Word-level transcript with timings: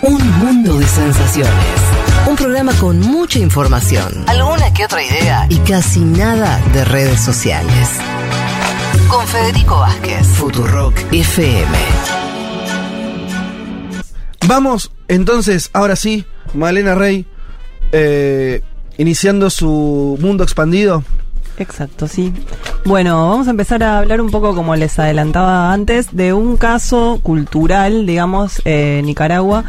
Un 0.00 0.38
mundo 0.38 0.78
de 0.78 0.86
sensaciones. 0.86 1.52
Un 2.28 2.36
programa 2.36 2.72
con 2.74 3.00
mucha 3.00 3.40
información, 3.40 4.24
alguna 4.28 4.72
que 4.72 4.84
otra 4.84 5.02
idea 5.02 5.46
y 5.48 5.56
casi 5.58 6.00
nada 6.00 6.60
de 6.72 6.84
redes 6.84 7.20
sociales. 7.20 7.88
Con 9.10 9.26
Federico 9.26 9.80
Vázquez, 9.80 10.24
Futurock 10.26 10.94
FM. 11.10 11.78
Vamos, 14.46 14.92
entonces, 15.08 15.70
ahora 15.72 15.96
sí, 15.96 16.24
Malena 16.54 16.94
Rey, 16.94 17.26
eh, 17.90 18.62
iniciando 18.98 19.50
su 19.50 20.16
mundo 20.20 20.44
expandido. 20.44 21.02
Exacto, 21.58 22.06
sí. 22.06 22.32
Bueno, 22.84 23.28
vamos 23.28 23.46
a 23.48 23.50
empezar 23.50 23.82
a 23.82 23.98
hablar 23.98 24.20
un 24.20 24.30
poco, 24.30 24.54
como 24.54 24.74
les 24.74 24.98
adelantaba 24.98 25.72
antes, 25.72 26.16
de 26.16 26.32
un 26.32 26.56
caso 26.56 27.20
cultural, 27.22 28.06
digamos, 28.06 28.62
en 28.64 29.04
Nicaragua, 29.04 29.64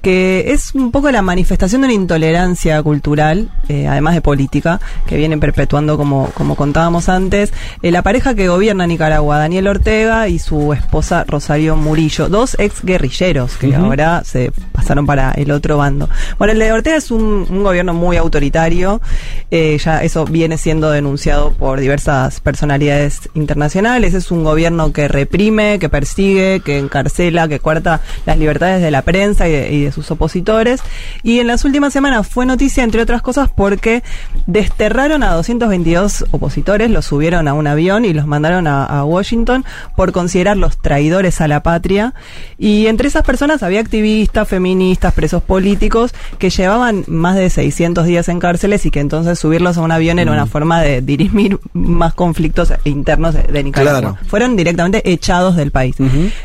que 0.00 0.52
es 0.52 0.74
un 0.74 0.90
poco 0.90 1.10
la 1.12 1.22
manifestación 1.22 1.82
de 1.82 1.86
una 1.86 1.94
intolerancia 1.94 2.82
cultural, 2.82 3.50
eh, 3.68 3.86
además 3.86 4.14
de 4.14 4.20
política, 4.20 4.80
que 5.06 5.16
vienen 5.16 5.38
perpetuando, 5.38 5.96
como, 5.96 6.30
como 6.34 6.56
contábamos 6.56 7.08
antes, 7.08 7.52
eh, 7.82 7.92
la 7.92 8.02
pareja 8.02 8.34
que 8.34 8.48
gobierna 8.48 8.86
Nicaragua, 8.86 9.38
Daniel 9.38 9.68
Ortega 9.68 10.28
y 10.28 10.40
su 10.40 10.72
esposa 10.72 11.24
Rosario 11.28 11.76
Murillo, 11.76 12.28
dos 12.28 12.56
ex 12.58 12.82
guerrilleros 12.82 13.56
que 13.56 13.76
ahora 13.76 14.22
se 14.24 14.50
pasaron 14.72 15.06
para 15.06 15.32
el 15.32 15.52
otro 15.52 15.76
bando. 15.76 16.08
Bueno, 16.38 16.52
el 16.52 16.58
de 16.58 16.72
Ortega 16.72 16.96
es 16.96 17.12
un, 17.12 17.46
un 17.48 17.62
gobierno 17.62 17.94
muy 17.94 18.16
autoritario, 18.16 19.00
eh, 19.52 19.78
ya 19.78 20.02
eso 20.02 20.24
viene 20.24 20.58
siendo 20.58 20.90
denunciado 20.90 21.52
por 21.52 21.78
diversas 21.78 22.40
personalidades 22.52 23.30
internacionales, 23.32 24.12
es 24.12 24.30
un 24.30 24.44
gobierno 24.44 24.92
que 24.92 25.08
reprime, 25.08 25.78
que 25.78 25.88
persigue, 25.88 26.60
que 26.60 26.76
encarcela, 26.76 27.48
que 27.48 27.60
cuarta 27.60 28.02
las 28.26 28.36
libertades 28.36 28.82
de 28.82 28.90
la 28.90 29.00
prensa 29.00 29.48
y 29.48 29.52
de, 29.52 29.72
y 29.72 29.84
de 29.84 29.90
sus 29.90 30.10
opositores. 30.10 30.82
Y 31.22 31.38
en 31.38 31.46
las 31.46 31.64
últimas 31.64 31.94
semanas 31.94 32.28
fue 32.28 32.44
noticia, 32.44 32.84
entre 32.84 33.00
otras 33.00 33.22
cosas, 33.22 33.48
porque 33.48 34.02
desterraron 34.46 35.22
a 35.22 35.32
222 35.32 36.26
opositores, 36.30 36.90
los 36.90 37.06
subieron 37.06 37.48
a 37.48 37.54
un 37.54 37.66
avión 37.66 38.04
y 38.04 38.12
los 38.12 38.26
mandaron 38.26 38.66
a, 38.66 38.84
a 38.84 39.02
Washington 39.06 39.64
por 39.96 40.12
considerarlos 40.12 40.76
traidores 40.76 41.40
a 41.40 41.48
la 41.48 41.62
patria. 41.62 42.12
Y 42.58 42.86
entre 42.86 43.08
esas 43.08 43.24
personas 43.24 43.62
había 43.62 43.80
activistas, 43.80 44.46
feministas, 44.46 45.14
presos 45.14 45.42
políticos 45.42 46.12
que 46.38 46.50
llevaban 46.50 47.04
más 47.06 47.34
de 47.36 47.48
600 47.48 48.04
días 48.04 48.28
en 48.28 48.40
cárceles 48.40 48.84
y 48.84 48.90
que 48.90 49.00
entonces 49.00 49.38
subirlos 49.38 49.78
a 49.78 49.80
un 49.80 49.90
avión 49.90 50.18
era 50.18 50.30
una 50.30 50.44
forma 50.44 50.82
de 50.82 51.00
dirimir 51.00 51.58
más 51.72 52.12
conflictos 52.12 52.41
internos 52.84 53.34
de, 53.34 53.62
Nicaragua. 53.62 54.00
Claro. 54.00 54.18
Fueron 54.26 54.56
directamente 54.56 55.10
echados 55.12 55.56
del 55.56 55.70
país. 55.70 55.96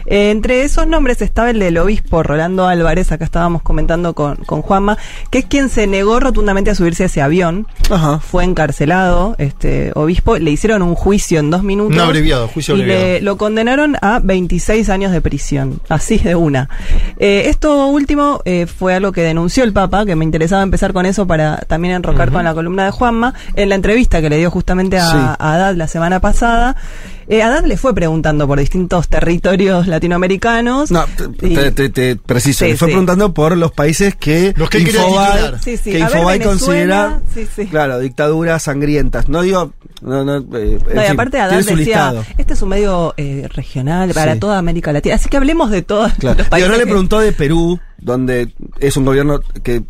Eh, 0.05 0.31
entre 0.31 0.61
esos 0.63 0.87
nombres 0.87 1.21
estaba 1.21 1.49
el 1.49 1.59
del 1.59 1.77
obispo 1.77 2.23
Rolando 2.23 2.67
Álvarez, 2.67 3.11
acá 3.11 3.25
estábamos 3.25 3.61
comentando 3.61 4.13
con, 4.13 4.35
con 4.37 4.61
Juanma, 4.61 4.97
que 5.31 5.39
es 5.39 5.45
quien 5.45 5.69
se 5.69 5.87
negó 5.87 6.19
rotundamente 6.19 6.69
a 6.71 6.75
subirse 6.75 7.03
a 7.03 7.05
ese 7.07 7.21
avión. 7.21 7.67
Ajá. 7.89 8.19
Fue 8.19 8.43
encarcelado, 8.43 9.35
este 9.37 9.91
obispo, 9.95 10.37
le 10.37 10.51
hicieron 10.51 10.81
un 10.81 10.95
juicio 10.95 11.39
en 11.39 11.49
dos 11.49 11.63
minutos. 11.63 11.95
Un 11.95 12.01
abreviado, 12.01 12.47
juicio 12.47 12.75
y 12.75 12.81
abreviado. 12.81 13.05
le- 13.07 13.21
lo 13.21 13.37
condenaron 13.37 13.95
a 14.01 14.19
26 14.23 14.89
años 14.89 15.11
de 15.11 15.21
prisión, 15.21 15.79
así 15.89 16.17
de 16.17 16.35
una. 16.35 16.69
Eh, 17.17 17.43
esto 17.47 17.87
último 17.87 18.41
eh, 18.45 18.65
fue 18.67 18.93
algo 18.95 19.11
que 19.11 19.21
denunció 19.21 19.63
el 19.63 19.73
Papa, 19.73 20.05
que 20.05 20.15
me 20.15 20.25
interesaba 20.25 20.63
empezar 20.63 20.93
con 20.93 21.05
eso 21.05 21.25
para 21.27 21.57
también 21.67 21.95
enrocar 21.95 22.31
con 22.31 22.43
la 22.43 22.53
columna 22.53 22.85
de 22.85 22.91
Juanma, 22.91 23.33
en 23.55 23.69
la 23.69 23.75
entrevista 23.75 24.21
que 24.21 24.29
le 24.29 24.37
dio 24.37 24.51
justamente 24.51 24.97
a, 24.97 25.07
Sí. 25.07 25.17
a 25.39 25.73
la 25.75 25.86
semana 25.87 26.19
pasada. 26.19 26.75
Eh, 27.29 27.43
Haddad 27.43 27.65
le 27.65 27.75
fue 27.77 27.93
preguntando 27.93 28.47
por 28.47 28.57
distintos 28.59 29.09
territorios 29.09 29.87
latinoamericanos. 29.87 30.91
No, 30.91 31.05
te, 31.37 31.47
Y- 31.47 31.55
te- 31.55 31.71
te- 31.71 31.89
te 31.89 32.15
preciso. 32.15 32.65
Sí, 32.65 32.71
Le 32.71 32.77
fue 32.77 32.87
sí. 32.87 32.91
preguntando 32.93 33.33
por 33.33 33.57
los 33.57 33.71
países 33.71 34.15
que, 34.15 34.53
Los 34.55 34.69
que 34.69 34.79
Infobae. 34.79 35.59
Sí, 35.61 35.75
sí. 35.77 35.91
que 35.91 35.97
ver, 35.97 36.01
Infobae 36.03 36.39
Venezuela, 36.39 37.19
considera, 37.19 37.21
sí, 37.33 37.47
sí. 37.63 37.67
claro, 37.67 37.99
dictaduras 37.99 38.63
sangrientas. 38.63 39.27
No 39.27 39.41
digo, 39.41 39.73
no, 40.01 40.23
no, 40.23 40.37
eh, 40.37 40.79
No, 40.93 41.01
y 41.01 41.05
fin, 41.05 41.11
aparte 41.13 41.39
Haddad 41.39 41.57
decía, 41.57 41.75
listado. 41.75 42.25
este 42.37 42.53
es 42.53 42.61
un 42.61 42.69
medio 42.69 43.13
eh, 43.17 43.47
regional 43.53 44.11
para 44.13 44.33
Sí. 44.35 44.39
toda 44.39 44.57
América 44.57 44.93
Latina. 44.93 45.15
Así 45.15 45.27
que 45.27 45.37
hablemos 45.37 45.69
de 45.69 45.81
todos 45.81 46.13
Claro. 46.13 46.39
los 46.49 46.59
Y 46.59 46.63
ahora 46.63 46.77
le 46.77 46.85
preguntó 46.85 47.19
de 47.19 47.33
Perú, 47.33 47.79
donde 47.97 48.53
es 48.79 48.95
un 48.95 49.03
gobierno 49.05 49.41
que 49.63 49.81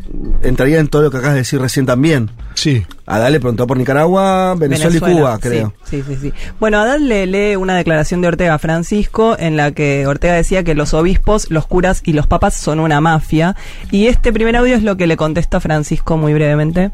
entraría 0.42 0.78
en 0.80 0.88
todo 0.88 1.02
lo 1.02 1.10
que 1.10 1.18
acabas 1.18 1.34
de 1.34 1.40
decir 1.40 1.60
recién 1.60 1.86
también. 1.86 2.30
Sí. 2.54 2.84
Adán 3.06 3.32
le 3.32 3.38
preguntó 3.40 3.66
por 3.66 3.76
Nicaragua, 3.76 4.54
Venezuela, 4.56 4.96
y 4.96 5.00
Cuba, 5.00 5.38
creo. 5.38 5.72
Sí, 5.84 6.02
sí, 6.06 6.16
sí. 6.20 6.32
Bueno, 6.58 6.78
Haddad 6.80 6.98
le 6.98 7.26
lee 7.30 7.56
una 7.56 7.76
declaración 7.76 8.20
de 8.20 8.28
Ortega 8.28 8.58
Francisco 8.58 9.36
en 9.38 9.56
la 9.56 9.72
que 9.72 10.06
Ortega 10.06 10.34
decía 10.34 10.64
que 10.64 10.74
los 10.74 10.94
obispos, 10.94 11.50
los 11.50 11.66
curas 11.66 12.02
y 12.04 12.12
los 12.12 12.26
papas 12.26 12.54
son 12.54 12.80
una 12.80 13.00
mafia. 13.00 13.56
Y 13.90 14.06
este 14.06 14.32
primer 14.32 14.56
audio 14.56 14.76
es 14.76 14.82
lo 14.82 14.96
que 14.96 15.06
le 15.06 15.16
contesta 15.16 15.60
Francisco 15.60 16.16
muy 16.16 16.34
brevemente. 16.34 16.90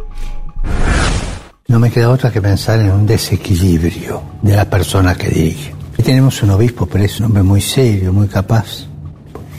No 1.67 1.79
me 1.79 1.91
queda 1.91 2.11
otra 2.11 2.31
que 2.31 2.43
pensar 2.43 2.81
en 2.81 2.91
un 2.91 3.07
desequilibrio 3.07 4.23
de 4.43 4.57
la 4.57 4.69
persona 4.69 5.15
que 5.15 5.29
dirige. 5.29 5.75
Aquí 5.95 6.03
tenemos 6.03 6.43
un 6.43 6.51
obispo, 6.51 6.87
pero 6.87 7.05
es 7.05 7.19
un 7.21 7.27
hombre 7.27 7.43
muy 7.43 7.61
serio, 7.61 8.13
muy 8.13 8.27
capaz. 8.27 8.87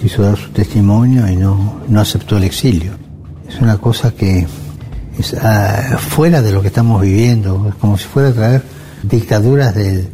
Quiso 0.01 0.21
dar 0.21 0.37
su 0.37 0.49
testimonio 0.49 1.27
y 1.27 1.35
no, 1.35 1.81
no 1.87 1.99
aceptó 1.99 2.37
el 2.37 2.43
exilio. 2.43 2.91
Es 3.47 3.59
una 3.59 3.77
cosa 3.77 4.11
que 4.11 4.45
es 5.17 5.33
ah, 5.41 5.97
fuera 5.97 6.41
de 6.41 6.51
lo 6.51 6.61
que 6.61 6.67
estamos 6.67 7.01
viviendo, 7.01 7.67
es 7.69 7.75
como 7.75 7.97
si 7.97 8.05
fuera 8.05 8.29
a 8.29 8.33
traer 8.33 8.63
dictaduras 9.03 9.73
del, 9.73 10.09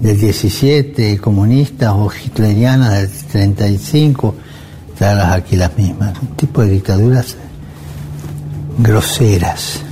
del 0.00 0.18
17, 0.18 1.18
comunistas 1.18 1.92
o 1.92 2.10
hitlerianas 2.10 2.92
del 2.92 3.10
35, 3.54 4.34
traerlas 4.98 5.32
aquí 5.32 5.56
las 5.56 5.76
mismas. 5.76 6.18
Un 6.20 6.36
tipo 6.36 6.62
de 6.62 6.70
dictaduras 6.70 7.36
groseras 8.78 9.82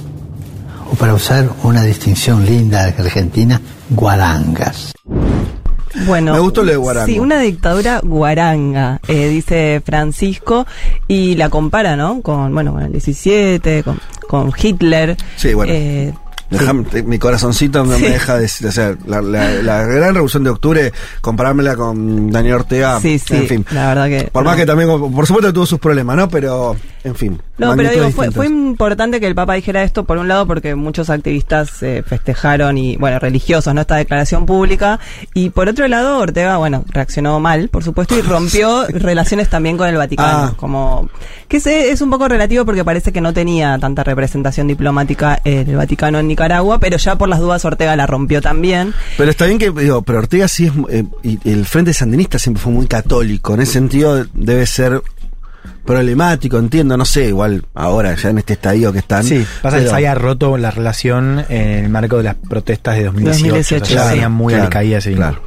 o 0.91 0.95
para 0.97 1.15
usar 1.15 1.49
una 1.63 1.83
distinción 1.83 2.45
linda 2.45 2.85
de 2.87 3.03
Argentina, 3.03 3.61
guarangas. 3.91 4.93
Bueno, 6.07 6.33
Me 6.33 6.41
gustó 6.41 6.63
lo 6.63 6.73
de 6.73 6.77
guarango. 6.77 7.07
Sí, 7.07 7.19
una 7.19 7.39
dictadura 7.41 8.01
guaranga, 8.03 9.01
eh, 9.07 9.29
dice 9.29 9.81
Francisco, 9.85 10.67
y 11.07 11.37
la 11.37 11.49
compara, 11.49 11.97
¿no? 11.97 12.21
Con, 12.21 12.53
bueno, 12.53 12.73
con 12.73 12.83
el 12.83 12.93
17, 12.93 13.85
con, 13.85 14.01
con 14.29 14.53
Hitler. 14.61 15.17
Sí, 15.37 15.55
bueno. 15.55 15.73
Eh, 15.73 16.13
Te- 16.91 17.03
mi 17.03 17.19
corazoncito 17.19 17.85
no 17.85 17.97
Sí. 17.97 18.03
me 18.03 18.11
deja 18.11 18.37
de, 18.39 18.51
de 18.61 18.69
hacer 18.69 18.99
la, 19.07 19.21
la- 19.23 19.51
la 19.63 19.83
gran 19.85 20.15
revolución 20.15 20.45
de 20.45 20.51
octubre, 20.51 20.93
comparármela 21.21 21.75
con 21.77 22.31
Daniel 22.31 22.55
Ortega. 22.57 23.01
Sí, 23.01 23.19
sí, 23.19 23.35
en 23.35 23.47
fin. 23.49 23.67
la 23.73 23.89
verdad 23.89 24.07
que- 24.09 24.31
Por 24.31 24.45
más 24.45 24.57
que 24.57 24.67
también, 24.67 24.89
por 24.89 25.27
supuesto, 25.27 25.53
tuvo 25.53 25.67
sus 25.67 25.79
problemas, 25.79 26.17
¿no? 26.17 26.29
Pero, 26.29 26.77
en 27.03 27.15
fin. 27.15 27.41
No, 27.57 27.75
pero 27.77 27.91
digo, 27.91 28.11
fue, 28.11 28.31
fue 28.31 28.47
importante 28.47 29.21
que 29.21 29.27
el 29.27 29.35
Papa 29.35 29.55
dijera 29.55 29.83
esto, 29.85 30.05
por 30.05 30.19
un 30.19 30.27
lado, 30.29 30.47
porque 30.47 30.75
muchos 30.75 31.09
activistas 31.11 31.83
eh, 31.83 32.03
festejaron 32.07 32.77
y, 32.79 32.97
bueno, 32.97 33.19
religiosos, 33.21 33.73
¿no? 33.75 33.81
Esta 33.81 33.97
declaración 33.97 34.45
pública. 34.45 34.99
Y 35.35 35.51
por 35.51 35.69
otro 35.69 35.87
lado, 35.89 36.19
Ortega, 36.19 36.57
bueno, 36.57 36.85
reaccionó 36.89 37.39
mal, 37.41 37.69
por 37.69 37.85
supuesto, 37.85 38.17
y 38.19 38.23
rompió 38.23 38.87
relaciones 38.89 39.49
también 39.49 39.77
con 39.77 39.89
el 39.89 39.97
Vaticano. 39.97 40.29
Ah. 40.39 40.55
Como, 40.57 41.09
que 41.49 41.59
es, 41.59 41.67
es 41.67 42.01
un 42.01 42.11
poco 42.11 42.29
relativo 42.29 42.65
porque 42.65 42.85
parece 42.85 43.13
que 43.13 43.21
no 43.21 43.33
tenía 43.33 43.79
tanta 43.79 44.03
representación 44.05 44.67
diplomática 44.67 45.41
el 45.45 45.77
Vaticano 45.77 46.19
en 46.19 46.27
Nicaragua, 46.35 46.81
pero 46.81 46.97
ya 46.97 47.17
por 47.17 47.29
las 47.29 47.39
dudas 47.39 47.65
Ortega 47.65 47.95
la 47.97 48.07
rompió 48.07 48.43
también. 48.43 48.93
Pero 49.17 49.31
está 49.31 49.47
bien 49.47 49.59
que, 49.59 49.73
pero 49.73 50.19
Ortega 50.19 50.49
sí 50.49 50.67
es, 50.67 50.73
eh, 50.91 51.05
y 51.23 51.39
el 51.49 51.65
Frente 51.65 51.93
Sandinista 51.95 52.39
siempre 52.39 52.63
fue 52.63 52.73
muy 52.73 52.87
católico, 52.87 53.55
en 53.55 53.61
ese 53.61 53.73
sentido 53.73 54.27
debe 54.35 54.67
ser 54.67 55.01
problemático, 55.85 56.59
entiendo, 56.59 56.97
no 56.97 57.05
sé, 57.05 57.29
igual 57.29 57.65
ahora 57.75 58.15
ya 58.15 58.31
en 58.31 58.39
este 58.39 58.55
estadio 58.55 58.93
que 58.93 59.01
están. 59.01 59.25
Sí, 59.25 59.45
pasa 59.63 59.79
que 59.79 59.87
se 59.87 59.95
había 59.95 60.15
roto 60.15 60.57
la 60.57 60.71
relación 60.71 61.45
en 61.49 61.85
el 61.85 61.89
marco 61.89 62.19
de 62.19 62.25
las 62.25 62.35
protestas 62.37 62.97
de 62.97 63.05
2018. 63.05 63.55
2018, 63.55 63.85
o 63.85 63.87
sea, 63.87 63.97
ya 63.97 64.03
sí. 64.05 64.11
venía 64.15 64.29
muy 64.29 64.53
Claro, 64.53 64.65
alicaída 64.65 65.01
claro. 65.01 65.41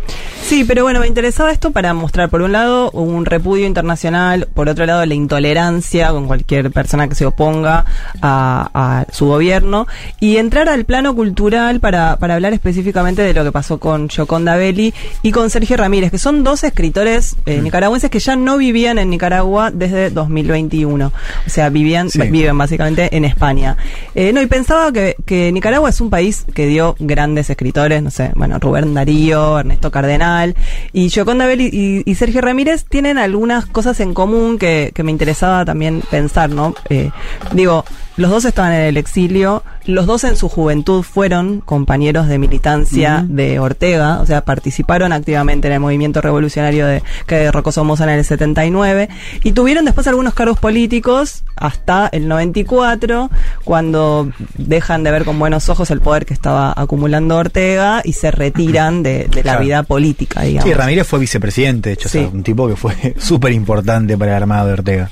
Sí, 0.44 0.64
pero 0.64 0.84
bueno, 0.84 1.02
me 1.02 1.08
interesaba 1.08 1.52
esto 1.52 1.72
para 1.72 1.94
mostrar, 1.94 2.30
por 2.30 2.42
un 2.42 2.54
lado, 2.54 2.90
un 2.92 3.26
repudio 3.26 3.66
internacional, 3.68 4.48
por 4.54 4.70
otro 4.70 4.86
lado, 4.86 5.06
la 5.06 5.14
intolerancia 5.14 6.10
con 6.12 6.28
cualquier 6.28 6.72
persona 6.72 7.10
que 7.10 7.16
se 7.16 7.26
oponga 7.26 7.84
a, 8.22 8.70
a 8.74 9.06
su 9.12 9.26
gobierno, 9.26 9.88
y 10.22 10.38
entrar 10.38 10.70
al 10.70 10.86
plano 10.86 11.14
cultural 11.16 11.82
para, 11.82 12.16
para 12.18 12.36
hablar 12.36 12.54
específicamente 12.54 13.24
de 13.24 13.34
lo 13.34 13.44
que 13.44 13.52
pasó 13.52 13.78
con 13.78 14.08
Gioconda 14.08 14.56
Belli 14.56 14.94
y 15.22 15.32
con 15.32 15.50
Sergio 15.50 15.76
Ramírez, 15.76 16.12
que 16.12 16.18
son 16.18 16.46
dos 16.46 16.64
escritores 16.64 17.36
eh, 17.46 17.62
nicaragüenses 17.62 18.10
que 18.10 18.20
ya 18.20 18.38
no 18.38 18.58
vivían 18.58 19.00
en 19.00 19.10
Nicaragua 19.10 19.72
desde 19.72 20.12
2021. 20.28 21.08
O 21.08 21.50
sea, 21.50 21.70
vivían, 21.70 22.10
Sí. 22.10 22.22
viven 22.30 22.58
básicamente 22.58 23.16
en 23.16 23.26
España. 23.26 23.78
Eh, 24.16 24.32
no, 24.34 24.42
y 24.42 24.46
pensaba 24.48 24.92
que, 24.92 25.16
que 25.26 25.52
Nicaragua 25.52 25.90
es 25.90 26.02
un 26.02 26.10
país 26.10 26.46
que 26.54 26.68
dio 26.68 26.96
grandes 27.00 27.50
escritores, 27.50 28.02
no 28.02 28.12
sé, 28.12 28.32
bueno, 28.36 28.60
Rubén 28.60 28.94
Darío, 28.94 29.60
Ernesto 29.60 29.92
Cardenal, 29.92 30.56
y 30.94 31.10
Gioconda 31.10 31.46
Belli 31.46 31.70
y, 31.72 32.10
y 32.10 32.16
Sergio 32.16 32.42
Ramírez 32.42 32.86
tienen 32.86 33.18
algunas 33.18 33.66
cosas 33.66 34.00
en 34.00 34.14
común 34.14 34.58
que, 34.58 34.92
que 34.94 35.04
me 35.04 35.12
interesaba 35.12 35.66
también 35.66 36.02
pensar, 36.10 36.50
¿no? 36.50 36.74
Eh, 36.90 37.12
digo, 37.54 37.84
los 38.18 38.30
dos 38.32 38.46
estaban 38.46 38.74
en 38.74 38.82
el 38.82 38.98
exilio, 38.98 39.64
los 39.86 40.06
dos 40.06 40.24
en 40.24 40.36
su 40.36 40.50
juventud 40.50 41.04
fueron 41.04 41.62
compañeros 41.62 42.28
de 42.28 42.38
militancia 42.40 43.24
de 43.28 43.60
Ortega, 43.60 44.20
o 44.22 44.26
sea, 44.26 44.42
participaron 44.42 45.14
activamente 45.14 45.68
en 45.68 45.74
el 45.76 45.80
movimiento 45.80 46.20
revolucionario 46.22 46.86
de, 46.88 47.02
que 47.26 47.36
derrocó 47.36 47.72
Somoza 47.72 48.04
en 48.04 48.10
el 48.12 48.26
79 48.26 49.10
y 49.44 49.52
tuvieron 49.54 49.86
después 49.86 50.08
algunos 50.08 50.34
cargos 50.34 50.60
políticos 50.60 51.44
hasta 51.56 52.08
el 52.12 52.28
94, 52.28 53.30
cuando 53.64 54.30
dejan 54.58 55.04
de 55.04 55.12
ver 55.12 55.24
con 55.26 55.40
buenos 55.40 55.70
ojos 55.70 55.90
el 55.92 56.02
poder 56.02 56.26
que 56.26 56.34
estaba 56.34 56.74
acumulando 56.76 57.38
Ortega 57.38 58.02
y 58.04 58.14
se 58.14 58.32
retiran 58.32 59.04
de, 59.04 59.26
de 59.30 59.38
la 59.38 59.42
Claro. 59.48 59.62
vida 59.62 59.84
política, 59.84 60.42
digamos. 60.42 60.70
Sí, 60.70 60.74
Ramírez 60.74 61.08
fue 61.08 61.20
vicepresidente, 61.20 61.90
de 61.90 61.94
hecho, 61.94 62.08
o 62.10 62.12
sea, 62.12 62.28
un 62.28 62.44
tipo 62.44 62.68
que 62.68 62.76
fue 62.76 63.16
súper 63.18 63.54
importante 63.54 64.18
para 64.18 64.32
el 64.36 64.44
armado 64.44 64.68
de 64.68 64.74
Ortega. 64.74 65.10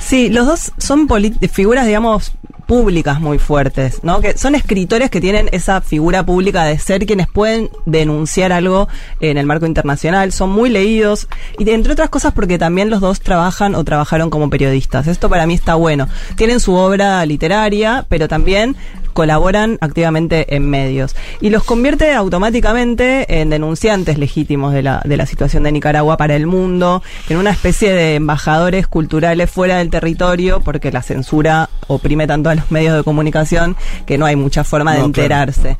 Sí, 0.00 0.28
los 0.28 0.46
dos 0.46 0.72
son 0.78 1.08
figuras, 1.50 1.86
digamos, 1.86 2.32
públicas 2.66 3.20
muy 3.20 3.38
fuertes, 3.38 4.00
¿no? 4.02 4.20
Que 4.20 4.36
son 4.38 4.54
escritores 4.54 5.10
que 5.10 5.20
tienen 5.20 5.48
esa 5.52 5.80
figura 5.80 6.24
pública 6.24 6.64
de 6.64 6.78
ser 6.78 7.06
quienes 7.06 7.28
pueden 7.28 7.68
denunciar 7.86 8.52
algo 8.52 8.88
en 9.20 9.36
el 9.38 9.46
marco 9.46 9.66
internacional, 9.66 10.32
son 10.32 10.50
muy 10.50 10.70
leídos 10.70 11.28
y 11.58 11.68
entre 11.70 11.92
otras 11.92 12.08
cosas 12.08 12.32
porque 12.32 12.58
también 12.58 12.90
los 12.90 13.00
dos 13.00 13.20
trabajan 13.20 13.74
o 13.74 13.84
trabajaron 13.84 14.30
como 14.30 14.50
periodistas. 14.50 15.06
Esto 15.06 15.28
para 15.28 15.46
mí 15.46 15.54
está 15.54 15.74
bueno. 15.74 16.08
Tienen 16.36 16.60
su 16.60 16.74
obra 16.74 17.24
literaria, 17.26 18.06
pero 18.08 18.28
también 18.28 18.76
colaboran 19.12 19.78
activamente 19.80 20.54
en 20.56 20.68
medios 20.68 21.14
y 21.40 21.50
los 21.50 21.64
convierte 21.64 22.12
automáticamente 22.12 23.40
en 23.40 23.50
denunciantes 23.50 24.18
legítimos 24.18 24.72
de 24.72 24.82
la, 24.82 25.02
de 25.04 25.16
la 25.16 25.26
situación 25.26 25.62
de 25.62 25.72
Nicaragua 25.72 26.16
para 26.16 26.36
el 26.36 26.46
mundo, 26.46 27.02
en 27.28 27.38
una 27.38 27.50
especie 27.50 27.92
de 27.92 28.14
embajadores 28.16 28.86
culturales 28.86 29.50
fuera 29.50 29.78
del 29.78 29.90
territorio, 29.90 30.60
porque 30.60 30.90
la 30.92 31.02
censura 31.02 31.68
oprime 31.86 32.26
tanto 32.26 32.50
a 32.50 32.54
los 32.54 32.70
medios 32.70 32.96
de 32.96 33.02
comunicación 33.02 33.76
que 34.06 34.18
no 34.18 34.26
hay 34.26 34.36
mucha 34.36 34.64
forma 34.64 34.92
de 34.92 34.98
No, 35.00 35.12
claro. 35.12 35.22
enterarse. 35.22 35.78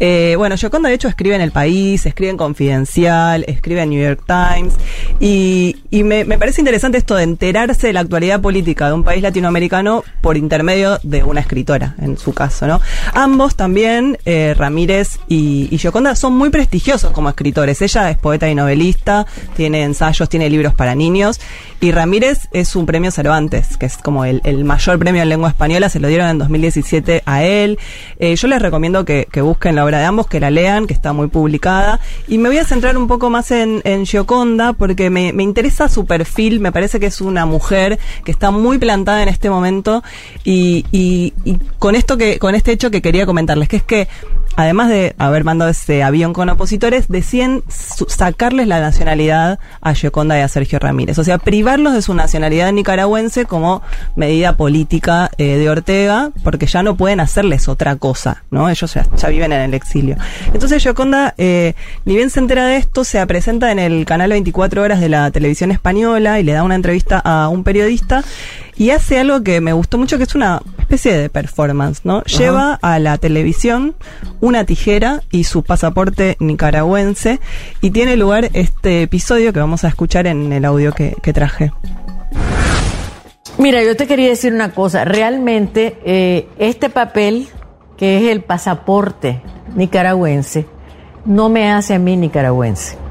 Eh, 0.00 0.34
bueno, 0.36 0.54
Yoconda 0.56 0.88
de 0.88 0.94
hecho 0.94 1.08
escribe 1.08 1.34
en 1.34 1.40
El 1.40 1.52
País, 1.52 2.06
escribe 2.06 2.30
en 2.30 2.36
Confidencial, 2.36 3.44
escribe 3.48 3.82
en 3.82 3.90
New 3.90 4.02
York 4.02 4.22
Times 4.26 4.74
y, 5.20 5.76
y 5.90 6.02
me, 6.04 6.24
me 6.24 6.38
parece 6.38 6.60
interesante 6.60 6.98
esto 6.98 7.14
de 7.16 7.22
enterarse 7.24 7.86
de 7.86 7.92
la 7.92 8.00
actualidad 8.00 8.40
política 8.40 8.88
de 8.88 8.94
un 8.94 9.04
país 9.04 9.22
latinoamericano 9.22 10.04
por 10.20 10.36
intermedio 10.36 10.98
de 11.02 11.22
una 11.24 11.40
escritora, 11.40 11.94
en 12.00 12.18
su 12.18 12.32
caso, 12.32 12.66
¿no? 12.66 12.73
Ambos 13.12 13.56
también, 13.56 14.18
eh, 14.24 14.54
Ramírez 14.56 15.18
y, 15.28 15.76
Yoconda, 15.76 16.16
son 16.16 16.36
muy 16.36 16.50
prestigiosos 16.50 17.12
como 17.12 17.28
escritores. 17.28 17.82
Ella 17.82 18.10
es 18.10 18.18
poeta 18.18 18.48
y 18.48 18.54
novelista, 18.54 19.26
tiene 19.56 19.82
ensayos, 19.82 20.28
tiene 20.28 20.48
libros 20.48 20.74
para 20.74 20.94
niños 20.94 21.40
y 21.80 21.92
Ramírez 21.92 22.48
es 22.52 22.76
un 22.76 22.86
premio 22.86 23.10
Cervantes, 23.10 23.76
que 23.76 23.86
es 23.86 23.98
como 23.98 24.24
el, 24.24 24.64
mayor 24.64 24.98
premio 24.98 25.22
en 25.22 25.28
lengua 25.28 25.50
española, 25.50 25.88
se 25.88 26.00
lo 26.00 26.08
dieron 26.08 26.28
en 26.28 26.38
2017 26.38 27.22
a 27.26 27.44
él. 27.44 27.78
Eh, 28.18 28.36
yo 28.36 28.48
les 28.48 28.62
recomiendo 28.62 29.04
que, 29.04 29.28
que 29.30 29.42
busquen 29.42 29.76
la 29.76 29.84
obra 29.84 29.98
de 29.98 30.06
ambos, 30.06 30.26
que 30.26 30.40
la 30.40 30.50
lean, 30.50 30.86
que 30.86 30.94
está 30.94 31.12
muy 31.12 31.28
publicada. 31.28 32.00
Y 32.26 32.38
me 32.38 32.48
voy 32.48 32.58
a 32.58 32.64
centrar 32.64 32.96
un 32.96 33.06
poco 33.06 33.28
más 33.28 33.50
en, 33.50 33.82
Gioconda, 34.06 34.72
porque 34.72 35.10
me, 35.10 35.32
me 35.32 35.42
interesa 35.42 35.88
su 35.88 36.06
perfil, 36.06 36.60
me 36.60 36.72
parece 36.72 36.98
que 36.98 37.06
es 37.06 37.20
una 37.20 37.44
mujer 37.44 37.98
que 38.24 38.30
está 38.30 38.50
muy 38.50 38.78
plantada 38.78 39.22
en 39.22 39.28
este 39.28 39.50
momento 39.50 40.02
y 40.44 40.84
con 41.78 41.94
esto 41.94 42.16
que, 42.16 42.38
con 42.38 42.54
este 42.54 42.63
hecho 42.72 42.90
que 42.90 43.02
quería 43.02 43.26
comentarles, 43.26 43.68
que 43.68 43.76
es 43.76 43.82
que 43.82 44.08
además 44.56 44.88
de 44.88 45.14
haber 45.18 45.44
mandado 45.44 45.70
ese 45.70 46.02
avión 46.02 46.32
con 46.32 46.48
opositores, 46.48 47.08
decían 47.08 47.62
sacarles 47.68 48.68
la 48.68 48.80
nacionalidad 48.80 49.58
a 49.80 49.94
Gioconda 49.94 50.38
y 50.38 50.42
a 50.42 50.48
Sergio 50.48 50.78
Ramírez. 50.78 51.18
O 51.18 51.24
sea, 51.24 51.38
privarlos 51.38 51.94
de 51.94 52.02
su 52.02 52.14
nacionalidad 52.14 52.72
nicaragüense 52.72 53.44
como 53.44 53.82
medida 54.16 54.56
política 54.56 55.30
eh, 55.38 55.56
de 55.56 55.70
Ortega, 55.70 56.30
porque 56.42 56.66
ya 56.66 56.82
no 56.82 56.96
pueden 56.96 57.20
hacerles 57.20 57.68
otra 57.68 57.96
cosa, 57.96 58.44
¿no? 58.50 58.68
Ellos 58.68 58.94
ya, 58.94 59.06
ya 59.16 59.28
viven 59.28 59.52
en 59.52 59.62
el 59.62 59.74
exilio. 59.74 60.16
Entonces 60.52 60.82
Gioconda, 60.82 61.34
eh, 61.38 61.74
ni 62.04 62.16
bien 62.16 62.30
se 62.30 62.40
entera 62.40 62.66
de 62.66 62.76
esto, 62.76 63.04
se 63.04 63.24
presenta 63.26 63.72
en 63.72 63.78
el 63.78 64.04
canal 64.04 64.30
24 64.30 64.82
horas 64.82 65.00
de 65.00 65.08
la 65.08 65.30
televisión 65.30 65.70
española 65.70 66.40
y 66.40 66.44
le 66.44 66.52
da 66.52 66.62
una 66.62 66.74
entrevista 66.74 67.18
a 67.18 67.48
un 67.48 67.64
periodista 67.64 68.22
y 68.76 68.90
hace 68.90 69.18
algo 69.18 69.42
que 69.42 69.60
me 69.60 69.72
gustó 69.72 69.98
mucho, 69.98 70.18
que 70.18 70.24
es 70.24 70.34
una 70.34 70.60
especie 70.78 71.16
de 71.16 71.28
performance, 71.28 72.00
¿no? 72.04 72.22
Lleva 72.24 72.78
a 72.82 72.98
la 72.98 73.18
televisión 73.18 73.94
una 74.40 74.64
tijera 74.64 75.22
y 75.30 75.44
su 75.44 75.62
pasaporte 75.62 76.36
nicaragüense 76.40 77.40
y 77.80 77.90
tiene 77.90 78.16
lugar 78.16 78.50
este 78.52 79.02
episodio 79.02 79.52
que 79.52 79.60
vamos 79.60 79.84
a 79.84 79.88
escuchar 79.88 80.26
en 80.26 80.52
el 80.52 80.64
audio 80.64 80.92
que, 80.92 81.16
que 81.22 81.32
traje. 81.32 81.72
Mira, 83.58 83.84
yo 83.84 83.96
te 83.96 84.06
quería 84.06 84.28
decir 84.28 84.52
una 84.52 84.72
cosa. 84.72 85.04
Realmente, 85.04 85.96
eh, 86.04 86.48
este 86.58 86.90
papel, 86.90 87.48
que 87.96 88.18
es 88.18 88.32
el 88.32 88.42
pasaporte 88.42 89.40
nicaragüense, 89.76 90.66
no 91.24 91.48
me 91.48 91.70
hace 91.70 91.94
a 91.94 91.98
mí 91.98 92.16
nicaragüense. 92.16 93.03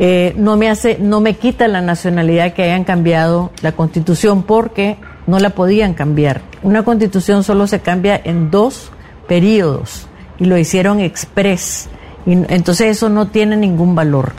Eh, 0.00 0.32
no 0.36 0.56
me 0.56 0.70
hace, 0.70 0.98
no 1.00 1.20
me 1.20 1.34
quita 1.34 1.66
la 1.66 1.80
nacionalidad 1.80 2.52
que 2.52 2.62
hayan 2.62 2.84
cambiado 2.84 3.50
la 3.62 3.72
constitución 3.72 4.44
porque 4.44 4.96
no 5.26 5.40
la 5.40 5.50
podían 5.50 5.94
cambiar. 5.94 6.40
Una 6.62 6.84
constitución 6.84 7.42
solo 7.42 7.66
se 7.66 7.80
cambia 7.80 8.20
en 8.22 8.50
dos 8.50 8.92
periodos 9.26 10.06
y 10.38 10.44
lo 10.44 10.56
hicieron 10.56 11.00
express. 11.00 11.88
Y, 12.26 12.32
entonces 12.32 12.96
eso 12.96 13.08
no 13.08 13.28
tiene 13.28 13.56
ningún 13.56 13.94
valor. 13.94 14.32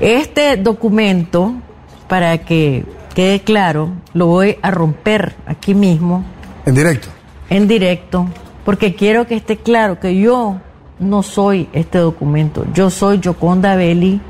Este 0.00 0.56
documento, 0.56 1.54
para 2.08 2.38
que 2.38 2.84
quede 3.14 3.40
claro, 3.40 3.90
lo 4.14 4.26
voy 4.26 4.58
a 4.62 4.72
romper 4.72 5.34
aquí 5.46 5.74
mismo, 5.74 6.24
En 6.66 6.74
directo. 6.74 7.08
en 7.50 7.68
directo, 7.68 8.26
porque 8.64 8.96
quiero 8.96 9.28
que 9.28 9.36
esté 9.36 9.58
claro 9.58 10.00
que 10.00 10.16
yo 10.16 10.56
no 10.98 11.22
soy 11.22 11.68
este 11.72 11.98
documento. 11.98 12.64
Yo 12.74 12.90
soy 12.90 13.20
Yoconda 13.20 13.76
Belli, 13.76 14.20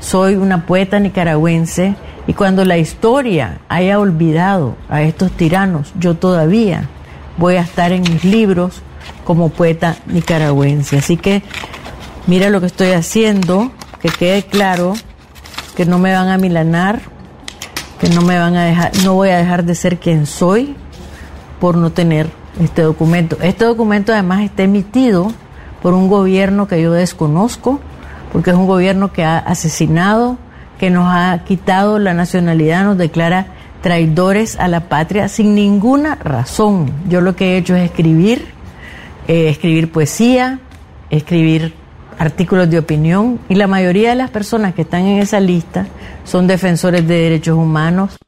soy 0.00 0.34
una 0.36 0.66
poeta 0.66 0.98
nicaragüense, 0.98 1.94
y 2.26 2.34
cuando 2.34 2.64
la 2.64 2.76
historia 2.76 3.58
haya 3.68 3.98
olvidado 3.98 4.76
a 4.90 5.02
estos 5.02 5.32
tiranos, 5.32 5.92
yo 5.98 6.14
todavía 6.14 6.88
voy 7.38 7.56
a 7.56 7.62
estar 7.62 7.90
en 7.92 8.02
mis 8.02 8.22
libros 8.24 8.82
como 9.24 9.48
poeta 9.48 9.96
nicaragüense. 10.06 10.98
Así 10.98 11.16
que 11.16 11.42
mira 12.26 12.50
lo 12.50 12.60
que 12.60 12.66
estoy 12.66 12.90
haciendo, 12.90 13.72
que 14.00 14.10
quede 14.10 14.42
claro 14.42 14.92
que 15.74 15.86
no 15.86 15.98
me 15.98 16.12
van 16.12 16.28
a 16.28 16.36
milanar, 16.36 17.00
que 17.98 18.10
no 18.10 18.20
me 18.20 18.38
van 18.38 18.56
a 18.56 18.64
dejar, 18.64 18.92
no 19.04 19.14
voy 19.14 19.30
a 19.30 19.38
dejar 19.38 19.64
de 19.64 19.74
ser 19.74 19.98
quien 19.98 20.26
soy 20.26 20.76
por 21.60 21.76
no 21.76 21.90
tener 21.90 22.28
este 22.60 22.82
documento. 22.82 23.38
Este 23.40 23.64
documento 23.64 24.12
además 24.12 24.42
está 24.42 24.64
emitido 24.64 25.32
por 25.82 25.94
un 25.94 26.08
gobierno 26.08 26.68
que 26.68 26.82
yo 26.82 26.92
desconozco, 26.92 27.80
porque 28.32 28.50
es 28.50 28.56
un 28.56 28.66
gobierno 28.66 29.12
que 29.12 29.24
ha 29.24 29.38
asesinado, 29.38 30.38
que 30.78 30.90
nos 30.90 31.06
ha 31.08 31.44
quitado 31.44 31.98
la 31.98 32.14
nacionalidad, 32.14 32.84
nos 32.84 32.98
declara 32.98 33.46
traidores 33.82 34.58
a 34.58 34.68
la 34.68 34.88
patria 34.88 35.28
sin 35.28 35.54
ninguna 35.54 36.16
razón. 36.16 36.90
Yo 37.08 37.20
lo 37.20 37.36
que 37.36 37.54
he 37.54 37.58
hecho 37.58 37.74
es 37.74 37.84
escribir, 37.84 38.46
eh, 39.26 39.48
escribir 39.48 39.90
poesía, 39.90 40.60
escribir 41.10 41.74
artículos 42.18 42.68
de 42.68 42.78
opinión 42.78 43.38
y 43.48 43.54
la 43.54 43.66
mayoría 43.66 44.10
de 44.10 44.16
las 44.16 44.30
personas 44.30 44.74
que 44.74 44.82
están 44.82 45.02
en 45.02 45.20
esa 45.20 45.40
lista 45.40 45.86
son 46.24 46.46
defensores 46.46 47.06
de 47.06 47.14
derechos 47.14 47.56
humanos. 47.56 48.18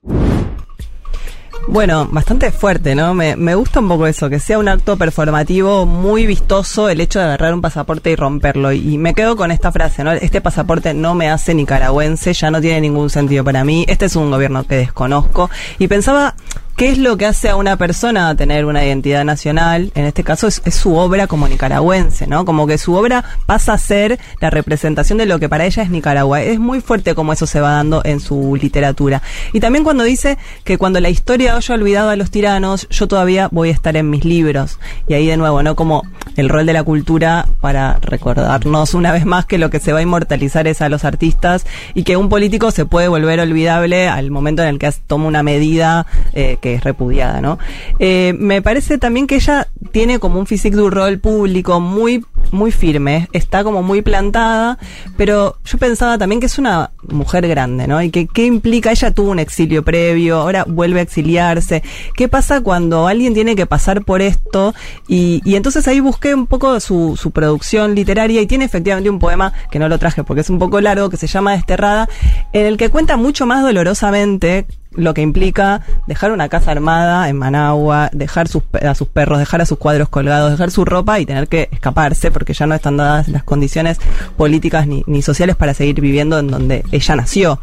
Bueno, 1.72 2.08
bastante 2.10 2.50
fuerte, 2.50 2.96
¿no? 2.96 3.14
Me, 3.14 3.36
me 3.36 3.54
gusta 3.54 3.78
un 3.78 3.86
poco 3.86 4.08
eso, 4.08 4.28
que 4.28 4.40
sea 4.40 4.58
un 4.58 4.66
acto 4.66 4.96
performativo 4.96 5.86
muy 5.86 6.26
vistoso 6.26 6.88
el 6.88 7.00
hecho 7.00 7.20
de 7.20 7.26
agarrar 7.26 7.54
un 7.54 7.60
pasaporte 7.60 8.10
y 8.10 8.16
romperlo. 8.16 8.72
Y 8.72 8.98
me 8.98 9.14
quedo 9.14 9.36
con 9.36 9.52
esta 9.52 9.70
frase, 9.70 10.02
¿no? 10.02 10.10
Este 10.10 10.40
pasaporte 10.40 10.94
no 10.94 11.14
me 11.14 11.30
hace 11.30 11.54
nicaragüense, 11.54 12.32
ya 12.32 12.50
no 12.50 12.60
tiene 12.60 12.80
ningún 12.80 13.08
sentido 13.08 13.44
para 13.44 13.62
mí. 13.62 13.84
Este 13.86 14.06
es 14.06 14.16
un 14.16 14.32
gobierno 14.32 14.64
que 14.64 14.74
desconozco. 14.74 15.48
Y 15.78 15.86
pensaba, 15.86 16.34
¿qué 16.80 16.88
es 16.88 16.96
lo 16.96 17.18
que 17.18 17.26
hace 17.26 17.50
a 17.50 17.56
una 17.56 17.76
persona 17.76 18.34
tener 18.36 18.64
una 18.64 18.82
identidad 18.82 19.22
nacional? 19.22 19.92
En 19.94 20.06
este 20.06 20.24
caso 20.24 20.46
es, 20.46 20.62
su 20.74 20.96
obra 20.96 21.26
como 21.26 21.46
nicaragüense, 21.46 22.26
¿no? 22.26 22.46
Como 22.46 22.66
que 22.66 22.78
su 22.78 22.94
obra 22.94 23.22
pasa 23.44 23.74
a 23.74 23.78
ser 23.78 24.18
la 24.40 24.48
representación 24.48 25.18
de 25.18 25.26
lo 25.26 25.38
que 25.38 25.50
para 25.50 25.66
ella 25.66 25.82
es 25.82 25.90
Nicaragua. 25.90 26.40
Es 26.40 26.58
muy 26.58 26.80
fuerte 26.80 27.14
como 27.14 27.34
eso 27.34 27.46
se 27.46 27.60
va 27.60 27.72
dando 27.72 28.00
en 28.02 28.18
su 28.18 28.56
literatura. 28.56 29.20
Y 29.52 29.60
también 29.60 29.84
cuando 29.84 30.04
dice 30.04 30.38
que 30.64 30.78
cuando 30.78 31.00
la 31.00 31.10
historia 31.10 31.54
haya 31.54 31.74
olvidado 31.74 32.08
a 32.08 32.16
los 32.16 32.30
tiranos, 32.30 32.88
yo 32.88 33.06
todavía 33.08 33.50
voy 33.52 33.68
a 33.68 33.72
estar 33.72 33.94
en 33.98 34.08
mis 34.08 34.24
libros. 34.24 34.78
Y 35.06 35.12
ahí 35.12 35.26
de 35.26 35.36
nuevo, 35.36 35.62
¿no? 35.62 35.76
Como 35.76 36.04
el 36.36 36.48
rol 36.48 36.64
de 36.64 36.72
la 36.72 36.82
cultura 36.82 37.46
para 37.60 37.98
recordarnos 38.00 38.94
una 38.94 39.12
vez 39.12 39.26
más 39.26 39.44
que 39.44 39.58
lo 39.58 39.68
que 39.68 39.80
se 39.80 39.92
va 39.92 39.98
a 39.98 40.02
inmortalizar 40.02 40.66
es 40.66 40.80
a 40.80 40.88
los 40.88 41.04
artistas 41.04 41.66
y 41.92 42.04
que 42.04 42.16
un 42.16 42.30
político 42.30 42.70
se 42.70 42.86
puede 42.86 43.08
volver 43.08 43.38
olvidable 43.38 44.08
al 44.08 44.30
momento 44.30 44.62
en 44.62 44.68
el 44.68 44.78
que 44.78 44.90
toma 45.06 45.26
una 45.26 45.42
medida 45.42 46.06
eh, 46.32 46.56
que 46.62 46.69
es 46.74 46.84
repudiada, 46.84 47.40
¿no? 47.40 47.58
Eh, 47.98 48.34
me 48.38 48.62
parece 48.62 48.98
también 48.98 49.26
que 49.26 49.36
ella 49.36 49.68
tiene 49.92 50.18
como 50.18 50.38
un 50.38 50.46
physique 50.46 50.76
du 50.76 50.90
rol 50.90 51.18
público 51.18 51.80
muy 51.80 52.24
muy 52.50 52.72
firme, 52.72 53.28
está 53.32 53.62
como 53.64 53.82
muy 53.82 54.02
plantada, 54.02 54.78
pero 55.16 55.56
yo 55.64 55.78
pensaba 55.78 56.18
también 56.18 56.40
que 56.40 56.46
es 56.46 56.58
una 56.58 56.90
mujer 57.08 57.46
grande, 57.48 57.86
¿no? 57.86 58.02
Y 58.02 58.10
que 58.10 58.26
qué 58.26 58.44
implica, 58.44 58.90
ella 58.90 59.10
tuvo 59.12 59.30
un 59.30 59.38
exilio 59.38 59.84
previo, 59.84 60.38
ahora 60.38 60.64
vuelve 60.66 61.00
a 61.00 61.02
exiliarse. 61.02 61.82
¿Qué 62.16 62.28
pasa 62.28 62.60
cuando 62.60 63.06
alguien 63.06 63.34
tiene 63.34 63.56
que 63.56 63.66
pasar 63.66 64.04
por 64.04 64.22
esto? 64.22 64.74
Y, 65.08 65.42
y 65.44 65.56
entonces 65.56 65.86
ahí 65.88 66.00
busqué 66.00 66.34
un 66.34 66.46
poco 66.46 66.80
su, 66.80 67.16
su 67.16 67.30
producción 67.30 67.94
literaria 67.94 68.40
y 68.42 68.46
tiene 68.46 68.64
efectivamente 68.64 69.10
un 69.10 69.18
poema 69.18 69.52
que 69.70 69.78
no 69.78 69.88
lo 69.88 69.98
traje 69.98 70.24
porque 70.24 70.40
es 70.42 70.50
un 70.50 70.58
poco 70.58 70.80
largo, 70.80 71.10
que 71.10 71.16
se 71.16 71.26
llama 71.26 71.52
Desterrada, 71.52 72.08
en 72.52 72.66
el 72.66 72.76
que 72.76 72.90
cuenta 72.90 73.16
mucho 73.16 73.46
más 73.46 73.62
dolorosamente 73.62 74.66
lo 74.92 75.14
que 75.14 75.22
implica 75.22 75.82
dejar 76.06 76.32
una 76.32 76.48
casa 76.48 76.72
armada 76.72 77.28
en 77.28 77.36
Managua, 77.36 78.10
dejar 78.12 78.48
sus, 78.48 78.62
a 78.82 78.94
sus 78.94 79.08
perros, 79.08 79.38
dejar 79.38 79.60
a 79.60 79.66
sus 79.66 79.78
cuadros 79.78 80.08
colgados, 80.08 80.50
dejar 80.50 80.70
su 80.70 80.84
ropa 80.84 81.20
y 81.20 81.26
tener 81.26 81.48
que 81.48 81.68
escaparse 81.70 82.29
porque 82.30 82.54
ya 82.54 82.66
no 82.66 82.74
están 82.74 82.96
dadas 82.96 83.28
las 83.28 83.42
condiciones 83.42 83.98
políticas 84.36 84.86
ni, 84.86 85.02
ni 85.06 85.22
sociales 85.22 85.56
para 85.56 85.74
seguir 85.74 86.00
viviendo 86.00 86.38
en 86.38 86.48
donde 86.48 86.84
ella 86.92 87.16
nació. 87.16 87.60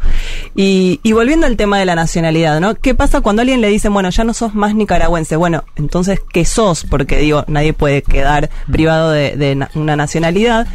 Y, 0.54 1.00
volviendo 1.12 1.46
al 1.46 1.56
tema 1.56 1.78
de 1.78 1.84
la 1.84 1.94
nacionalidad, 1.94 2.60
¿no? 2.60 2.74
¿Qué 2.76 2.94
pasa 2.94 3.20
cuando 3.20 3.42
alguien 3.42 3.60
le 3.60 3.68
dice, 3.68 3.88
bueno, 3.88 4.10
ya 4.10 4.24
no 4.24 4.34
sos 4.34 4.54
más 4.54 4.74
nicaragüense? 4.74 5.36
Bueno, 5.36 5.64
entonces, 5.76 6.20
¿qué 6.32 6.44
sos? 6.44 6.84
Porque 6.88 7.18
digo, 7.18 7.44
nadie 7.48 7.72
puede 7.72 8.02
quedar 8.02 8.50
privado 8.70 9.10
de, 9.10 9.36
de 9.36 9.54
na- 9.56 9.70
una 9.74 9.96
nacionalidad. 9.96 10.66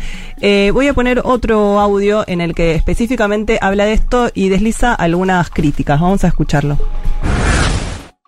Eh, 0.42 0.72
voy 0.74 0.88
a 0.88 0.94
poner 0.94 1.22
otro 1.24 1.80
audio 1.80 2.24
en 2.28 2.42
el 2.42 2.54
que 2.54 2.76
específicamente 2.76 3.58
habla 3.62 3.86
de 3.86 3.94
esto 3.94 4.30
y 4.34 4.50
desliza 4.50 4.94
algunas 4.94 5.50
críticas. 5.50 6.02
Vamos 6.02 6.24
a 6.24 6.28
escucharlo. 6.28 6.78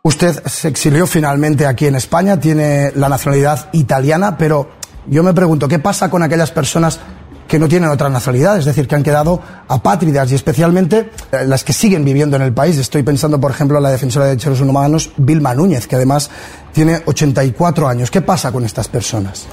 Usted 0.04 0.44
se 0.46 0.68
exilió 0.68 1.08
finalmente 1.08 1.66
aquí 1.66 1.88
en 1.88 1.96
España, 1.96 2.40
tiene 2.40 2.92
la 2.96 3.10
nacionalidad 3.10 3.70
italiana, 3.74 4.38
pero 4.38 4.70
yo 5.08 5.24
me 5.24 5.34
pregunto, 5.34 5.68
¿qué 5.68 5.80
pasa 5.80 6.10
con 6.10 6.24
aquellas 6.24 6.52
personas 6.52 7.00
que 7.48 7.60
no 7.60 7.68
tienen 7.68 7.90
otra 7.90 8.10
nacionalidad? 8.10 8.58
Es 8.58 8.66
decir, 8.66 8.88
que 8.88 8.96
han 8.96 9.04
quedado 9.04 9.42
apátridas 9.68 10.32
y 10.32 10.36
especialmente 10.36 11.12
eh, 11.32 11.46
las 11.46 11.64
que 11.64 11.74
siguen 11.74 12.04
viviendo 12.04 12.36
en 12.36 12.42
el 12.42 12.54
país. 12.54 12.78
Estoy 12.78 13.04
pensando, 13.04 13.40
por 13.40 13.52
ejemplo, 13.52 13.78
en 13.78 13.84
la 13.84 13.92
defensora 13.92 14.26
de 14.26 14.32
derechos 14.32 14.62
humanos, 14.62 15.12
Vilma 15.18 15.54
Núñez, 15.54 15.88
que 15.88 15.96
además 15.96 16.30
tiene 16.72 17.02
84 17.06 17.88
años. 17.88 18.12
¿Qué 18.12 18.22
pasa 18.22 18.52
con 18.52 18.66
estas 18.66 18.88
personas? 18.88 19.48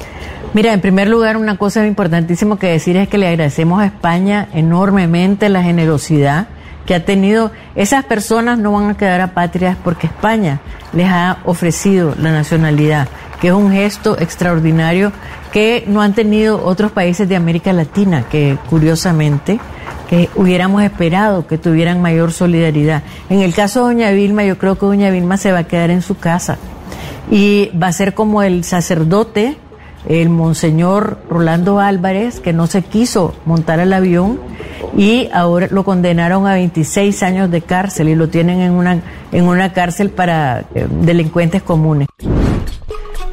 Mira, 0.55 0.73
en 0.75 0.81
primer 0.81 1.09
lugar, 1.09 1.37
una 1.37 1.57
cosa 1.57 1.87
importantísima 1.87 2.59
que 2.59 2.67
decir 2.67 2.97
es 2.97 3.09
que 3.09 3.17
le 3.19 3.29
agradecemos 3.29 3.81
a 3.81 3.87
España 3.87 4.49
enormemente 4.53 5.49
la 5.49 5.63
generosidad 5.63 6.49
que 6.85 6.95
ha 6.95 7.05
tenido. 7.05 7.53
Esas 7.75 8.05
personas 8.05 8.59
no 8.59 8.73
van 8.73 8.91
a 8.91 8.97
quedar 8.97 9.21
apátridas 9.21 9.77
porque 9.83 10.09
España 10.09 10.61
les 10.93 11.09
ha 11.09 11.39
ofrecido 11.45 12.15
la 12.19 12.33
nacionalidad, 12.33 13.09
que 13.43 13.49
es 13.49 13.55
un 13.55 13.73
gesto 13.73 14.17
extraordinario 14.21 15.11
que 15.53 15.83
no 15.89 16.01
han 16.01 16.15
tenido 16.15 16.65
otros 16.65 16.93
países 16.93 17.29
de 17.29 17.35
América 17.35 17.73
Latina, 17.73 18.25
que 18.31 18.57
curiosamente 18.71 19.59
que 20.09 20.31
hubiéramos 20.37 20.85
esperado 20.85 21.49
que 21.49 21.59
tuvieran 21.59 22.01
mayor 22.01 22.33
solidaridad. 22.33 23.03
En 23.29 23.41
el 23.41 23.53
caso 23.53 23.81
de 23.81 23.95
Doña 23.95 24.11
Vilma, 24.13 24.45
yo 24.45 24.59
creo 24.59 24.79
que 24.79 24.87
Doña 24.87 25.11
Vilma 25.11 25.39
se 25.39 25.51
va 25.51 25.59
a 25.59 25.65
quedar 25.65 25.91
en 25.91 26.03
su 26.03 26.17
casa 26.17 26.57
y 27.33 27.71
va 27.77 27.89
a 27.89 27.93
ser 27.93 28.15
como 28.15 28.45
el 28.45 28.63
sacerdote, 28.63 29.57
el 30.09 30.29
monseñor 30.29 31.19
Rolando 31.29 31.81
Álvarez, 31.81 32.39
que 32.39 32.53
no 32.53 32.69
se 32.69 32.83
quiso 32.83 33.35
montar 33.45 33.81
al 33.81 33.93
avión 33.93 34.39
y 34.97 35.29
ahora 35.33 35.67
lo 35.71 35.83
condenaron 35.83 36.47
a 36.47 36.55
26 36.55 37.23
años 37.25 37.51
de 37.51 37.63
cárcel 37.63 38.09
y 38.09 38.15
lo 38.15 38.29
tienen 38.29 38.61
en 38.61 38.73
una, 38.73 39.01
en 39.33 39.45
una 39.45 39.73
cárcel 39.73 40.11
para 40.11 40.61
eh, 40.75 40.87
delincuentes 40.89 41.63
comunes. 41.63 42.07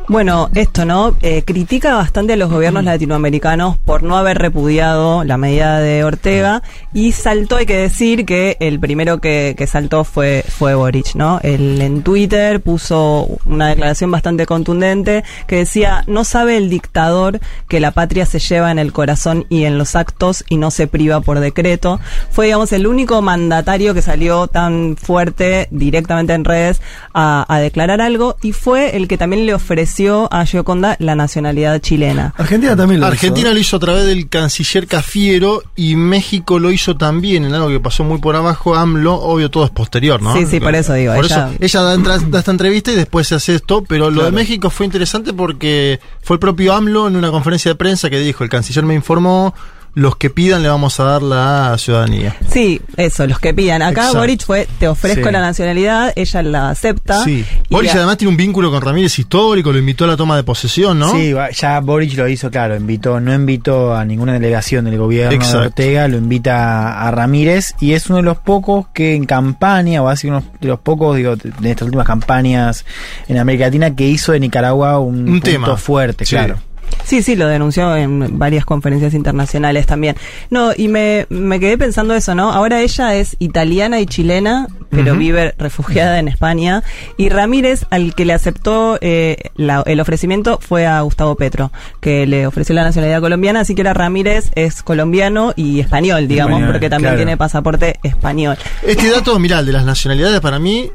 Bueno, 0.09 0.49
esto, 0.55 0.85
¿no? 0.85 1.15
Eh, 1.21 1.43
critica 1.45 1.93
bastante 1.93 2.33
a 2.33 2.35
los 2.35 2.49
gobiernos 2.49 2.83
latinoamericanos 2.83 3.77
por 3.77 4.01
no 4.01 4.17
haber 4.17 4.39
repudiado 4.39 5.23
la 5.23 5.37
medida 5.37 5.77
de 5.81 6.03
Ortega 6.03 6.63
y 6.95 7.11
saltó, 7.11 7.57
hay 7.57 7.67
que 7.67 7.77
decir, 7.77 8.25
que 8.25 8.57
el 8.59 8.79
primero 8.79 9.21
que, 9.21 9.53
que 9.55 9.67
saltó 9.67 10.03
fue, 10.03 10.43
fue 10.47 10.73
Boric, 10.73 11.13
¿no? 11.13 11.39
Él 11.43 11.79
en 11.79 12.01
Twitter 12.01 12.59
puso 12.59 13.37
una 13.45 13.67
declaración 13.67 14.09
bastante 14.09 14.47
contundente 14.47 15.23
que 15.45 15.57
decía, 15.57 16.03
no 16.07 16.23
sabe 16.23 16.57
el 16.57 16.71
dictador 16.71 17.39
que 17.67 17.79
la 17.79 17.91
patria 17.91 18.25
se 18.25 18.39
lleva 18.39 18.71
en 18.71 18.79
el 18.79 18.91
corazón 18.91 19.45
y 19.47 19.65
en 19.65 19.77
los 19.77 19.95
actos 19.95 20.43
y 20.49 20.57
no 20.57 20.71
se 20.71 20.87
priva 20.87 21.21
por 21.21 21.39
decreto. 21.39 21.99
Fue, 22.31 22.47
digamos, 22.47 22.73
el 22.73 22.87
único 22.87 23.21
mandatario 23.21 23.93
que 23.93 24.01
salió 24.01 24.47
tan 24.47 24.97
fuerte 24.97 25.67
directamente 25.69 26.33
en 26.33 26.45
redes 26.45 26.81
a, 27.13 27.45
a 27.47 27.59
declarar 27.59 28.01
algo 28.01 28.37
y 28.41 28.53
fue 28.53 28.97
el 28.97 29.07
que 29.07 29.19
también 29.19 29.45
le 29.45 29.53
ofreció 29.53 29.98
a 30.31 30.45
Gioconda 30.45 30.95
la 30.99 31.15
nacionalidad 31.15 31.79
chilena. 31.79 32.33
Argentina 32.37 32.75
también 32.75 33.01
lo 33.01 33.07
Argentina 33.07 33.49
hizo. 33.49 33.53
lo 33.55 33.59
hizo 33.59 33.75
a 33.77 33.79
través 33.79 34.05
del 34.05 34.29
canciller 34.29 34.87
Cafiero 34.87 35.61
y 35.75 35.95
México 35.95 36.59
lo 36.59 36.71
hizo 36.71 36.95
también 36.97 37.43
en 37.45 37.53
algo 37.53 37.67
que 37.69 37.79
pasó 37.79 38.03
muy 38.03 38.19
por 38.19 38.35
abajo. 38.35 38.75
AMLO, 38.75 39.15
obvio, 39.15 39.49
todo 39.51 39.65
es 39.65 39.71
posterior, 39.71 40.21
¿no? 40.21 40.33
Sí, 40.35 40.45
sí, 40.45 40.59
por 40.59 40.75
eso 40.75 40.93
digo, 40.93 41.13
Por 41.15 41.25
ella- 41.25 41.49
eso 41.59 41.77
ella 41.79 41.81
da, 41.83 41.93
entra- 41.95 42.17
da 42.29 42.39
esta 42.39 42.51
entrevista 42.51 42.91
y 42.91 42.95
después 42.95 43.27
se 43.27 43.35
hace 43.35 43.55
esto, 43.55 43.83
pero 43.83 44.09
lo 44.09 44.23
de 44.23 44.31
México 44.31 44.69
fue 44.69 44.85
interesante 44.85 45.33
porque 45.33 45.99
fue 46.21 46.35
el 46.35 46.39
propio 46.39 46.73
AMLO 46.73 47.07
en 47.07 47.15
una 47.15 47.31
conferencia 47.31 47.71
de 47.71 47.75
prensa 47.75 48.09
que 48.09 48.19
dijo: 48.19 48.43
el 48.43 48.49
canciller 48.49 48.83
me 48.85 48.93
informó, 48.95 49.53
los 49.99 50.15
que 50.15 50.29
pidan 50.29 50.63
le 50.63 50.69
vamos 50.69 50.99
a 50.99 51.03
dar 51.03 51.21
la 51.21 51.75
ciudadanía. 51.77 52.35
Sí, 52.49 52.79
eso, 52.97 53.27
los 53.27 53.39
que 53.39 53.53
pidan. 53.53 53.81
Acá 53.81 54.01
Exacto. 54.01 54.19
Boric 54.19 54.45
fue, 54.45 54.67
te 54.79 54.87
ofrezco 54.87 55.25
Sí. 55.27 55.31
la 55.31 55.41
nacionalidad, 55.41 56.13
ella 56.15 56.41
la 56.43 56.69
acepta. 56.69 57.23
Sí. 57.23 57.45
la- 57.69 57.91
además 57.93 58.17
tiene 58.17 58.29
un 58.31 58.37
vínculo 58.37 58.71
con 58.71 58.81
Ramírez 58.81 59.19
histórico, 59.19 59.71
lo 59.71 59.77
invitó 59.79 60.05
a 60.05 60.07
la 60.07 60.17
toma 60.17 60.35
de 60.35 60.43
posesión, 60.43 60.97
¿no? 60.99 61.11
Sí, 61.11 61.33
va- 61.33 61.49
ya 61.51 61.79
Boric 61.81 62.15
lo 62.17 62.27
hizo, 62.27 62.49
claro, 62.49 62.75
invitó, 62.75 63.19
no 63.19 63.33
invitó 63.33 63.93
a 63.95 64.03
ninguna 64.05 64.33
delegación 64.33 64.85
del 64.85 64.97
gobierno 64.97 65.33
Exacto. 65.35 65.59
de 65.61 65.67
Ortega, 65.67 66.07
lo 66.07 66.17
invita 66.17 67.05
a 67.07 67.11
Ramírez 67.11 67.73
y 67.79 67.93
es 67.93 68.07
uno 68.07 68.17
de 68.17 68.23
los 68.23 68.37
pocos 68.37 68.87
que 68.93 69.15
en 69.15 69.25
campaña, 69.25 70.01
o 70.01 70.07
así 70.07 70.27
uno 70.27 70.43
de 70.61 70.67
los 70.67 70.79
pocos, 70.79 71.15
digo, 71.17 71.35
de 71.35 71.71
estas 71.71 71.85
últimas 71.85 72.07
campañas 72.07 72.85
en 73.27 73.37
América 73.37 73.65
Latina, 73.65 73.95
que 73.95 74.07
hizo 74.07 74.31
de 74.31 74.39
Nicaragua 74.39 74.99
un, 74.99 75.19
Un 75.19 75.25
punto 75.25 75.45
tema. 75.51 75.77
fuerte, 75.77 76.25
Sí. 76.25 76.35
claro. 76.35 76.57
Sí, 77.03 77.23
sí, 77.23 77.35
lo 77.35 77.47
denunció 77.47 77.95
en 77.95 78.37
varias 78.37 78.65
conferencias 78.65 79.13
internacionales 79.13 79.85
también. 79.87 80.15
No, 80.51 80.71
y 80.77 80.87
me, 80.87 81.25
me 81.29 81.59
quedé 81.59 81.77
pensando 81.77 82.13
eso, 82.13 82.35
¿no? 82.35 82.51
Ahora 82.51 82.81
ella 82.81 83.15
es 83.15 83.35
italiana 83.39 83.99
y 83.99 84.05
chilena, 84.05 84.67
pero 84.91 85.15
vive 85.15 85.55
refugiada 85.57 86.19
en 86.19 86.27
España. 86.27 86.83
Y 87.17 87.29
Ramírez, 87.29 87.85
al 87.89 88.13
que 88.13 88.25
le 88.25 88.33
aceptó 88.33 88.97
eh, 89.01 89.37
la- 89.55 89.83
el 89.87 89.99
ofrecimiento, 89.99 90.59
fue 90.61 90.85
a 90.85 91.01
Gustavo 91.01 91.35
Petro, 91.35 91.71
que 91.99 92.27
le 92.27 92.45
ofreció 92.45 92.75
la 92.75 92.83
nacionalidad 92.83 93.21
colombiana. 93.21 93.61
Así 93.61 93.73
que 93.75 93.81
ahora 93.81 93.93
Ramírez 93.95 94.51
es 94.55 94.83
colombiano 94.83 95.53
y 95.55 95.79
español, 95.79 96.27
digamos, 96.27 96.57
Español, 96.59 96.71
porque 96.73 96.89
también 96.89 97.09
claro. 97.13 97.17
tiene 97.17 97.37
pasaporte 97.37 97.99
español. 98.03 98.57
Este 98.83 99.09
dato, 99.09 99.37
mirá, 99.39 99.63
de 99.63 99.71
las 99.71 99.83
nacionalidades 99.85 100.39
para 100.41 100.59
mí, 100.59 100.91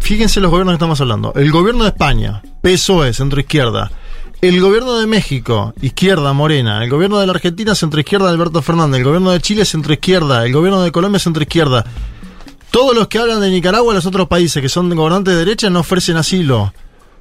fíjense 0.00 0.40
los 0.40 0.50
gobiernos 0.50 0.72
que 0.74 0.76
estamos 0.76 1.00
hablando. 1.00 1.32
El 1.34 1.50
gobierno 1.50 1.82
de 1.84 1.90
España, 1.90 2.42
PSOE, 2.62 3.12
centro 3.12 3.40
izquierda. 3.40 3.90
El 4.40 4.60
gobierno 4.60 4.98
de 4.98 5.06
México, 5.06 5.74
izquierda, 5.82 6.32
Morena. 6.32 6.82
El 6.84 6.90
gobierno 6.90 7.18
de 7.18 7.26
la 7.26 7.32
Argentina, 7.32 7.74
centro 7.74 7.98
izquierda, 7.98 8.30
Alberto 8.30 8.62
Fernández. 8.62 8.98
El 8.98 9.04
gobierno 9.04 9.32
de 9.32 9.40
Chile, 9.40 9.64
centro 9.64 9.92
izquierda. 9.92 10.46
El 10.46 10.52
gobierno 10.52 10.80
de 10.80 10.92
Colombia, 10.92 11.18
centro 11.18 11.42
izquierda. 11.42 11.84
Todos 12.70 12.94
los 12.94 13.08
que 13.08 13.18
hablan 13.18 13.40
de 13.40 13.50
Nicaragua, 13.50 13.94
los 13.94 14.06
otros 14.06 14.28
países 14.28 14.62
que 14.62 14.68
son 14.68 14.94
gobernantes 14.94 15.34
de 15.34 15.40
derecha, 15.40 15.70
no 15.70 15.80
ofrecen 15.80 16.16
asilo. 16.16 16.72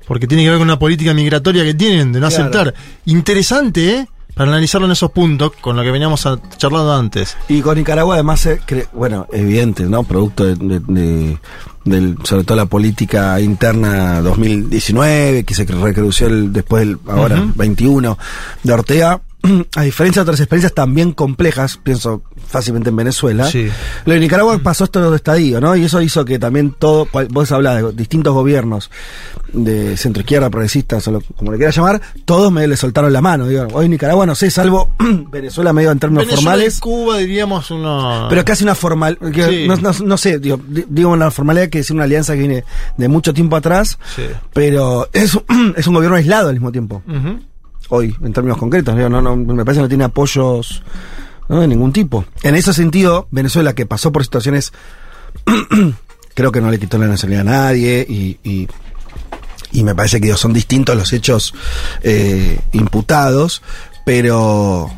Porque 0.05 0.27
tiene 0.27 0.43
que 0.43 0.49
ver 0.49 0.59
con 0.59 0.67
una 0.67 0.77
política 0.77 1.13
migratoria 1.13 1.63
que 1.63 1.73
tienen 1.73 2.13
de 2.13 2.19
no 2.19 2.27
Claro. 2.29 2.43
aceptar. 2.43 2.73
Interesante, 3.05 3.89
¿eh? 3.95 4.07
Para 4.37 4.51
analizarlo 4.51 4.85
en 4.85 4.91
esos 4.93 5.11
puntos, 5.11 5.51
con 5.59 5.75
lo 5.75 5.83
que 5.83 5.91
veníamos 5.91 6.25
a- 6.27 6.39
charlando 6.57 6.93
antes. 6.93 7.35
Y 7.49 7.61
con 7.61 7.77
Nicaragua 7.77 8.13
además, 8.15 8.45
eh, 8.45 8.61
cre- 8.67 8.87
bueno, 8.93 9.25
evidente, 9.31 9.83
¿no? 9.85 10.03
Producto 10.03 10.45
de, 10.45 10.55
de- 10.55 10.79
de- 10.79 11.37
del, 11.83 12.17
sobre 12.23 12.43
todo 12.43 12.55
la 12.57 12.65
política 12.65 13.39
interna 13.39 14.21
2019, 14.21 15.43
que 15.43 15.53
se 15.55 15.65
recrudeció 15.65 16.27
después 16.49 16.85
del, 16.85 16.97
ahora, 17.07 17.43
21 17.55 18.17
de 18.63 18.73
Ortega. 18.73 19.21
A 19.75 19.81
diferencia 19.83 20.21
de 20.21 20.23
otras 20.23 20.39
experiencias 20.39 20.73
también 20.73 21.11
complejas, 21.13 21.77
pienso 21.77 22.23
fácilmente 22.47 22.89
en 22.89 22.95
Venezuela, 22.95 23.45
Sí. 23.49 23.69
lo 24.05 24.13
de 24.13 24.19
Nicaragua 24.19 24.57
pasó 24.59 24.85
esto 24.85 25.09
de 25.11 25.15
estadio, 25.15 25.61
¿no? 25.61 25.75
Y 25.75 25.83
eso 25.85 26.01
hizo 26.01 26.25
que 26.25 26.39
también 26.39 26.71
todo, 26.77 27.07
vos 27.29 27.51
hablás 27.51 27.81
de 27.83 27.91
distintos 27.93 28.33
gobiernos 28.33 28.89
de 29.53 29.95
centro 29.95 30.21
izquierda, 30.21 30.49
progresistas, 30.49 31.07
o 31.07 31.11
lo- 31.11 31.21
como 31.35 31.51
le 31.51 31.57
quieras 31.57 31.75
llamar, 31.75 32.01
todos 32.25 32.51
me 32.51 32.67
le 32.67 32.75
soltaron 32.75 33.13
la 33.13 33.21
mano. 33.21 33.47
Digo, 33.47 33.67
hoy 33.73 33.87
Nicaragua, 33.87 34.25
no 34.25 34.35
sé, 34.35 34.49
salvo 34.51 34.89
Venezuela 35.31 35.71
medio 35.71 35.91
en 35.91 35.99
términos 35.99 36.25
Venezuela 36.25 36.51
formales. 36.51 36.77
y 36.77 36.79
Cuba 36.81 37.17
diríamos 37.17 37.71
uno. 37.71 38.27
Pero 38.29 38.43
casi 38.43 38.63
una 38.63 38.75
formal, 38.75 39.17
Sí. 39.33 39.67
no, 39.67 39.75
no- 39.77 39.91
no 40.03 40.17
sé, 40.17 40.39
digo, 40.39 40.59
di- 40.67 40.85
digo 40.89 41.09
una 41.11 41.31
formalidad 41.31 41.69
que 41.69 41.79
es 41.79 41.91
una 41.91 42.03
alianza 42.03 42.33
que 42.33 42.39
viene 42.39 42.63
de 42.97 43.07
mucho 43.07 43.33
tiempo 43.33 43.55
atrás, 43.55 43.97
Sí. 44.15 44.23
pero 44.53 45.07
es, 45.13 45.35
un- 45.35 45.73
es 45.77 45.87
un 45.87 45.93
gobierno 45.93 46.17
aislado 46.17 46.49
al 46.49 46.55
mismo 46.55 46.71
tiempo, 46.71 47.01
Ujú. 47.07 47.39
Hoy, 47.89 48.15
en 48.23 48.33
términos 48.33 48.57
concretos, 48.57 48.95
digo, 48.95 49.09
no, 49.09 49.21
no, 49.21 49.35
me 49.35 49.63
parece 49.65 49.79
que 49.79 49.83
no 49.83 49.87
tiene 49.89 50.03
apoyos 50.03 50.83
¿no? 51.49 51.61
de 51.61 51.67
ningún 51.67 51.91
tipo. 51.93 52.25
En 52.43 52.55
ese 52.55 52.73
sentido, 52.73 53.27
Venezuela, 53.31 53.73
que 53.73 53.85
pasó 53.85 54.11
por 54.11 54.23
situaciones, 54.23 54.73
creo 56.33 56.51
que 56.51 56.61
no 56.61 56.69
le 56.71 56.79
quitó 56.79 56.97
la 56.97 57.07
nacionalidad 57.07 57.47
a 57.47 57.51
nadie 57.51 58.05
y, 58.07 58.39
y, 58.43 58.67
y 59.71 59.83
me 59.83 59.95
parece 59.95 60.19
que 60.21 60.33
son 60.35 60.53
distintos 60.53 60.95
los 60.95 61.11
hechos 61.13 61.53
eh, 62.03 62.59
imputados. 62.73 63.61
pero 64.05 64.89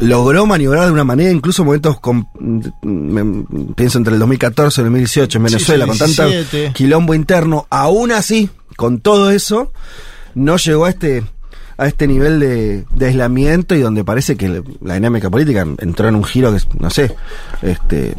logró 0.00 0.46
maniobrar 0.46 0.86
de 0.86 0.92
una 0.92 1.02
manera, 1.04 1.30
incluso 1.32 1.64
momentos, 1.64 1.98
con, 1.98 2.28
me- 2.82 3.44
pienso 3.74 3.98
entre 3.98 4.14
el 4.14 4.20
2014 4.20 4.80
y 4.80 4.82
el 4.82 4.86
2018 4.90 5.38
en 5.38 5.44
Venezuela, 5.44 5.84
sí, 5.84 5.88
con 5.90 5.98
tanto 5.98 6.26
17. 6.28 6.72
quilombo 6.72 7.14
interno, 7.14 7.66
aún 7.68 8.12
así, 8.12 8.48
con 8.76 9.00
todo 9.00 9.32
eso, 9.32 9.72
no 10.36 10.56
llegó 10.56 10.84
a 10.84 10.90
este 10.90 11.24
a 11.78 11.86
este 11.86 12.06
nivel 12.06 12.40
de, 12.40 12.84
aislamiento 13.06 13.74
y 13.74 13.80
donde 13.80 14.04
parece 14.04 14.36
que 14.36 14.62
la 14.82 14.94
dinámica 14.94 15.30
política 15.30 15.66
entró 15.78 16.08
en 16.08 16.16
un 16.16 16.24
giro 16.24 16.52
que, 16.52 16.60
no 16.78 16.90
sé, 16.90 17.14
este... 17.62 18.08
eh, 18.08 18.14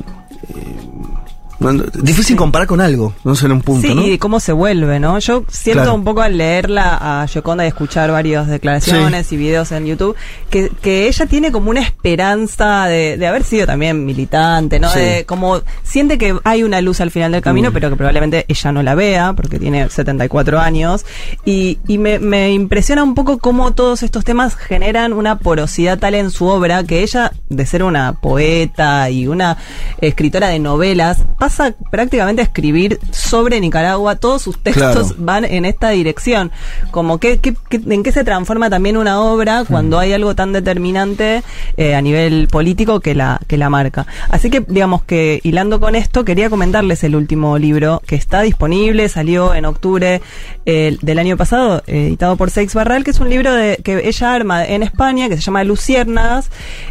no- 1.60 1.74
difícil 2.01 2.36
comparar 2.36 2.68
con 2.68 2.82
algo, 2.82 3.13
no 3.24 3.36
sé, 3.36 3.46
en 3.48 3.51
un 3.54 3.62
punto, 3.62 3.88
Sí, 3.88 3.94
¿no? 3.96 4.08
y 4.08 4.18
cómo 4.18 4.39
se 4.39 4.51
vuelve, 4.54 5.00
¿no? 5.00 5.20
Yo 5.20 5.44
siento 5.50 5.82
Claro. 5.84 5.96
un 5.96 6.04
poco 6.04 6.22
al 6.22 6.38
leerla 6.38 6.98
a 7.22 7.25
Yoconda 7.25 7.66
y 7.66 7.68
escuchar 7.68 8.12
varias 8.12 8.48
declaraciones 8.48 9.32
y 9.32 9.38
videos 9.38 9.72
en 9.72 9.86
YouTube, 9.86 10.16
que, 10.50 10.72
que 10.82 11.08
ella 11.08 11.25
tiene 11.25 11.51
como 11.51 11.70
una 11.70 11.82
esperanza 11.82 12.86
de, 12.86 13.18
de 13.18 13.28
haber 13.28 13.44
sido 13.44 13.66
también 13.66 14.06
militante, 14.06 14.80
¿no? 14.80 14.89
Sí. 14.89 15.00
De, 15.00 15.25
como 15.25 15.62
siente 15.84 16.18
que 16.18 16.36
hay 16.44 16.63
una 16.63 16.82
luz 16.82 17.01
al 17.01 17.12
final 17.12 17.32
del 17.32 17.42
camino, 17.42 17.70
Mm. 17.72 17.74
pero 17.74 17.89
que 17.89 17.96
probablemente 17.96 18.46
ella 18.48 18.72
no 18.72 18.82
la 18.84 18.96
vea, 18.96 19.34
porque 19.34 19.60
tiene 19.60 19.89
74 19.89 20.60
años. 20.60 21.06
Y, 21.46 21.80
y 21.88 21.98
me, 21.98 22.20
me 22.20 22.51
impresiona 22.51 23.04
un 23.04 23.16
poco 23.16 23.38
cómo 23.39 23.74
todos 23.74 24.04
estos 24.04 24.24
temas 24.24 24.56
generan 24.56 25.13
una 25.13 25.38
porosidad 25.39 26.00
tal 26.00 26.16
en 26.16 26.32
su 26.32 26.46
obra 26.46 26.84
que 26.84 27.04
ella, 27.04 27.32
de 27.50 27.66
ser 27.66 27.84
una 27.84 28.13
poeta 28.13 29.10
y 29.10 29.28
una 29.28 29.58
escritora 30.01 30.48
de 30.48 30.60
novelas, 30.60 31.24
pasa 31.38 31.49
prácticamente 31.91 32.41
a 32.41 32.46
escribir 32.46 33.00
sobre 33.12 33.60
Nicaragua. 33.60 34.15
Todos 34.15 34.41
sus 34.41 34.58
textos 34.60 35.08
Claro. 35.10 35.15
van 35.18 35.46
en 35.46 35.65
esta 35.65 35.89
dirección. 35.89 36.51
Como 36.91 37.18
que, 37.20 37.39
que- 37.39 37.56
que- 37.70 37.82
en 37.89 38.03
qué 38.03 38.12
se 38.12 38.24
transforma 38.24 38.70
también 38.70 38.98
una 38.98 39.22
obra 39.22 39.63
cuando 39.68 40.00
hay 40.00 40.13
algo 40.13 40.36
tan 40.36 40.53
determinante 40.53 41.44
eh, 41.77 41.96
a 41.96 42.01
nivel 42.01 42.48
político 42.50 43.00
que 43.00 43.15
la, 43.15 43.39
que 43.48 43.58
la 43.58 43.70
marca. 43.70 44.06
Así 44.29 44.50
que, 44.50 44.62
digamos 44.68 45.03
que 45.03 45.39
hilando 45.44 45.79
con 45.79 45.96
esto, 45.96 46.25
quería 46.25 46.50
comentarles 46.50 47.03
el 47.03 47.15
último 47.15 47.58
libro 47.58 48.01
que 48.06 48.15
está 48.15 48.41
disponible, 48.41 49.10
salió 49.10 49.53
en 49.53 49.65
octubre 49.65 50.22
eh, 50.65 50.98
del 51.01 51.20
año 51.20 51.38
pasado, 51.38 51.84
editado 51.88 52.36
por 52.38 52.51
Seix 52.51 52.74
Barral, 52.74 53.03
que 53.03 53.12
es 53.12 53.20
un 53.20 53.29
libro 53.29 53.53
de, 53.53 53.77
que 53.84 54.08
ella 54.08 54.34
arma 54.34 54.65
en 54.65 54.84
España, 54.84 55.29
que 55.29 55.36
se 55.36 55.41
llama 55.41 55.63
Luciérnagas, 55.63 56.50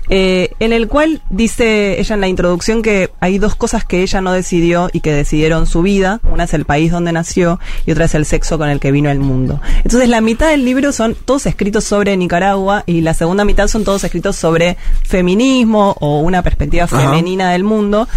eh, 0.09 0.51
en 0.61 0.73
el 0.73 0.89
cual 0.89 1.23
dice 1.31 2.01
ella 2.01 2.15
en 2.15 2.21
la 2.21 2.29
introducción 2.29 2.83
que 2.83 3.11
hay 3.21 3.39
dos 3.39 3.55
cosas 3.55 3.85
que 3.85 4.03
ella 4.03 4.21
no 4.21 4.33
decidió 4.49 4.89
y 4.95 5.01
que 5.01 5.13
decidieron 5.13 5.67
su 5.67 5.83
vida. 5.83 6.21
Una 6.33 6.45
es 6.45 6.55
el 6.55 6.65
país 6.65 6.91
donde 6.91 7.13
nació 7.13 7.61
y 7.85 7.93
otra 7.93 8.07
es 8.07 8.15
el 8.15 8.25
sexo 8.25 8.57
con 8.57 8.71
el 8.71 8.81
que 8.81 8.91
vino 8.91 9.11
al 9.11 9.19
mundo. 9.19 9.61
Entonces 9.85 10.09
la 10.09 10.23
mitad 10.23 10.49
del 10.49 10.65
libro 10.65 10.91
son 10.93 11.15
todos 11.15 11.45
escritos 11.45 11.85
sobre 11.85 12.17
Nicaragua 12.17 12.83
y 12.87 13.03
la 13.03 13.13
segunda 13.13 13.45
mitad 13.45 13.69
son 13.69 13.85
todos 13.85 14.05
escritos 14.05 14.37
sobre 14.37 14.79
feminismo 15.03 15.97
o 16.01 16.21
una 16.21 16.43
perspectiva 16.43 16.85
Ajá. 16.85 16.99
femenina 16.99 17.53
del 17.53 17.63
mundo. 17.63 18.09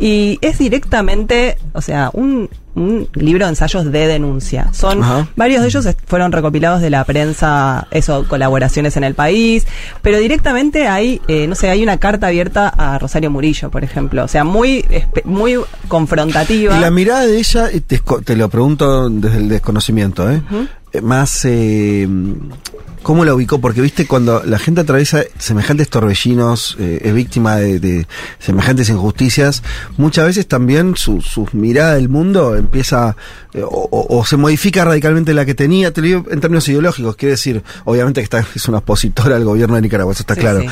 Y 0.00 0.38
es 0.40 0.58
directamente, 0.58 1.56
o 1.72 1.80
sea, 1.80 2.10
un, 2.12 2.50
un 2.76 3.08
libro 3.14 3.46
de 3.46 3.50
ensayos 3.50 3.90
de 3.90 4.06
denuncia. 4.06 4.68
Son 4.72 5.02
Ajá. 5.02 5.28
varios 5.34 5.62
de 5.62 5.68
ellos 5.68 5.88
fueron 6.06 6.30
recopilados 6.30 6.80
de 6.82 6.90
la 6.90 7.04
prensa, 7.04 7.88
eso, 7.90 8.26
colaboraciones 8.28 8.96
en 8.96 9.04
el 9.04 9.14
país, 9.14 9.66
pero 10.02 10.18
directamente 10.18 10.86
hay, 10.86 11.20
eh, 11.26 11.46
no 11.46 11.54
sé, 11.54 11.70
hay 11.70 11.82
una 11.82 11.98
carta 11.98 12.28
abierta 12.28 12.68
a 12.68 12.98
Rosario 12.98 13.30
Murillo, 13.30 13.70
por 13.70 13.82
ejemplo. 13.82 14.24
O 14.24 14.28
sea, 14.28 14.44
muy, 14.44 14.84
muy 15.24 15.58
confrontativa. 15.88 16.76
Y 16.76 16.80
la 16.80 16.90
mirada 16.90 17.26
de 17.26 17.38
ella, 17.38 17.72
y 17.72 17.80
te, 17.80 18.00
te 18.24 18.36
lo 18.36 18.48
pregunto 18.48 19.08
desde 19.08 19.38
el 19.38 19.48
desconocimiento, 19.48 20.30
¿eh? 20.30 20.42
Eh, 20.52 20.66
Más, 21.02 21.44
eh, 21.44 22.08
¿cómo 23.02 23.24
la 23.26 23.34
ubicó? 23.34 23.60
Porque, 23.60 23.82
viste, 23.82 24.06
cuando 24.06 24.42
la 24.44 24.58
gente 24.58 24.80
atraviesa 24.80 25.22
semejantes 25.38 25.90
torbellinos, 25.90 26.76
eh, 26.80 27.00
es 27.04 27.12
víctima 27.12 27.56
de, 27.56 27.78
de 27.80 28.06
semejantes 28.38 28.88
injusticias, 28.88 29.62
muchas 29.98 30.26
veces 30.26 30.46
también 30.48 30.96
su, 30.96 31.20
su 31.20 31.46
mirada 31.52 31.94
del 31.96 32.08
mundo 32.08 32.56
empieza, 32.56 33.14
eh, 33.52 33.62
o, 33.62 34.24
se 34.26 34.38
modifica 34.38 34.84
radicalmente 34.86 35.34
la 35.34 35.44
que 35.44 35.54
tenía, 35.54 35.92
te 35.92 36.00
lo 36.00 36.06
digo 36.06 36.24
en 36.30 36.40
términos 36.40 36.66
ideológicos, 36.68 37.16
quiere 37.16 37.32
decir, 37.32 37.62
obviamente 37.84 38.20
que 38.20 38.24
está, 38.24 38.46
es 38.54 38.66
una 38.68 38.78
opositora 38.78 39.36
al 39.36 39.44
gobierno 39.44 39.74
de 39.74 39.82
Nicaragua, 39.82 40.12
eso 40.14 40.22
está 40.22 40.34
Sí, 40.34 40.40
claro. 40.40 40.60
sí. 40.62 40.66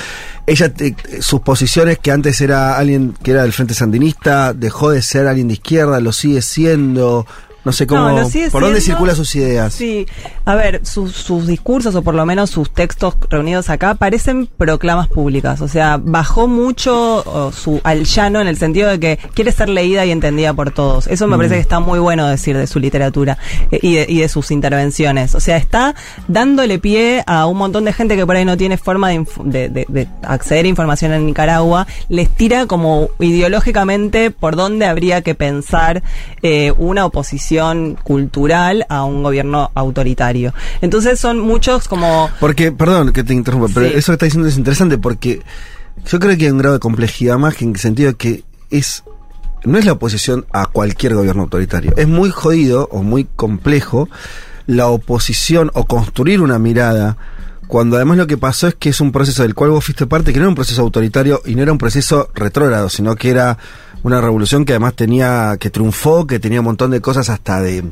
Ella, 0.46 0.72
te- 0.72 0.94
sus 1.20 1.40
posiciones, 1.40 1.98
que 1.98 2.10
antes 2.12 2.40
era 2.40 2.78
alguien 2.78 3.14
que 3.22 3.32
era 3.32 3.42
del 3.42 3.52
Frente 3.52 3.74
Sandinista, 3.74 4.54
dejó 4.54 4.90
de 4.90 5.02
ser 5.02 5.26
alguien 5.26 5.48
de 5.48 5.54
izquierda, 5.54 6.00
lo 6.00 6.12
sigue 6.12 6.40
siendo. 6.40 7.26
No 7.64 7.72
sé 7.72 7.86
cómo. 7.86 8.02
No, 8.10 8.28
¿Por 8.52 8.62
dónde 8.62 8.80
circulan 8.80 9.16
sus 9.16 9.34
ideas? 9.36 9.72
Sí, 9.72 10.06
a 10.44 10.54
ver, 10.54 10.84
sus, 10.84 11.12
sus 11.12 11.46
discursos 11.46 11.94
o 11.94 12.02
por 12.02 12.14
lo 12.14 12.26
menos 12.26 12.50
sus 12.50 12.70
textos 12.70 13.14
reunidos 13.30 13.70
acá 13.70 13.94
parecen 13.94 14.46
proclamas 14.46 15.08
públicas. 15.08 15.60
O 15.62 15.68
sea, 15.68 15.98
bajó 16.02 16.46
mucho 16.46 17.22
o, 17.24 17.52
su 17.52 17.80
al 17.84 18.04
llano 18.04 18.40
en 18.40 18.48
el 18.48 18.56
sentido 18.58 18.88
de 18.90 19.00
que 19.00 19.18
quiere 19.34 19.50
ser 19.52 19.68
leída 19.70 20.04
y 20.04 20.10
entendida 20.10 20.52
por 20.52 20.72
todos. 20.72 21.06
Eso 21.06 21.26
me 21.26 21.36
parece 21.36 21.54
que 21.54 21.60
está 21.62 21.80
muy 21.80 21.98
bueno 21.98 22.26
decir 22.28 22.56
de 22.56 22.66
su 22.66 22.78
literatura 22.80 23.38
eh, 23.70 23.78
y, 23.80 23.94
de, 23.94 24.06
y 24.08 24.18
de 24.20 24.28
sus 24.28 24.50
intervenciones. 24.50 25.34
O 25.34 25.40
sea, 25.40 25.56
está 25.56 25.94
dándole 26.28 26.78
pie 26.78 27.22
a 27.26 27.46
un 27.46 27.56
montón 27.56 27.84
de 27.86 27.92
gente 27.94 28.16
que 28.16 28.26
por 28.26 28.36
ahí 28.36 28.44
no 28.44 28.56
tiene 28.58 28.76
forma 28.76 29.08
de- 29.10 29.68
de- 29.70 29.86
de 29.88 30.08
acceder 30.22 30.66
a 30.66 30.68
información 30.68 31.12
en 31.12 31.24
Nicaragua. 31.24 31.86
Les 32.10 32.28
tira 32.28 32.66
como 32.66 33.08
ideológicamente 33.20 34.30
por 34.30 34.56
dónde 34.56 34.86
habría 34.86 35.22
que 35.22 35.34
pensar 35.34 36.02
eh, 36.42 36.72
una 36.76 37.06
oposición 37.06 37.53
cultural 38.02 38.86
a 38.88 39.04
un 39.04 39.22
gobierno 39.22 39.70
autoritario. 39.74 40.52
Entonces 40.80 41.18
son 41.20 41.38
muchos 41.40 41.88
como... 41.88 42.28
Porque, 42.40 42.72
perdón 42.72 43.12
que 43.12 43.24
te 43.24 43.34
interrumpa, 43.34 43.68
pero 43.72 43.86
Sí. 43.88 43.92
eso 43.96 44.12
que 44.12 44.14
está 44.14 44.26
diciendo 44.26 44.48
es 44.48 44.56
interesante 44.56 44.98
porque 44.98 45.42
yo 46.10 46.18
creo 46.18 46.36
que 46.36 46.44
hay 46.46 46.50
un 46.50 46.58
grado 46.58 46.74
de 46.74 46.80
complejidad 46.80 47.38
más 47.38 47.54
que 47.54 47.64
en 47.64 47.70
el 47.72 47.78
sentido 47.78 48.16
que 48.16 48.44
es. 48.70 49.04
No 49.64 49.78
es 49.78 49.84
la 49.86 49.92
oposición 49.92 50.44
a 50.52 50.66
cualquier 50.66 51.14
gobierno 51.14 51.42
autoritario. 51.44 51.94
Es 51.96 52.06
muy 52.08 52.30
jodido 52.30 52.88
o 52.92 53.02
muy 53.02 53.24
complejo 53.36 54.08
la 54.66 54.88
oposición 54.88 55.70
o 55.74 55.84
construir 55.86 56.40
una 56.42 56.58
mirada 56.58 57.16
cuando 57.66 57.96
además 57.96 58.18
lo 58.18 58.26
que 58.26 58.36
pasó 58.36 58.68
es 58.68 58.74
que 58.74 58.90
es 58.90 59.00
un 59.00 59.10
proceso 59.10 59.42
del 59.42 59.54
cual 59.54 59.70
vos 59.70 59.84
fuiste 59.84 60.06
parte, 60.06 60.32
que 60.32 60.38
no 60.38 60.44
era 60.44 60.48
un 60.50 60.54
proceso 60.54 60.82
autoritario 60.82 61.40
y 61.46 61.54
no 61.54 61.62
era 61.62 61.72
un 61.72 61.78
proceso 61.78 62.28
retrógrado, 62.34 62.90
sino 62.90 63.16
que 63.16 63.30
era 63.30 63.56
una 64.04 64.20
revolución 64.20 64.64
que 64.64 64.74
además 64.74 64.94
tenía, 64.94 65.56
que 65.58 65.70
triunfó, 65.70 66.26
que 66.26 66.38
tenía 66.38 66.60
un 66.60 66.66
montón 66.66 66.90
de 66.90 67.00
cosas 67.00 67.30
hasta 67.30 67.60
de, 67.60 67.84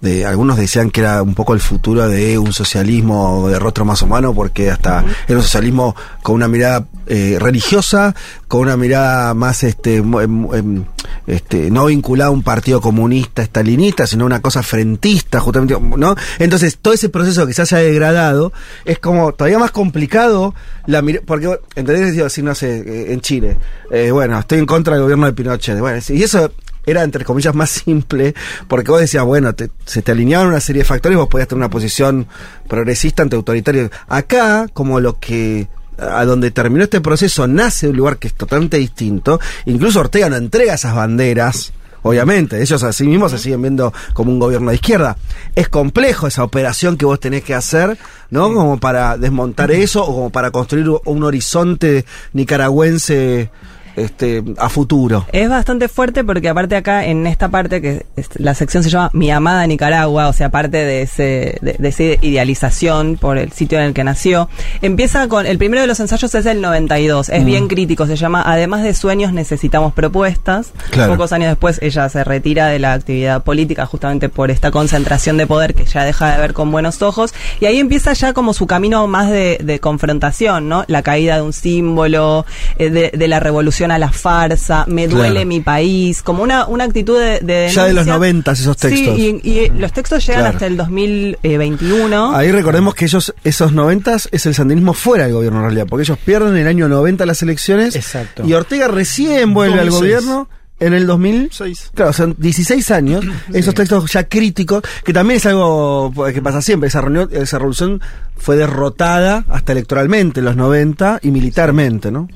de 0.00 0.26
algunos 0.26 0.56
decían 0.56 0.90
que 0.90 1.00
era 1.00 1.22
un 1.22 1.34
poco 1.34 1.54
el 1.54 1.60
futuro 1.60 2.08
de 2.08 2.36
un 2.38 2.52
socialismo 2.52 3.48
de 3.48 3.58
rostro 3.58 3.84
más 3.84 4.02
humano, 4.02 4.34
porque 4.34 4.70
hasta 4.70 5.04
era 5.26 5.38
un 5.38 5.42
socialismo 5.42 5.94
con 6.22 6.34
una 6.34 6.48
mirada 6.48 6.84
eh, 7.08 7.36
religiosa, 7.40 8.14
con 8.46 8.60
una 8.60 8.76
mirada 8.76 9.34
más 9.34 9.64
este, 9.64 9.96
em- 9.96 10.48
em, 10.52 10.84
este 11.26 11.70
no 11.70 11.86
vinculada 11.86 12.28
a 12.28 12.32
un 12.32 12.42
partido 12.42 12.80
comunista, 12.80 13.42
estalinista, 13.42 14.06
sino 14.06 14.26
una 14.26 14.40
cosa 14.42 14.62
frentista, 14.62 15.40
justamente, 15.40 15.76
¿no? 15.96 16.14
Entonces, 16.38 16.78
todo 16.80 16.94
ese 16.94 17.08
proceso 17.08 17.46
que 17.46 17.54
se 17.54 17.62
haya 17.62 17.78
degradado 17.78 18.52
es 18.84 18.98
como 18.98 19.32
todavía 19.32 19.58
más 19.58 19.70
complicado 19.70 20.54
la 20.86 21.02
porque 21.24 21.58
entendés 21.74 22.12
Digo, 22.12 22.28
si 22.28 22.42
no 22.42 22.54
sé, 22.54 22.78
eh, 22.78 23.12
en 23.12 23.20
Chile, 23.20 23.56
eh, 23.90 24.10
bueno, 24.10 24.38
estoy 24.38 24.58
en 24.58 24.66
contra 24.66 24.94
del 24.94 25.02
gobierno 25.02 25.26
de 25.26 25.32
Pinochet, 25.32 25.78
bueno, 25.78 26.00
y 26.08 26.22
eso 26.22 26.52
era 26.86 27.02
entre 27.02 27.24
comillas 27.24 27.54
más 27.54 27.70
simple, 27.70 28.34
porque 28.66 28.90
vos 28.90 29.00
decías, 29.00 29.24
bueno, 29.24 29.54
se 29.84 30.02
te 30.02 30.12
alineaban 30.12 30.48
una 30.48 30.60
serie 30.60 30.82
de 30.82 30.88
factores, 30.88 31.18
vos 31.18 31.28
podías 31.28 31.48
tener 31.48 31.58
una 31.58 31.70
posición 31.70 32.26
progresista 32.68 33.22
ante 33.22 33.36
autoritario. 33.36 33.90
Acá, 34.08 34.66
como 34.72 35.00
lo 35.00 35.18
que 35.18 35.68
a 35.98 36.24
donde 36.24 36.50
terminó 36.50 36.84
este 36.84 37.00
proceso 37.00 37.46
nace 37.46 37.88
un 37.88 37.96
lugar 37.96 38.18
que 38.18 38.28
es 38.28 38.34
totalmente 38.34 38.78
distinto, 38.78 39.40
incluso 39.66 40.00
Ortega 40.00 40.28
no 40.28 40.36
entrega 40.36 40.74
esas 40.74 40.94
banderas. 40.94 41.72
Obviamente, 42.02 42.62
ellos 42.62 42.82
así 42.84 43.04
mismos 43.04 43.32
se 43.32 43.38
siguen 43.38 43.60
viendo 43.60 43.92
como 44.12 44.30
un 44.30 44.38
gobierno 44.38 44.70
de 44.70 44.76
izquierda. 44.76 45.16
Es 45.56 45.68
complejo 45.68 46.28
esa 46.28 46.44
operación 46.44 46.96
que 46.96 47.04
vos 47.04 47.18
tenés 47.18 47.42
que 47.42 47.54
hacer, 47.54 47.98
¿no? 48.30 48.54
Como 48.54 48.78
para 48.78 49.18
desmontar 49.18 49.72
eso 49.72 50.04
o 50.04 50.14
como 50.14 50.30
para 50.30 50.52
construir 50.52 50.88
un 51.04 51.22
horizonte 51.24 52.04
nicaragüense 52.32 53.50
este, 53.98 54.42
a 54.58 54.68
futuro. 54.68 55.26
Es 55.32 55.48
bastante 55.48 55.88
fuerte 55.88 56.24
porque 56.24 56.48
aparte 56.48 56.76
acá 56.76 57.04
en 57.06 57.26
esta 57.26 57.48
parte 57.48 57.80
que 57.82 58.06
es- 58.16 58.28
la 58.36 58.54
sección 58.54 58.82
se 58.82 58.90
llama 58.90 59.10
Mi 59.12 59.30
amada 59.30 59.66
Nicaragua, 59.66 60.28
o 60.28 60.32
sea, 60.32 60.50
parte 60.50 60.78
de 60.84 61.02
ese 61.02 61.58
de, 61.60 61.76
de 61.78 61.88
esa 61.88 62.02
idealización 62.24 63.16
por 63.20 63.38
el 63.38 63.52
sitio 63.52 63.78
en 63.78 63.84
el 63.86 63.94
que 63.94 64.04
nació, 64.04 64.48
empieza 64.82 65.28
con 65.28 65.46
el 65.46 65.58
primero 65.58 65.80
de 65.82 65.86
los 65.86 66.00
ensayos 66.00 66.34
es 66.34 66.46
el 66.46 66.60
92, 66.60 67.28
es 67.28 67.44
bien 67.44 67.68
crítico, 67.68 68.06
se 68.06 68.16
llama 68.16 68.42
Además 68.46 68.82
de 68.82 68.94
sueños 68.94 69.32
necesitamos 69.32 69.92
propuestas. 69.92 70.72
Claro. 70.90 71.12
Pocos 71.12 71.32
años 71.32 71.48
después 71.50 71.78
ella 71.82 72.08
se 72.08 72.24
retira 72.24 72.68
de 72.68 72.78
la 72.78 72.92
actividad 72.92 73.42
política 73.42 73.86
justamente 73.86 74.28
por 74.28 74.50
esta 74.50 74.70
concentración 74.70 75.36
de 75.36 75.46
poder 75.46 75.74
que 75.74 75.84
ya 75.84 76.04
deja 76.04 76.32
de 76.32 76.38
ver 76.40 76.52
con 76.52 76.70
buenos 76.70 77.02
ojos 77.02 77.34
y 77.60 77.66
ahí 77.66 77.78
empieza 77.78 78.12
ya 78.12 78.32
como 78.32 78.52
su 78.54 78.66
camino 78.66 79.06
más 79.06 79.30
de, 79.30 79.58
de 79.62 79.80
confrontación, 79.80 80.68
¿no? 80.68 80.84
La 80.88 81.02
caída 81.02 81.36
de 81.36 81.42
un 81.42 81.52
símbolo, 81.52 82.44
eh, 82.78 82.90
de, 82.90 83.10
de 83.16 83.28
la 83.28 83.40
revolución 83.40 83.87
incitación 83.88 83.90
a 83.92 83.98
la 83.98 84.12
farsa, 84.12 84.84
me 84.88 85.08
duele 85.08 85.30
Claro. 85.32 85.46
mi 85.48 85.60
país, 85.60 86.22
como 86.22 86.42
una, 86.42 86.66
una 86.66 86.84
actitud 86.84 87.18
de, 87.18 87.40
de 87.40 87.70
Ya 87.72 87.84
de 87.84 87.92
los. 87.94 88.06
90 88.06 88.52
esos 88.52 88.76
textos. 88.76 89.16
Sí, 89.16 89.40
y, 89.42 89.48
y 89.50 89.68
los 89.70 89.92
textos 89.92 90.24
llegan 90.26 90.42
Claro. 90.42 90.54
hasta 90.54 90.66
el 90.66 90.76
2021. 90.76 92.34
Ahí 92.36 92.50
recordemos 92.52 92.94
que 92.94 93.04
ellos, 93.04 93.34
esos 93.44 93.72
90 93.72 94.16
es 94.32 94.46
el 94.46 94.54
sandinismo 94.54 94.94
fuera 94.94 95.24
del 95.24 95.34
gobierno 95.34 95.58
en 95.58 95.64
realidad, 95.64 95.86
porque 95.88 96.02
ellos 96.02 96.18
pierden 96.24 96.50
en 96.52 96.62
el 96.62 96.66
año 96.68 96.88
90 96.88 97.26
las 97.26 97.42
elecciones. 97.42 97.94
Exacto. 97.96 98.44
Y 98.46 98.52
Ortega 98.54 98.88
recién 98.88 99.54
vuelve 99.54 99.80
al 99.80 99.88
2006. 99.90 100.00
gobierno 100.26 100.48
en 100.80 100.94
el 100.94 101.06
2006. 101.06 101.50
6. 101.78 101.90
Claro, 101.94 102.12
son 102.12 102.34
16 102.38 102.90
años, 102.92 103.24
esos 103.52 103.74
textos 103.74 104.10
ya 104.12 104.24
críticos, 104.28 104.82
que 105.04 105.12
también 105.12 105.38
es 105.38 105.46
algo 105.46 106.12
que 106.32 106.40
pasa 106.42 106.62
siempre. 106.62 106.88
Esa, 106.88 107.00
reunión, 107.00 107.28
esa 107.32 107.58
revolución 107.58 108.00
fue 108.36 108.56
derrotada 108.56 109.44
hasta 109.48 109.72
electoralmente 109.72 110.38
en 110.40 110.44
los 110.46 110.56
90 110.56 111.18
y 111.22 111.30
militarmente, 111.32 112.10
¿no? 112.12 112.28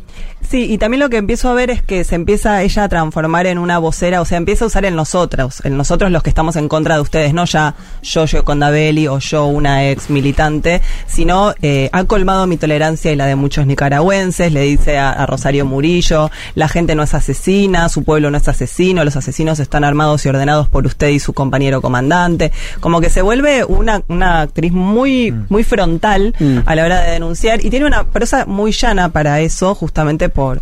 Sí, 0.48 0.70
y 0.70 0.76
también 0.76 1.00
lo 1.00 1.08
que 1.08 1.16
empiezo 1.16 1.48
a 1.48 1.54
ver 1.54 1.70
es 1.70 1.82
que 1.82 2.04
se 2.04 2.14
empieza 2.14 2.62
ella 2.62 2.84
a 2.84 2.88
transformar 2.88 3.46
en 3.46 3.58
una 3.58 3.78
vocera, 3.78 4.20
o 4.20 4.24
sea, 4.24 4.38
empieza 4.38 4.64
a 4.64 4.68
usar 4.68 4.84
el 4.84 4.96
nosotros, 4.96 5.62
el 5.64 5.76
nosotros 5.76 6.10
los 6.10 6.22
que 6.22 6.28
estamos 6.28 6.56
en 6.56 6.68
contra 6.68 6.96
de 6.96 7.00
ustedes, 7.00 7.32
no 7.32 7.44
ya 7.44 7.74
yo, 8.02 8.26
yo 8.26 8.44
Condabelli 8.44 9.06
o 9.08 9.18
yo 9.18 9.46
una 9.46 9.88
ex 9.88 10.10
militante, 10.10 10.82
sino 11.06 11.54
eh, 11.62 11.88
ha 11.92 12.04
colmado 12.04 12.46
mi 12.46 12.56
tolerancia 12.56 13.12
y 13.12 13.16
la 13.16 13.26
de 13.26 13.36
muchos 13.36 13.66
nicaragüenses, 13.66 14.52
le 14.52 14.62
dice 14.62 14.98
a, 14.98 15.12
a 15.12 15.26
Rosario 15.26 15.64
Murillo, 15.64 16.30
la 16.54 16.68
gente 16.68 16.94
no 16.94 17.02
es 17.04 17.14
asesina, 17.14 17.88
su 17.88 18.04
pueblo 18.04 18.30
no 18.30 18.36
es 18.36 18.48
asesino, 18.48 19.04
los 19.04 19.16
asesinos 19.16 19.60
están 19.60 19.84
armados 19.84 20.26
y 20.26 20.28
ordenados 20.28 20.68
por 20.68 20.86
usted 20.86 21.08
y 21.08 21.20
su 21.20 21.32
compañero 21.32 21.80
comandante, 21.80 22.52
como 22.80 23.00
que 23.00 23.10
se 23.10 23.22
vuelve 23.22 23.64
una, 23.64 24.02
una 24.08 24.42
actriz 24.42 24.72
muy, 24.72 25.32
muy 25.48 25.64
frontal 25.64 26.34
Mm. 26.38 26.58
a 26.66 26.74
la 26.74 26.84
hora 26.84 27.00
de 27.02 27.12
denunciar 27.12 27.64
y 27.64 27.70
tiene 27.70 27.86
una 27.86 28.04
prosa 28.04 28.44
muy 28.46 28.72
llana 28.72 29.10
para 29.10 29.40
eso, 29.40 29.74
justamente 29.74 30.01
por 30.28 30.60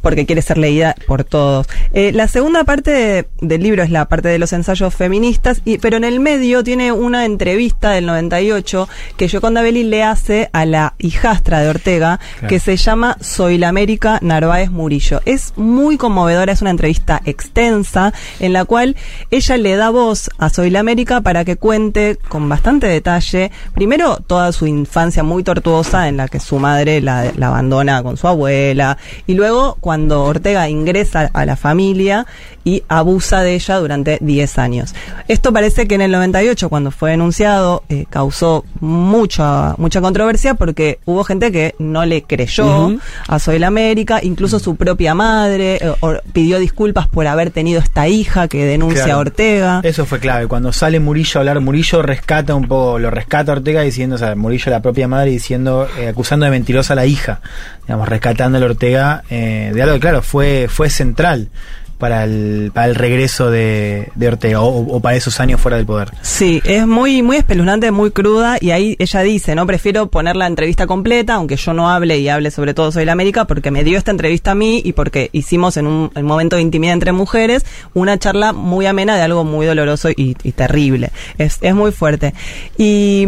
porque 0.00 0.26
quiere 0.26 0.42
ser 0.42 0.58
leída 0.58 0.94
por 1.06 1.24
todos. 1.24 1.66
Eh, 1.92 2.12
la 2.12 2.28
segunda 2.28 2.64
parte 2.64 2.90
de- 2.90 3.28
del 3.40 3.62
libro 3.62 3.82
es 3.82 3.90
la 3.90 4.06
parte 4.08 4.28
de 4.28 4.38
los 4.38 4.52
ensayos 4.52 4.94
feministas, 4.94 5.62
y, 5.64 5.78
pero 5.78 5.96
en 5.96 6.04
el 6.04 6.20
medio 6.20 6.62
tiene 6.64 6.92
una 6.92 7.24
entrevista 7.24 7.90
del 7.90 8.06
98 8.06 8.88
que 9.16 9.28
Yoconda 9.28 9.62
Belli 9.62 9.84
le 9.84 10.02
hace 10.02 10.50
a 10.52 10.64
la 10.64 10.94
hijastra 10.98 11.60
de 11.60 11.68
Ortega, 11.68 12.18
Claro. 12.38 12.48
que 12.48 12.60
se 12.60 12.76
llama 12.76 13.16
Soy 13.20 13.58
la 13.58 13.68
América 13.68 14.18
Narváez 14.22 14.70
Murillo. 14.70 15.20
Es 15.24 15.52
muy 15.56 15.96
conmovedora, 15.96 16.52
es 16.52 16.60
una 16.62 16.70
entrevista 16.70 17.20
extensa 17.24 18.12
en 18.38 18.52
la 18.52 18.64
cual 18.64 18.96
ella 19.30 19.56
le 19.56 19.76
da 19.76 19.90
voz 19.90 20.30
a 20.38 20.48
Soy 20.50 20.70
la 20.70 20.80
América 20.80 21.20
para 21.20 21.44
que 21.44 21.56
cuente 21.56 22.16
con 22.28 22.48
bastante 22.48 22.86
detalle, 22.86 23.50
primero 23.74 24.16
toda 24.26 24.52
su 24.52 24.66
infancia 24.66 25.22
muy 25.22 25.42
tortuosa 25.42 26.08
en 26.08 26.16
la 26.16 26.28
que 26.28 26.40
su 26.40 26.58
madre 26.58 27.00
la, 27.00 27.32
la 27.36 27.48
abandona 27.48 28.02
con 28.02 28.16
su 28.16 28.26
abuela 28.28 28.96
y 29.26 29.34
luego 29.34 29.76
cuando 29.80 29.89
Ortega 30.24 30.68
ingresa 30.68 31.30
a 31.32 31.44
la 31.44 31.56
familia 31.56 32.26
y 32.64 32.82
abusa 32.88 33.40
de 33.42 33.54
ella 33.54 33.76
durante 33.78 34.18
10 34.20 34.58
años. 34.58 34.94
Esto 35.28 35.52
parece 35.52 35.88
que 35.88 35.94
en 35.94 36.02
el 36.02 36.10
98 36.12 36.68
cuando 36.68 36.90
fue 36.90 37.10
denunciado 37.12 37.82
eh, 37.88 38.04
causó 38.10 38.64
mucha 38.80 39.74
mucha 39.78 40.00
controversia 40.00 40.54
porque 40.54 40.98
hubo 41.06 41.24
gente 41.24 41.50
que 41.52 41.74
no 41.78 42.04
le 42.04 42.22
creyó 42.22 42.92
a 43.28 43.38
Soy 43.38 43.58
la 43.58 43.68
América, 43.68 44.20
incluso 44.22 44.58
su 44.58 44.76
propia 44.76 45.14
madre 45.14 45.76
eh, 45.76 45.92
or- 46.00 46.22
pidió 46.32 46.58
disculpas 46.58 47.08
por 47.08 47.26
haber 47.26 47.50
tenido 47.50 47.80
esta 47.80 48.08
hija 48.08 48.48
que 48.48 48.64
denuncia 48.64 49.04
Claro. 49.04 49.18
a 49.18 49.20
Ortega. 49.20 49.80
Eso 49.82 50.04
fue 50.04 50.18
clave. 50.18 50.46
Cuando 50.46 50.72
sale 50.72 51.00
Murillo 51.00 51.38
a 51.38 51.40
hablar, 51.40 51.60
Murillo 51.60 52.02
rescata 52.02 52.54
un 52.54 52.68
poco, 52.68 52.98
lo 52.98 53.10
rescata 53.10 53.52
a 53.52 53.56
Ortega 53.56 53.80
diciendo, 53.82 54.16
o 54.16 54.18
sea, 54.18 54.34
Murillo 54.34 54.70
la 54.70 54.82
propia 54.82 55.08
madre 55.08 55.30
diciendo, 55.30 55.88
eh, 55.98 56.08
acusando 56.08 56.44
de 56.44 56.50
mentirosa 56.50 56.92
a 56.92 56.96
la 56.96 57.06
hija, 57.06 57.40
digamos, 57.86 58.08
rescatando 58.08 58.58
a 58.58 58.60
Ortega 58.62 59.22
eh, 59.30 59.70
de 59.74 59.82
algo 59.82 59.94
que, 59.94 60.00
claro, 60.00 60.22
fue, 60.22 60.66
fue 60.68 60.90
central 60.90 61.48
para 62.00 62.24
el, 62.24 62.72
para 62.74 62.88
el 62.88 62.96
regreso 62.96 63.50
de, 63.50 64.10
de 64.16 64.28
Ortega 64.28 64.60
o, 64.60 64.98
para 64.98 65.16
esos 65.16 65.38
años 65.38 65.60
fuera 65.60 65.76
del 65.76 65.86
poder. 65.86 66.10
Sí, 66.22 66.60
es 66.64 66.84
muy, 66.84 67.22
muy 67.22 67.36
espeluznante, 67.36 67.92
muy 67.92 68.10
cruda, 68.10 68.58
y 68.60 68.72
ahí 68.72 68.96
ella 68.98 69.20
dice, 69.20 69.54
no, 69.54 69.66
prefiero 69.66 70.08
poner 70.08 70.34
la 70.34 70.48
entrevista 70.48 70.88
completa, 70.88 71.34
aunque 71.34 71.56
yo 71.56 71.72
no 71.72 71.88
hable 71.88 72.18
y 72.18 72.28
hable 72.28 72.50
sobre 72.50 72.74
todo 72.74 72.90
Soy 72.90 73.04
la 73.04 73.12
América, 73.12 73.44
porque 73.44 73.70
me 73.70 73.84
dio 73.84 73.96
esta 73.96 74.10
entrevista 74.10 74.50
a 74.50 74.54
mí 74.56 74.82
y 74.84 74.94
porque 74.94 75.30
hicimos 75.32 75.76
en 75.76 75.86
un, 75.86 76.10
en 76.16 76.22
un 76.22 76.28
momento 76.28 76.56
de 76.56 76.62
intimidad 76.62 76.94
entre 76.94 77.12
mujeres 77.12 77.64
una 77.94 78.18
charla 78.18 78.52
muy 78.52 78.86
amena 78.86 79.16
de 79.16 79.22
algo 79.22 79.44
muy 79.44 79.66
doloroso 79.66 80.08
y, 80.10 80.34
terrible. 80.52 81.10
Es, 81.38 81.58
es 81.60 81.74
muy 81.74 81.92
fuerte. 81.92 82.34
Y 82.76 83.26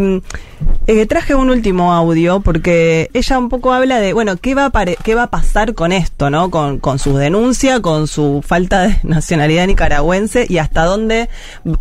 eh, 0.87 1.05
traje 1.05 1.35
un 1.35 1.49
último 1.49 1.93
audio 1.93 2.41
porque 2.41 3.09
ella 3.13 3.37
un 3.37 3.49
poco 3.49 3.73
habla 3.73 3.99
de, 3.99 4.13
bueno, 4.13 4.35
¿qué 4.37 4.55
va 4.55 4.65
a, 4.65 4.85
qué 5.03 5.15
va 5.15 5.23
a 5.23 5.29
pasar 5.29 5.73
con 5.73 5.91
esto, 5.91 6.29
no? 6.29 6.49
Con, 6.49 6.79
con 6.79 6.99
su 6.99 7.15
denuncia, 7.15 7.81
con 7.81 8.07
su 8.07 8.43
falta 8.45 8.62
de 8.69 8.97
nacionalidad 9.03 9.67
nicaragüense 9.67 10.45
y 10.49 10.57
hasta 10.57 10.83
dónde 10.85 11.29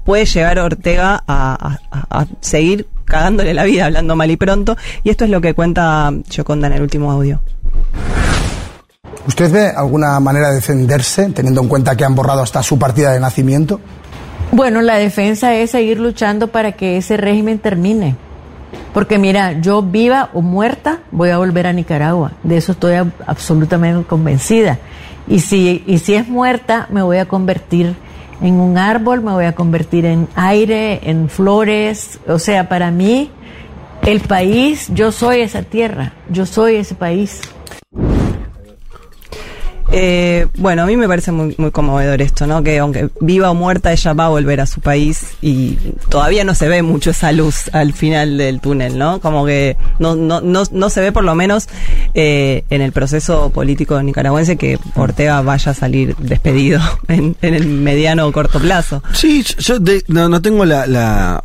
puede 0.04 0.24
llegar 0.26 0.58
Ortega 0.58 1.22
a, 1.26 1.78
a- 1.90 2.20
a 2.20 2.26
seguir 2.40 2.86
cagándole 3.04 3.52
la 3.54 3.64
vida, 3.64 3.86
hablando 3.86 4.16
mal 4.16 4.30
y 4.30 4.36
pronto. 4.36 4.76
Y 5.04 5.10
esto 5.10 5.24
es 5.24 5.30
lo 5.30 5.40
que 5.40 5.54
cuenta 5.54 6.12
Yoconda 6.30 6.66
en 6.68 6.72
el 6.74 6.82
último 6.82 7.10
audio. 7.12 7.40
¿Usted 9.26 9.52
ve 9.52 9.68
alguna 9.68 10.18
manera 10.20 10.48
de 10.48 10.56
defenderse, 10.56 11.30
teniendo 11.30 11.60
en 11.60 11.68
cuenta 11.68 11.94
que 11.96 12.04
han 12.04 12.14
borrado 12.14 12.42
hasta 12.42 12.62
su 12.62 12.78
partida 12.78 13.12
de 13.12 13.20
nacimiento? 13.20 13.80
Bueno, 14.50 14.82
la 14.82 14.96
defensa 14.96 15.54
es 15.54 15.70
seguir 15.70 16.00
luchando 16.00 16.48
para 16.48 16.72
que 16.72 16.96
ese 16.96 17.16
régimen 17.16 17.58
termine. 17.58 18.16
Porque 18.92 19.18
mira, 19.18 19.52
yo 19.60 19.82
viva 19.82 20.30
o 20.34 20.42
muerta 20.42 21.00
voy 21.10 21.30
a 21.30 21.38
volver 21.38 21.66
a 21.66 21.72
Nicaragua. 21.72 22.32
De 22.42 22.56
eso 22.56 22.72
estoy 22.72 22.94
ab- 22.94 23.12
absolutamente 23.26 24.06
convencida. 24.06 24.78
Y 25.32 25.40
si, 25.40 25.82
y 25.86 25.96
si 25.96 26.12
es 26.12 26.28
muerta, 26.28 26.88
me 26.90 27.00
voy 27.00 27.16
a 27.16 27.24
convertir 27.24 27.96
en 28.42 28.60
un 28.60 28.76
árbol, 28.76 29.22
me 29.22 29.32
voy 29.32 29.46
a 29.46 29.54
convertir 29.54 30.04
en 30.04 30.28
aire, 30.34 31.08
en 31.08 31.30
flores. 31.30 32.20
O 32.28 32.38
sea, 32.38 32.68
para 32.68 32.90
mí, 32.90 33.30
el 34.02 34.20
país, 34.20 34.88
yo 34.92 35.10
soy 35.10 35.40
esa 35.40 35.62
tierra, 35.62 36.12
yo 36.28 36.44
soy 36.44 36.74
ese 36.74 36.94
país. 36.94 37.40
Eh, 39.94 40.46
bueno, 40.56 40.82
a 40.82 40.86
mí 40.86 40.96
me 40.96 41.06
parece 41.06 41.32
muy, 41.32 41.54
conmovedor 41.70 42.22
esto, 42.22 42.46
¿no? 42.46 42.62
Que 42.62 42.78
aunque 42.78 43.10
viva 43.20 43.50
o 43.50 43.54
muerta, 43.54 43.92
ella 43.92 44.14
va 44.14 44.26
a 44.26 44.28
volver 44.30 44.60
a 44.60 44.66
su 44.66 44.80
país 44.80 45.26
y 45.42 45.76
todavía 46.08 46.44
no 46.44 46.54
se 46.54 46.66
ve 46.68 46.82
mucho 46.82 47.10
esa 47.10 47.30
luz 47.32 47.68
al 47.74 47.92
final 47.92 48.38
del 48.38 48.60
túnel, 48.60 48.96
¿no? 48.98 49.20
Como 49.20 49.44
que 49.44 49.76
no, 49.98 50.16
no, 50.16 50.40
no, 50.40 50.62
no 50.70 50.90
se 50.90 51.00
ve 51.02 51.12
por 51.12 51.24
lo 51.24 51.34
menos 51.34 51.68
eh, 52.14 52.64
en 52.70 52.80
el 52.80 52.92
proceso 52.92 53.50
político 53.50 54.02
nicaragüense 54.02 54.56
que 54.56 54.78
Ortega 54.96 55.42
vaya 55.42 55.72
a 55.72 55.74
salir 55.74 56.16
despedido 56.16 56.80
en, 57.08 57.36
en 57.42 57.54
el 57.54 57.66
mediano 57.66 58.26
o 58.26 58.32
corto 58.32 58.58
plazo. 58.60 59.02
Sí, 59.12 59.44
yo 59.58 59.78
de- 59.78 60.04
no, 60.08 60.28
no 60.28 60.40
tengo 60.40 60.64
la 60.64 61.44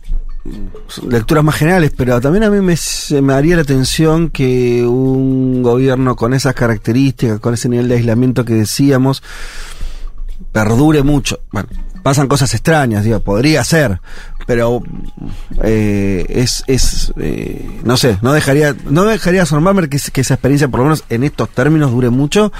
lecturas 1.10 1.44
más 1.44 1.56
generales, 1.56 1.92
pero 1.96 2.20
también 2.22 2.44
a 2.44 2.50
mí 2.50 2.62
me, 2.62 2.76
me 3.22 3.34
haría 3.34 3.56
la 3.56 3.62
atención 3.62 4.30
que 4.30 4.86
un 4.86 5.62
gobierno 5.64 6.16
con 6.16 6.34
esas 6.34 6.54
características, 6.54 7.40
con 7.40 7.54
ese 7.54 7.70
nivel 7.70 7.88
de 7.88 7.96
aislamiento 7.96 8.46
que 8.46 8.54
decíamos, 8.54 9.24
perdure 10.52 11.04
mucho. 11.04 11.40
Bueno, 11.52 11.70
pasan 12.04 12.28
cosas 12.28 12.54
extrañas, 12.54 13.04
digo, 13.04 13.20
podría 13.20 13.64
ser, 13.64 14.00
pero 14.46 14.82
eh, 15.62 16.26
es, 16.30 16.64
es 16.68 17.14
eh, 17.18 17.82
no 17.84 17.98
sé, 17.98 18.18
no 18.22 18.34
dejaría, 18.34 18.76
no 18.90 19.04
dejaría 19.04 19.44
asombrarme 19.44 19.90
que, 19.90 20.00
que 20.12 20.22
esa 20.22 20.36
experiencia, 20.36 20.70
por 20.70 20.80
lo 20.80 20.86
menos 20.86 21.04
en 21.10 21.24
estos 21.24 21.50
términos, 21.50 21.92
dure 21.92 22.10
mucho, 22.10 22.52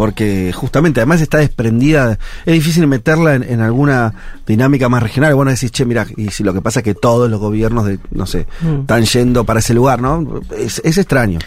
porque 0.00 0.50
justamente 0.54 1.00
además 1.00 1.20
está 1.20 1.36
desprendida, 1.36 2.18
es 2.46 2.54
difícil 2.54 2.86
meterla 2.86 3.34
en, 3.34 3.42
en 3.42 3.60
alguna 3.60 4.14
dinámica 4.46 4.88
más 4.88 5.02
regional. 5.02 5.34
Bueno, 5.34 5.50
decís, 5.50 5.70
che, 5.72 5.84
mira, 5.84 6.06
y 6.16 6.30
si 6.30 6.42
lo 6.42 6.54
que 6.54 6.62
pasa 6.62 6.80
es 6.80 6.84
que 6.84 6.94
todos 6.94 7.30
los 7.30 7.38
gobiernos, 7.38 7.84
de, 7.84 7.98
no 8.10 8.24
sé, 8.24 8.46
Mm. 8.62 8.80
están 8.80 9.04
yendo 9.04 9.44
para 9.44 9.60
ese 9.60 9.74
lugar, 9.74 10.00
¿no? 10.00 10.40
Es, 10.56 10.80
es 10.86 10.96
extraño. 10.96 11.38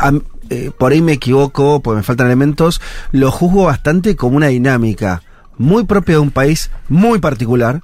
Am- 0.00 0.22
eh, 0.50 0.72
por 0.76 0.90
ahí 0.90 1.02
me 1.02 1.12
equivoco, 1.12 1.80
porque 1.80 1.98
me 1.98 2.02
faltan 2.02 2.26
elementos, 2.26 2.80
lo 3.12 3.30
juzgo 3.30 3.62
bastante 3.66 4.16
como 4.16 4.36
una 4.38 4.48
dinámica 4.48 5.22
muy 5.56 5.84
propia 5.84 6.16
de 6.16 6.20
un 6.20 6.32
país 6.32 6.68
muy 6.88 7.20
particular. 7.20 7.82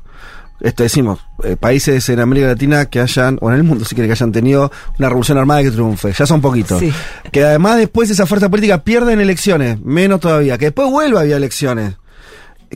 Esto 0.60 0.82
decimos, 0.82 1.20
eh, 1.44 1.56
países 1.56 2.08
en 2.08 2.18
América 2.18 2.48
Latina 2.48 2.86
que 2.86 3.00
hayan, 3.00 3.38
o 3.40 3.50
en 3.50 3.56
el 3.56 3.62
mundo 3.62 3.84
si 3.84 3.94
quiere 3.94 4.08
que 4.08 4.12
hayan 4.12 4.32
tenido 4.32 4.72
una 4.98 5.08
revolución 5.08 5.38
armada 5.38 5.62
que 5.62 5.70
triunfe, 5.70 6.12
ya 6.12 6.26
son 6.26 6.40
poquitos. 6.40 6.80
Sí. 6.80 6.92
Que 7.30 7.44
además 7.44 7.76
después 7.76 8.10
esa 8.10 8.26
fuerza 8.26 8.48
política 8.48 8.82
pierde 8.82 9.12
en 9.12 9.20
elecciones, 9.20 9.80
menos 9.80 10.20
todavía, 10.20 10.58
que 10.58 10.66
después 10.66 10.90
vuelva 10.90 11.20
a 11.20 11.22
haber 11.22 11.36
elecciones. 11.36 11.94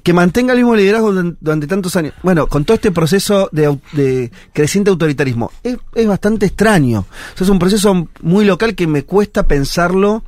Que 0.02 0.14
mantenga 0.14 0.52
el 0.52 0.60
mismo 0.60 0.74
liderazgo 0.74 1.12
durante, 1.12 1.66
tantos 1.66 1.96
años. 1.96 2.14
Bueno, 2.22 2.46
con 2.46 2.64
todo 2.64 2.76
este 2.76 2.92
proceso 2.92 3.50
de, 3.52 4.30
creciente 4.54 4.90
autoritarismo, 4.90 5.50
es, 5.62 5.76
es 5.94 6.06
bastante 6.06 6.46
extraño. 6.46 7.00
O 7.00 7.36
sea, 7.36 7.44
es 7.44 7.50
un 7.50 7.58
proceso 7.58 8.08
muy 8.22 8.46
local 8.46 8.74
que 8.74 8.86
me 8.86 9.02
cuesta 9.04 9.46
pensarlo 9.46 10.24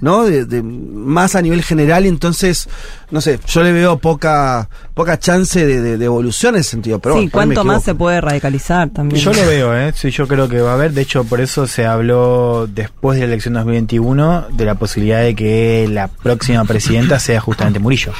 ¿no? 0.00 0.24
De, 0.24 0.44
de- 0.44 0.62
más 0.62 1.34
a 1.34 1.42
nivel 1.42 1.62
general 1.62 2.04
y 2.04 2.08
entonces, 2.08 2.68
no 3.10 3.20
sé, 3.20 3.38
yo 3.46 3.62
le 3.62 3.72
veo 3.72 3.98
poca 3.98 4.68
poca 4.94 5.18
chance 5.18 5.64
de, 5.66 5.80
de- 5.80 5.98
de 5.98 6.04
evolución 6.04 6.54
en 6.54 6.60
ese 6.60 6.70
sentido. 6.70 6.98
Pero 7.00 7.14
sí, 7.16 7.20
bueno, 7.22 7.30
cuánto 7.32 7.64
más 7.64 7.82
se 7.84 7.94
puede 7.94 8.20
radicalizar 8.20 8.90
también. 8.90 9.20
Yo 9.20 9.32
lo 9.32 9.46
veo, 9.46 9.76
¿eh? 9.76 9.92
Sí, 9.94 10.10
yo 10.10 10.26
creo 10.28 10.48
que 10.48 10.60
va 10.60 10.70
a 10.72 10.74
haber. 10.74 10.92
De 10.92 11.02
hecho, 11.02 11.24
por 11.24 11.40
eso 11.40 11.66
se 11.66 11.84
habló 11.86 12.66
después 12.68 13.18
de 13.18 13.26
la 13.26 13.32
elección 13.32 13.54
2021 13.54 14.46
de 14.52 14.64
la 14.64 14.74
posibilidad 14.76 15.20
de 15.22 15.34
que 15.34 15.88
la 15.90 16.08
próxima 16.08 16.64
presidenta 16.64 17.18
sea 17.18 17.40
justamente 17.40 17.78
Murillo. 17.78 18.12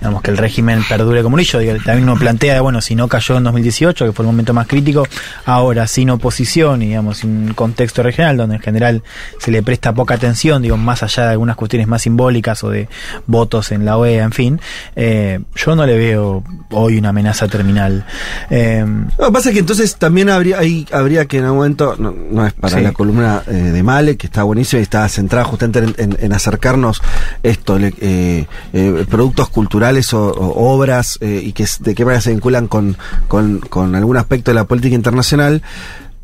Digamos, 0.00 0.22
que 0.22 0.30
el 0.30 0.36
régimen 0.36 0.82
perdure 0.88 1.22
como 1.22 1.34
Murillo. 1.36 1.58
También 1.84 2.02
uno 2.08 2.16
plantea, 2.18 2.60
bueno, 2.62 2.80
si 2.80 2.94
no 2.94 3.08
cayó 3.08 3.36
en 3.36 3.44
2018, 3.44 4.06
que 4.06 4.12
fue 4.12 4.24
el 4.24 4.26
momento 4.28 4.52
más 4.54 4.66
crítico, 4.66 5.06
ahora 5.44 5.86
sin 5.86 6.10
oposición 6.10 6.82
y, 6.82 6.86
digamos, 6.88 7.18
sin 7.18 7.30
un 7.48 7.54
contexto 7.54 8.02
regional 8.02 8.36
donde 8.36 8.56
en 8.56 8.62
general 8.62 9.02
se 9.38 9.50
le 9.50 9.62
presta 9.62 9.92
poca 9.92 10.14
atención, 10.14 10.62
digo, 10.62 10.76
más 10.76 11.02
allá 11.02 11.07
de 11.16 11.28
algunas 11.32 11.56
cuestiones 11.56 11.88
más 11.88 12.02
simbólicas 12.02 12.62
o 12.64 12.70
de 12.70 12.88
votos 13.26 13.72
en 13.72 13.84
la 13.84 13.96
OEA, 13.98 14.24
en 14.24 14.32
fin, 14.32 14.60
eh, 14.96 15.40
yo 15.56 15.74
no 15.76 15.84
le 15.86 15.96
veo 15.98 16.44
hoy 16.70 16.98
una 16.98 17.08
amenaza 17.10 17.48
terminal. 17.48 18.04
Eh, 18.50 18.84
Lo 19.18 19.26
que 19.26 19.32
pasa 19.32 19.48
es 19.48 19.54
que 19.54 19.60
entonces 19.60 19.96
también 19.96 20.30
habría, 20.30 20.58
ahí, 20.58 20.86
habría 20.92 21.26
que 21.26 21.38
en 21.38 21.44
algún 21.44 21.58
momento, 21.58 21.96
no, 21.98 22.14
no 22.30 22.46
es 22.46 22.52
para 22.52 22.76
Sí. 22.78 22.82
la 22.82 22.92
columna 22.92 23.42
eh, 23.46 23.52
de 23.52 23.82
Male, 23.82 24.16
que 24.16 24.26
está 24.26 24.42
buenísima 24.42 24.80
y 24.80 24.82
está 24.82 25.08
centrada 25.08 25.44
justamente 25.44 25.78
en, 25.80 25.94
en- 25.98 26.16
en 26.20 26.32
acercarnos 26.32 27.00
esto, 27.42 27.78
le- 27.78 27.94
eh, 28.00 28.46
eh, 28.72 29.06
productos 29.08 29.48
culturales 29.48 30.12
o, 30.14 30.30
o 30.30 30.74
obras 30.74 31.18
y 31.20 31.52
que 31.52 31.66
de 31.80 31.94
qué 31.94 32.04
manera 32.04 32.20
se 32.20 32.30
vinculan 32.30 32.68
con, 32.68 32.96
con, 33.28 33.58
con 33.60 33.94
algún 33.94 34.16
aspecto 34.16 34.50
de 34.50 34.54
la 34.56 34.64
política 34.64 34.94
internacional. 34.94 35.62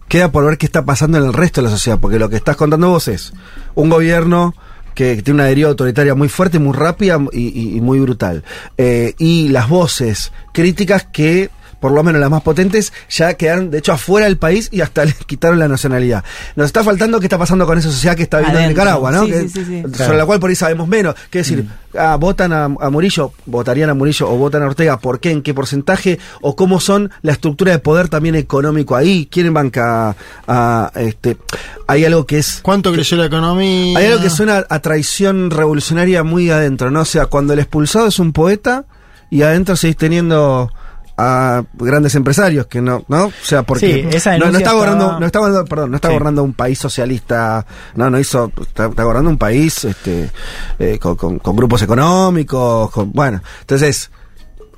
Queda 0.09 0.31
por 0.31 0.44
ver 0.44 0.59
qué 0.59 0.66
está 0.66 0.85
pasando 0.85 1.16
en 1.18 1.25
el 1.25 1.33
resto 1.33 1.61
de 1.61 1.66
la 1.66 1.70
sociedad, 1.70 1.99
porque 1.99 2.18
lo 2.18 2.29
que 2.29 2.37
estás 2.37 2.57
contando 2.57 2.90
vos 2.90 3.09
es 3.09 3.33
un 3.75 3.88
gobierno 3.88 4.55
que 4.94 5.22
tiene 5.22 5.40
una 5.40 5.48
deriva 5.48 5.68
autoritaria 5.68 6.14
muy 6.14 6.28
fuerte, 6.28 6.59
muy 6.59 6.72
rápida 6.72 7.18
y, 7.33 7.80
muy 7.80 8.00
brutal. 8.00 8.44
Eh, 8.78 9.14
y 9.18 9.48
las 9.48 9.68
voces 9.68 10.33
críticas 10.52 11.04
que, 11.04 11.50
por 11.80 11.92
lo 11.92 12.02
menos 12.02 12.20
las 12.20 12.30
más 12.30 12.42
potentes, 12.42 12.92
ya 13.10 13.34
quedaron, 13.34 13.70
de 13.70 13.78
hecho, 13.78 13.92
afuera 13.92 14.26
del 14.26 14.38
país 14.38 14.68
y 14.72 14.80
hasta 14.80 15.04
les 15.04 15.14
quitaron 15.24 15.58
la 15.58 15.68
nacionalidad. 15.68 16.24
Nos 16.56 16.66
está 16.66 16.82
faltando 16.84 17.20
qué 17.20 17.26
está 17.26 17.38
pasando 17.38 17.66
con 17.66 17.78
esa 17.78 17.90
sociedad 17.90 18.16
que 18.16 18.22
está 18.24 18.38
viviendo 18.38 18.60
en. 18.60 18.68
Nicaragua, 18.68 19.10
¿no? 19.10 19.24
Sí, 19.24 19.30
Que- 19.30 19.40
sí, 19.42 19.48
sí, 19.48 19.64
sí. 19.64 19.80
Sobre 19.82 19.92
Claro. 19.96 20.14
la 20.16 20.26
cual 20.26 20.40
por 20.40 20.50
ahí 20.50 20.56
sabemos 20.56 20.88
menos. 20.88 21.14
¿Qué 21.30 21.38
decir? 21.38 21.66
Ah, 21.96 22.16
votan 22.16 22.52
a, 22.52 22.64
a 22.64 22.90
Murillo, 22.90 23.32
votarían 23.46 23.88
a 23.90 23.94
Murillo 23.94 24.28
o 24.28 24.37
votan 24.37 24.62
a 24.62 24.66
Ortega, 24.66 24.98
¿por 24.98 25.20
qué? 25.20 25.30
¿En 25.30 25.42
qué 25.42 25.54
porcentaje? 25.54 26.18
¿O 26.40 26.56
cómo 26.56 26.80
son 26.80 27.10
la 27.22 27.30
estructura 27.32 27.70
de 27.72 27.78
poder 27.78 28.08
también 28.08 28.34
económico 28.34 28.96
ahí? 28.96 29.28
¿Quién 29.30 29.54
banca 29.54 30.16
a, 30.48 30.90
este? 30.96 31.37
Hay 31.87 32.04
algo 32.04 32.26
que 32.26 32.38
es 32.38 32.60
¿Cuánto 32.62 32.92
creció 32.92 33.16
la 33.16 33.26
economía? 33.26 33.96
hay 33.98 34.06
algo 34.06 34.20
que 34.22 34.30
suena 34.30 34.64
a 34.68 34.78
traición 34.80 35.50
revolucionaria 35.50 36.24
muy 36.24 36.50
adentro, 36.50 36.90
¿no? 36.90 37.02
O 37.02 37.04
sea, 37.04 37.26
cuando 37.26 37.52
el 37.52 37.60
expulsado 37.60 38.08
es 38.08 38.18
un 38.18 38.32
poeta 38.32 38.87
y 39.30 39.42
adentro 39.42 39.76
seguís 39.76 39.96
teniendo 39.96 40.72
a 41.16 41.62
grandes 41.74 42.14
empresarios 42.16 42.66
que 42.66 42.81
no, 42.81 43.05
¿no? 43.09 43.27
O 43.27 43.33
sea, 43.42 43.62
porque 43.62 44.05
Sí, 44.11 44.16
esa 44.16 44.33
no, 44.38 44.46
no 44.50 44.59
está 44.59 44.70
estaba- 44.70 45.18
no 45.20 45.27
está 45.27 45.38
gobernando, 45.38 45.64
perdón, 45.66 45.90
no 45.90 45.96
está 45.96 46.09
Sí. 46.09 46.12
gobernando 46.14 46.42
un 46.42 46.55
país 46.55 46.79
socialista, 46.79 47.64
no, 47.94 48.11
no 48.11 48.18
hizo, 48.18 48.50
está, 48.61 48.87
está 48.87 49.03
gobernando 49.05 49.31
un 49.31 49.38
país, 49.38 49.85
este, 49.85 50.31
eh, 50.79 50.98
con, 51.00 51.14
con- 51.16 51.38
con 51.38 51.55
grupos 51.57 51.83
económicos, 51.83 52.90
con, 52.90 53.12
bueno, 53.12 53.40
entonces 53.61 54.11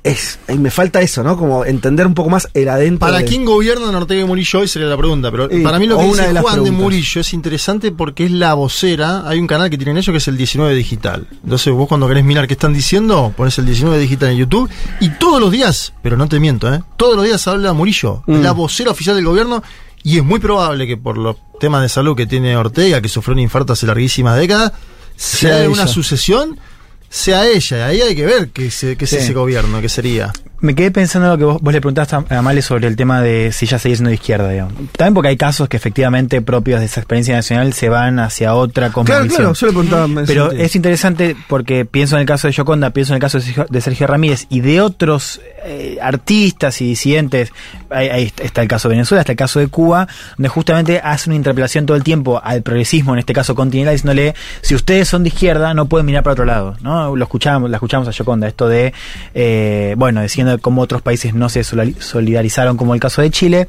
es, 0.07 0.39
me 0.57 0.71
falta 0.71 1.01
eso, 1.01 1.23
¿no? 1.23 1.37
Como 1.37 1.65
entender 1.65 2.07
un 2.07 2.13
poco 2.13 2.29
más 2.29 2.47
el 2.53 2.69
adentro. 2.69 2.99
¿Para 2.99 3.19
de- 3.19 3.25
quién 3.25 3.45
gobiernan 3.45 3.93
Ortega 3.95 4.21
y 4.21 4.25
Murillo 4.25 4.59
hoy? 4.59 4.67
Sería 4.67 4.87
la 4.87 4.97
pregunta. 4.97 5.29
Pero 5.31 5.47
para 5.63 5.77
mí 5.79 5.85
lo 5.87 5.97
que 5.97 6.03
de 6.03 6.09
dice 6.09 6.33
las 6.33 6.43
Juan 6.43 6.63
de. 6.63 6.71
Murillo 6.71 7.21
es 7.21 7.33
interesante 7.33 7.91
porque 7.91 8.25
es 8.25 8.31
la 8.31 8.53
vocera. 8.53 9.27
Hay 9.27 9.39
un 9.39 9.47
canal 9.47 9.69
que 9.69 9.77
tienen 9.77 9.97
ellos 9.97 10.11
que 10.13 10.17
es 10.17 10.27
el 10.27 10.37
19 10.37 10.73
Digital. 10.75 11.27
Entonces 11.43 11.73
vos 11.73 11.87
cuando 11.87 12.07
querés 12.07 12.23
mirar 12.25 12.47
qué 12.47 12.53
están 12.53 12.73
diciendo, 12.73 13.33
pones 13.35 13.57
el 13.59 13.65
19 13.65 13.99
Digital 13.99 14.29
en 14.31 14.37
YouTube 14.37 14.69
y 14.99 15.09
todos 15.09 15.39
los 15.41 15.51
días, 15.51 15.93
pero 16.01 16.17
no 16.17 16.27
te 16.27 16.39
miento, 16.39 16.73
¿eh? 16.73 16.81
Todos 16.97 17.15
los 17.15 17.25
días 17.25 17.47
habla 17.47 17.73
Murillo, 17.73 18.23
Mm. 18.27 18.41
la 18.41 18.51
vocera 18.53 18.91
oficial 18.91 19.15
del 19.15 19.25
gobierno. 19.25 19.63
Y 20.03 20.17
es 20.17 20.23
muy 20.23 20.39
probable 20.39 20.87
que 20.87 20.95
por 20.95 21.17
los 21.17 21.35
temas 21.59 21.81
de 21.81 21.89
salud 21.89 22.15
que 22.15 22.25
tiene 22.27 22.55
Ortega, 22.55 23.01
que 23.01 23.09
sufrió 23.09 23.33
un 23.33 23.39
infarto 23.39 23.73
hace 23.73 23.85
larguísimas 23.87 24.37
décadas, 24.37 24.71
sea 25.15 25.49
Sea 25.49 25.59
de 25.61 25.67
una 25.67 25.87
sucesión, 25.87 26.57
sea 27.09 27.47
ella. 27.47 27.87
Ahí 27.87 28.01
hay 28.01 28.15
que 28.15 28.25
ver 28.25 28.49
qué 28.49 28.67
es, 28.67 28.79
qué 28.79 28.97
es 28.99 29.09
Sí. 29.09 29.15
ese 29.17 29.33
gobierno, 29.33 29.81
qué 29.81 29.89
sería. 29.89 30.31
Me 30.59 30.73
quedé 30.73 30.89
pensando 30.89 31.27
en 31.27 31.31
lo 31.33 31.37
que 31.37 31.43
vos, 31.43 31.61
vos 31.61 31.71
le 31.73 31.79
preguntaste 31.81 32.15
a 32.15 32.41
Male 32.41 32.63
sobre 32.63 32.87
el 32.87 32.95
tema 32.95 33.21
de 33.21 33.51
si 33.51 33.67
ya 33.67 33.77
sigue 33.77 33.95
siendo 33.95 34.09
de 34.09 34.15
izquierda, 34.15 34.49
digamos. 34.49 34.73
También 34.97 35.13
porque 35.13 35.29
hay 35.29 35.37
casos 35.37 35.69
que 35.69 35.77
efectivamente 35.77 36.41
propios 36.41 36.79
de 36.79 36.87
esa 36.87 36.99
experiencia 36.99 37.35
nacional 37.35 37.73
se 37.73 37.89
van 37.89 38.17
hacia 38.19 38.55
otra 38.55 38.89
Claro, 38.89 38.93
convicción. 38.93 39.27
claro, 39.29 39.53
yo 39.53 39.67
le 39.67 39.73
preguntaba. 39.73 40.07
Pero 40.25 40.51
es 40.51 40.75
interesante 40.75 41.35
porque 41.47 41.85
pienso 41.85 42.15
en 42.15 42.21
el 42.21 42.25
caso 42.27 42.47
de 42.47 42.53
Yoconda, 42.53 42.89
pienso 42.89 43.13
en 43.13 43.17
el 43.17 43.21
caso 43.21 43.37
de 43.37 43.43
Sergio, 43.43 43.67
de 43.69 43.81
Sergio 43.81 44.07
Ramírez 44.07 44.47
y 44.49 44.61
de 44.61 44.81
otros 44.81 45.41
eh, 45.63 45.99
artistas 46.01 46.81
y 46.81 46.85
disidentes. 46.87 47.51
Ahí, 47.91 48.09
ahí 48.09 48.33
está 48.41 48.63
el 48.63 48.67
caso 48.67 48.89
de 48.89 48.95
Venezuela, 48.95 49.21
está 49.21 49.33
el 49.33 49.37
caso 49.37 49.59
de 49.59 49.67
Cuba, 49.67 50.07
donde 50.37 50.49
justamente 50.49 50.99
hace 51.03 51.29
una 51.29 51.35
interpelación 51.35 51.85
todo 51.85 51.95
el 51.95 52.03
tiempo 52.03 52.41
al 52.43 52.63
progresismo, 52.63 53.13
en 53.13 53.19
este 53.19 53.33
caso 53.33 53.53
continental, 53.53 53.93
diciéndole, 53.93 54.33
si 54.61 54.73
ustedes 54.73 55.07
son 55.07 55.21
de 55.23 55.29
izquierda, 55.29 55.75
no 55.75 55.85
pueden 55.85 56.07
mirar 56.07 56.23
para 56.23 56.31
otro 56.33 56.45
lado. 56.45 56.75
¿no? 56.81 57.15
Lo 57.15 57.23
escuchamos, 57.23 57.69
la 57.69 57.77
escuchamos 57.77 58.07
a 58.07 58.11
Yoconda, 58.11 58.47
esto 58.47 58.67
de, 58.67 58.91
eh, 59.35 59.93
bueno, 59.97 60.21
diciendo 60.21 60.46
cómo 60.59 60.81
otros 60.81 61.01
países 61.01 61.33
no 61.33 61.49
se 61.49 61.63
solidarizaron, 61.63 62.77
como 62.77 62.93
el 62.93 62.99
caso 62.99 63.21
de 63.21 63.29
Chile, 63.31 63.67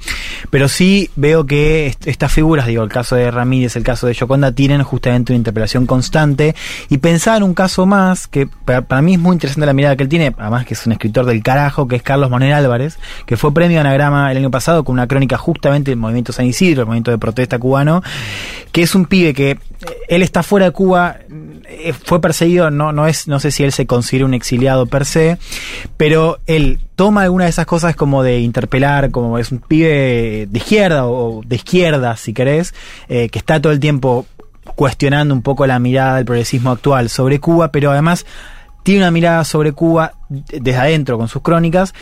pero 0.51 0.69
sí 0.69 1.11
veo 1.17 1.47
que 1.47 1.87
est- 1.89 2.07
estas 2.07 2.33
figuras, 2.33 2.67
digo, 2.67 2.83
el 2.83 2.89
caso 2.91 3.17
de 3.17 3.31
Ramírez, 3.31 3.77
el 3.77 3.83
caso 3.83 4.07
de 4.07 4.15
Yoconda, 4.15 4.53
tienen 4.53 4.83
justamente 4.83 5.33
una 5.33 5.39
interpelación 5.39 5.87
constante. 5.87 6.55
Y 6.89 6.99
pensar 6.99 7.39
en 7.39 7.43
un 7.43 7.55
caso 7.55 7.87
más, 7.87 8.27
que 8.29 8.47
para, 8.65 9.03
mí 9.03 9.15
es 9.15 9.21
muy 9.21 9.35
interesante 9.35 9.67
la 9.67 9.73
mirada 9.73 9.97
que 9.97 10.03
él 10.05 10.09
tiene, 10.09 10.35
además 10.39 10.65
que 10.67 10.75
es 10.75 10.87
un 10.87 10.93
escritor 10.93 11.27
del 11.27 11.43
carajo, 11.43 11.89
que 11.89 11.97
es 11.97 12.03
Carlos 12.03 12.31
Manuel 12.31 12.53
Álvarez, 12.53 12.99
que 13.27 13.37
fue 13.37 13.53
premio 13.53 13.81
Anagrama 13.81 14.31
el 14.31 14.37
año 14.39 14.51
pasado 14.51 14.85
con 14.85 14.95
una 14.95 15.07
crónica 15.07 15.37
justamente 15.39 15.91
del 15.91 15.99
movimiento 15.99 16.33
San 16.33 16.47
Isidro, 16.47 16.83
el 16.83 16.87
movimiento 16.87 17.11
de 17.11 17.19
protesta 17.19 17.59
cubano, 17.59 18.03
que 18.73 18.83
es 18.83 18.95
un 18.95 19.07
pibe 19.07 19.35
que 19.35 19.51
eh, 19.53 19.59
él 20.09 20.23
está 20.23 20.43
fuera 20.43 20.67
de 20.67 20.73
Cuba, 20.73 21.17
eh, 21.69 21.93
fue 22.05 22.21
perseguido, 22.21 22.71
no, 22.71 22.93
no 22.93 23.07
es, 23.07 23.29
no 23.29 23.41
sé 23.41 23.51
si 23.51 23.65
él 23.65 23.73
se 23.73 23.87
considera 23.87 24.25
un 24.27 24.35
exiliado 24.35 24.87
per 24.87 25.05
se, 25.07 25.39
pero 25.97 26.39
él 26.47 26.68
toma 26.97 27.23
alguna 27.23 27.45
de 27.45 27.51
esas 27.51 27.67
cosas 27.67 27.97
como 27.97 28.23
de 28.23 28.41
interpelar, 28.41 29.11
como 29.11 29.39
es 29.39 29.53
un 29.53 29.59
pibe 29.59 30.47
de 30.49 30.59
izquierda 30.59 31.07
o 31.07 31.43
de 31.45 31.57
izquierda, 31.57 32.17
si 32.17 32.33
querés, 32.33 32.75
eh, 33.09 33.29
que 33.29 33.39
está 33.39 33.61
todo 33.61 33.73
el 33.73 33.81
tiempo 33.81 34.27
cuestionando 34.75 35.35
un 35.35 35.43
poco 35.43 35.67
la 35.67 35.79
mirada 35.79 36.17
del 36.17 36.25
progresismo 36.25 36.71
actual 36.71 37.09
sobre 37.09 37.41
Cuba, 37.41 37.73
pero 37.73 37.91
además 37.91 38.27
tiene 38.83 39.01
una 39.01 39.11
mirada 39.11 39.45
sobre 39.45 39.73
Cuba 39.73 40.13
desde 40.29 40.77
adentro 40.77 41.19
con 41.19 41.29
sus 41.29 41.43
crónicas 41.43 41.95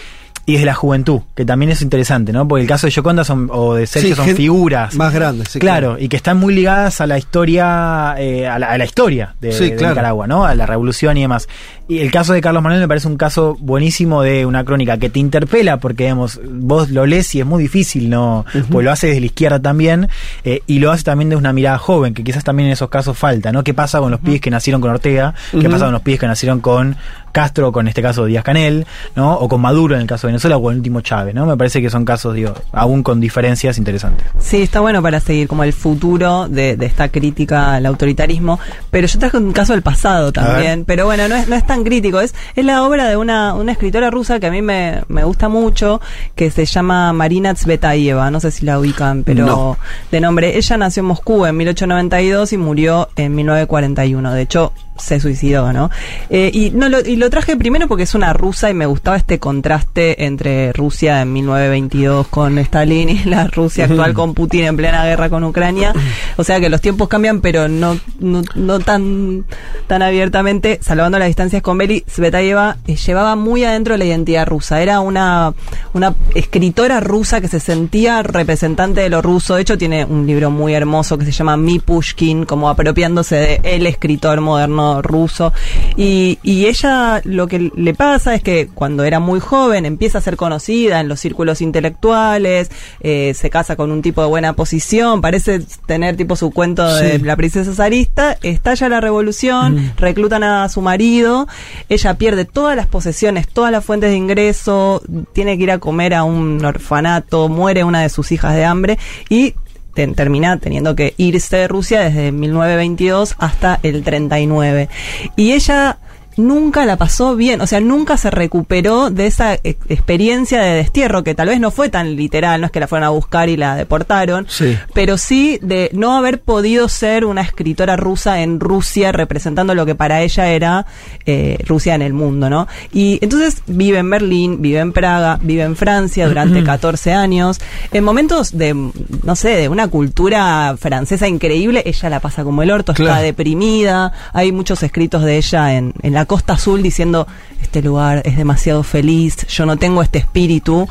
y 0.48 0.52
desde 0.52 0.66
la 0.66 0.74
juventud, 0.74 1.22
que 1.34 1.44
también 1.44 1.72
es 1.72 1.82
interesante, 1.82 2.32
¿no? 2.32 2.46
Porque 2.46 2.62
el 2.62 2.68
caso 2.68 2.86
de 2.86 2.92
Yoconda 2.92 3.24
son, 3.24 3.48
o 3.52 3.74
de 3.74 3.86
Sergio 3.86 4.14
Sí, 4.14 4.14
son 4.14 4.36
figuras 4.36 4.94
más 4.94 5.12
grandes, 5.12 5.48
sí, 5.48 5.58
claro, 5.58 5.98
y 5.98 6.08
que 6.08 6.16
están 6.16 6.38
muy 6.38 6.54
ligadas 6.54 7.00
a 7.00 7.06
la 7.08 7.18
historia, 7.18 8.14
eh, 8.16 8.46
a, 8.46 8.56
la, 8.58 8.68
a 8.68 8.78
la 8.78 8.84
historia 8.84 9.34
de, 9.40 9.52
Sí, 9.52 9.70
de 9.70 9.76
claro. 9.76 9.94
Nicaragua, 9.94 10.26
¿no? 10.28 10.44
A 10.44 10.54
la 10.54 10.64
revolución 10.64 11.16
y 11.16 11.22
demás. 11.22 11.48
Y 11.88 11.98
el 11.98 12.12
caso 12.12 12.32
de 12.32 12.40
Carlos 12.40 12.62
Manuel 12.62 12.80
me 12.80 12.88
parece 12.88 13.08
un 13.08 13.16
caso 13.16 13.56
buenísimo 13.58 14.22
de 14.22 14.46
una 14.46 14.64
crónica 14.64 14.98
que 14.98 15.10
te 15.10 15.18
interpela, 15.18 15.78
porque 15.78 16.04
digamos, 16.04 16.40
vos 16.48 16.90
lo 16.90 17.06
lees 17.06 17.34
y 17.34 17.40
es 17.40 17.46
muy 17.46 17.62
difícil, 17.62 18.08
¿no? 18.08 18.44
Pues 18.70 18.84
lo 18.84 18.92
hace 18.92 19.08
desde 19.08 19.20
la 19.20 19.26
izquierda 19.26 19.60
también, 19.60 20.08
eh, 20.44 20.62
y 20.68 20.78
lo 20.78 20.92
hace 20.92 21.02
también 21.02 21.28
desde 21.28 21.38
una 21.38 21.52
mirada 21.52 21.78
joven, 21.78 22.14
que 22.14 22.22
quizás 22.22 22.44
también 22.44 22.68
en 22.68 22.74
esos 22.74 22.88
casos 22.88 23.18
falta, 23.18 23.50
¿no? 23.50 23.64
¿Qué 23.64 23.74
pasa 23.74 23.98
con 23.98 24.12
los 24.12 24.20
pibes 24.20 24.40
que 24.40 24.50
nacieron 24.50 24.80
con 24.80 24.90
Ortega? 24.92 25.34
¿Qué 25.50 25.68
pasa 25.68 25.86
con 25.86 25.92
los 25.92 26.02
pibes 26.02 26.20
que 26.20 26.26
nacieron 26.28 26.60
con 26.60 26.96
Castro, 27.32 27.70
con 27.70 27.86
este 27.86 28.00
caso 28.00 28.24
Díaz 28.24 28.44
Canel, 28.44 28.86
¿no? 29.14 29.34
O 29.34 29.46
con 29.48 29.60
Maduro 29.60 29.94
en 29.94 30.00
el 30.00 30.06
caso 30.06 30.26
de 30.26 30.32
Venezuela, 30.36 30.56
o 30.58 30.70
el 30.70 30.76
último 30.76 31.00
Chávez, 31.00 31.34
¿no? 31.34 31.46
Me 31.46 31.56
parece 31.56 31.80
que 31.82 31.90
son 31.90 32.04
casos, 32.04 32.34
digo, 32.34 32.52
aún 32.72 33.02
con 33.02 33.20
diferencias 33.20 33.78
interesantes. 33.78 34.26
Sí, 34.38 34.62
está 34.62 34.80
bueno 34.80 35.02
para 35.02 35.18
seguir 35.20 35.48
como 35.48 35.64
el 35.64 35.72
futuro 35.72 36.48
de, 36.48 36.76
de 36.76 36.86
esta 36.86 37.08
crítica 37.08 37.74
al 37.74 37.86
autoritarismo, 37.86 38.58
pero 38.90 39.06
yo 39.06 39.18
traje 39.18 39.38
un 39.38 39.52
caso 39.52 39.72
del 39.72 39.82
pasado 39.82 40.32
también, 40.32 40.84
pero 40.84 41.06
bueno, 41.06 41.26
no 41.28 41.36
es, 41.36 41.48
no 41.48 41.56
es 41.56 41.66
tan 41.66 41.84
crítico, 41.84 42.20
es, 42.20 42.34
es 42.54 42.64
la 42.64 42.82
obra 42.84 43.08
de 43.08 43.16
una, 43.16 43.54
una 43.54 43.72
escritora 43.72 44.10
rusa 44.10 44.38
que 44.40 44.46
a 44.46 44.50
mí 44.50 44.62
me, 44.62 45.02
me 45.08 45.24
gusta 45.24 45.48
mucho, 45.48 46.00
que 46.34 46.50
se 46.50 46.64
llama 46.66 47.12
Marina 47.12 47.54
Tsvetaeva, 47.54 48.30
no 48.30 48.40
sé 48.40 48.50
si 48.50 48.64
la 48.66 48.78
ubican, 48.78 49.22
pero 49.24 49.46
No. 49.46 49.78
de 50.10 50.20
nombre, 50.20 50.56
ella 50.56 50.76
nació 50.76 51.00
en 51.00 51.06
Moscú 51.06 51.46
en 51.46 51.56
1892 51.56 52.52
y 52.52 52.56
murió 52.58 53.08
en 53.16 53.34
1941, 53.34 54.32
de 54.32 54.42
hecho 54.42 54.72
se 54.98 55.20
suicidó, 55.20 55.72
¿no? 55.72 55.90
Eh, 56.30 56.50
y, 56.52 56.70
no 56.70 56.88
lo, 56.88 57.00
y 57.00 57.16
lo 57.16 57.30
traje 57.30 57.56
primero 57.56 57.88
porque 57.88 58.04
es 58.04 58.14
una 58.14 58.32
rusa 58.32 58.70
y 58.70 58.74
me 58.74 58.86
gustaba 58.86 59.16
este 59.16 59.38
contraste 59.38 60.24
entre 60.24 60.72
Rusia 60.72 61.22
en 61.22 61.32
1922 61.32 62.28
con 62.28 62.58
Stalin 62.58 63.08
y 63.08 63.18
la 63.24 63.46
Rusia 63.46 63.84
actual 63.84 64.14
con 64.14 64.34
Putin 64.34 64.64
en 64.64 64.76
plena 64.76 65.04
guerra 65.04 65.28
con 65.28 65.44
Ucrania. 65.44 65.92
O 66.36 66.44
sea 66.44 66.60
que 66.60 66.68
los 66.68 66.80
tiempos 66.80 67.08
cambian, 67.08 67.40
pero 67.40 67.68
no, 67.68 67.98
no, 68.20 68.42
no 68.54 68.80
tan, 68.80 69.44
tan 69.86 70.02
abiertamente. 70.02 70.78
Salvando 70.82 71.18
las 71.18 71.28
distancias 71.28 71.62
con 71.62 71.78
Beli, 71.78 72.04
Svetayeva 72.06 72.76
eh, 72.86 72.96
llevaba 72.96 73.36
muy 73.36 73.64
adentro 73.64 73.96
la 73.96 74.04
identidad 74.04 74.46
rusa. 74.46 74.80
Era 74.82 75.00
una, 75.00 75.54
una 75.92 76.14
escritora 76.34 77.00
rusa 77.00 77.40
que 77.40 77.48
se 77.48 77.60
sentía 77.60 78.22
representante 78.22 79.00
de 79.00 79.08
lo 79.08 79.22
ruso. 79.22 79.54
De 79.56 79.62
hecho, 79.62 79.78
tiene 79.78 80.04
un 80.04 80.26
libro 80.26 80.50
muy 80.50 80.74
hermoso 80.74 81.18
que 81.18 81.24
se 81.24 81.32
llama 81.32 81.56
Mi 81.56 81.78
Pushkin, 81.78 82.44
como 82.44 82.68
apropiándose 82.68 83.36
de 83.36 83.60
el 83.64 83.86
escritor 83.86 84.40
moderno 84.40 84.85
ruso. 85.02 85.52
Y, 85.96 86.38
y 86.42 86.66
ella 86.66 87.20
lo 87.24 87.46
que 87.46 87.70
le 87.74 87.94
pasa 87.94 88.34
es 88.34 88.42
que 88.42 88.68
cuando 88.72 89.04
era 89.04 89.20
muy 89.20 89.40
joven 89.40 89.86
empieza 89.86 90.18
a 90.18 90.20
ser 90.20 90.36
conocida 90.36 91.00
en 91.00 91.08
los 91.08 91.20
círculos 91.20 91.60
intelectuales, 91.60 92.70
eh, 93.00 93.34
se 93.34 93.50
casa 93.50 93.76
con 93.76 93.90
un 93.90 94.02
tipo 94.02 94.22
de 94.22 94.28
buena 94.28 94.52
posición, 94.54 95.20
parece 95.20 95.60
tener 95.86 96.16
tipo 96.16 96.36
su 96.36 96.50
cuento 96.50 96.86
de 96.94 97.18
la 97.18 97.36
princesa 97.36 97.72
zarista, 97.74 98.36
estalla 98.42 98.88
la 98.88 99.00
revolución, 99.00 99.92
reclutan 99.96 100.42
a 100.44 100.68
su 100.68 100.80
marido, 100.80 101.48
ella 101.88 102.14
pierde 102.14 102.44
todas 102.44 102.76
las 102.76 102.86
posesiones, 102.86 103.48
todas 103.48 103.72
las 103.72 103.84
fuentes 103.84 104.10
de 104.10 104.16
ingreso, 104.16 105.02
tiene 105.32 105.56
que 105.56 105.64
ir 105.64 105.70
a 105.70 105.78
comer 105.78 106.14
a 106.14 106.24
un 106.24 106.64
orfanato, 106.64 107.48
muere 107.48 107.84
una 107.84 108.02
de 108.02 108.08
sus 108.08 108.32
hijas 108.32 108.54
de 108.54 108.64
hambre 108.64 108.98
y 109.28 109.54
te- 109.96 110.06
termina 110.08 110.58
teniendo 110.58 110.94
que 110.94 111.14
irse 111.16 111.56
de 111.56 111.66
Rusia 111.68 112.02
desde 112.02 112.30
1922 112.30 113.34
hasta 113.38 113.80
el 113.82 114.04
39. 114.04 114.88
Y 115.34 115.52
ella 115.52 115.96
nunca 116.36 116.84
la 116.84 116.96
pasó 116.96 117.34
bien, 117.36 117.60
o 117.60 117.66
sea, 117.66 117.80
nunca 117.80 118.16
se 118.16 118.30
recuperó 118.30 119.10
de 119.10 119.26
esa 119.26 119.54
ex- 119.54 119.78
experiencia 119.88 120.60
de 120.60 120.74
destierro, 120.76 121.24
que 121.24 121.34
tal 121.34 121.48
vez 121.48 121.60
no 121.60 121.70
fue 121.70 121.88
tan 121.88 122.14
literal, 122.16 122.60
no 122.60 122.66
es 122.66 122.72
que 122.72 122.80
la 122.80 122.88
fueron 122.88 123.06
a 123.06 123.10
buscar 123.10 123.48
y 123.48 123.56
la 123.56 123.74
deportaron, 123.76 124.46
Sí. 124.48 124.76
pero 124.94 125.16
sí 125.18 125.58
de 125.62 125.90
no 125.92 126.16
haber 126.16 126.40
podido 126.40 126.88
ser 126.88 127.24
una 127.24 127.40
escritora 127.42 127.96
rusa 127.96 128.42
en 128.42 128.60
Rusia 128.60 129.12
representando 129.12 129.74
lo 129.74 129.86
que 129.86 129.94
para 129.94 130.20
ella 130.22 130.48
era 130.48 130.86
eh, 131.24 131.58
Rusia 131.66 131.94
en 131.94 132.02
el 132.02 132.12
mundo, 132.12 132.50
¿no? 132.50 132.68
Y 132.92 133.18
entonces 133.22 133.62
vive 133.66 133.98
en 133.98 134.10
Berlín, 134.10 134.60
vive 134.62 134.78
en 134.80 134.92
Praga, 134.92 135.38
vive 135.42 135.62
en 135.62 135.74
Francia 135.76 136.28
durante 136.28 136.62
14 136.62 137.12
años, 137.14 137.60
en 137.92 138.04
momentos 138.04 138.56
de, 138.56 138.74
no 138.74 139.36
sé, 139.36 139.50
de 139.56 139.68
una 139.68 139.88
cultura 139.88 140.76
francesa 140.78 141.26
increíble, 141.28 141.82
ella 141.86 142.10
la 142.10 142.20
pasa 142.20 142.44
como 142.44 142.62
el 142.62 142.70
orto, 142.70 142.92
está 142.92 143.20
deprimida, 143.20 144.12
hay 144.32 144.52
muchos 144.52 144.82
escritos 144.82 145.22
de 145.22 145.36
ella 145.38 145.74
en, 145.74 145.94
en 146.02 146.12
la 146.12 146.25
Costa 146.26 146.54
Azul 146.54 146.82
diciendo, 146.82 147.26
este 147.62 147.82
lugar 147.82 148.22
es 148.24 148.36
demasiado 148.36 148.82
feliz, 148.82 149.46
yo 149.48 149.64
no 149.66 149.76
tengo 149.76 150.02
este 150.02 150.18
espíritu, 150.18 150.88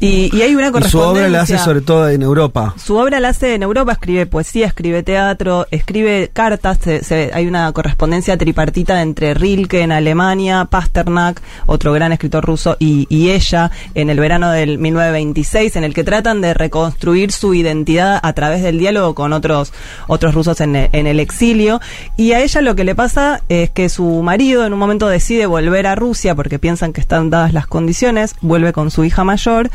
y, 0.00 0.34
y 0.36 0.42
hay 0.42 0.54
una 0.54 0.64
Y 0.64 0.66
su 0.68 0.72
correspondencia. 0.72 1.10
obra 1.22 1.28
la 1.28 1.40
hace 1.42 1.58
sobre 1.58 1.80
todo 1.80 2.08
en 2.08 2.22
Europa. 2.22 2.74
Su 2.76 2.96
obra 2.96 3.20
la 3.20 3.28
hace 3.28 3.54
en 3.54 3.62
Europa, 3.62 3.92
escribe 3.92 4.26
poesía, 4.26 4.66
escribe 4.66 5.02
teatro, 5.02 5.66
escribe 5.70 6.30
cartas, 6.32 6.78
se- 6.82 7.04
se- 7.04 7.30
hay 7.32 7.46
una 7.46 7.70
correspondencia 7.72 8.36
tripartita 8.36 9.00
entre 9.02 9.34
Rilke 9.34 9.82
en 9.82 9.92
Alemania, 9.92 10.66
Pasternak, 10.70 11.40
otro 11.66 11.92
gran 11.92 12.12
escritor 12.12 12.44
ruso, 12.44 12.76
y, 12.78 13.06
y 13.08 13.30
ella 13.30 13.70
en 13.94 14.10
el 14.10 14.18
verano 14.20 14.50
del 14.50 14.78
1926, 14.78 15.76
en 15.76 15.84
el 15.84 15.94
que 15.94 16.04
tratan 16.04 16.40
de 16.40 16.54
reconstruir 16.54 17.32
su 17.32 17.54
identidad 17.54 18.18
a 18.22 18.32
través 18.32 18.62
del 18.62 18.78
diálogo 18.78 19.14
con 19.14 19.32
otros, 19.32 19.72
otros 20.08 20.34
rusos 20.34 20.60
en 20.60 20.74
el, 20.76 20.88
en 20.92 21.06
el 21.06 21.20
exilio. 21.20 21.80
Y 22.16 22.32
a 22.32 22.40
ella 22.40 22.60
lo 22.60 22.74
que 22.74 22.84
le 22.84 22.94
pasa 22.94 23.42
es 23.48 23.70
que 23.70 23.88
su 23.88 24.04
marido 24.22 24.66
en 24.66 24.72
un 24.72 24.77
momento 24.78 25.08
decide 25.08 25.46
volver 25.46 25.86
a 25.86 25.94
Rusia 25.94 26.34
porque 26.34 26.58
piensan 26.58 26.92
que 26.92 27.00
están 27.00 27.30
dadas 27.30 27.52
las 27.52 27.66
condiciones, 27.66 28.34
vuelve 28.40 28.72
con 28.72 28.90
su 28.90 29.04
hija 29.04 29.24
mayor 29.24 29.70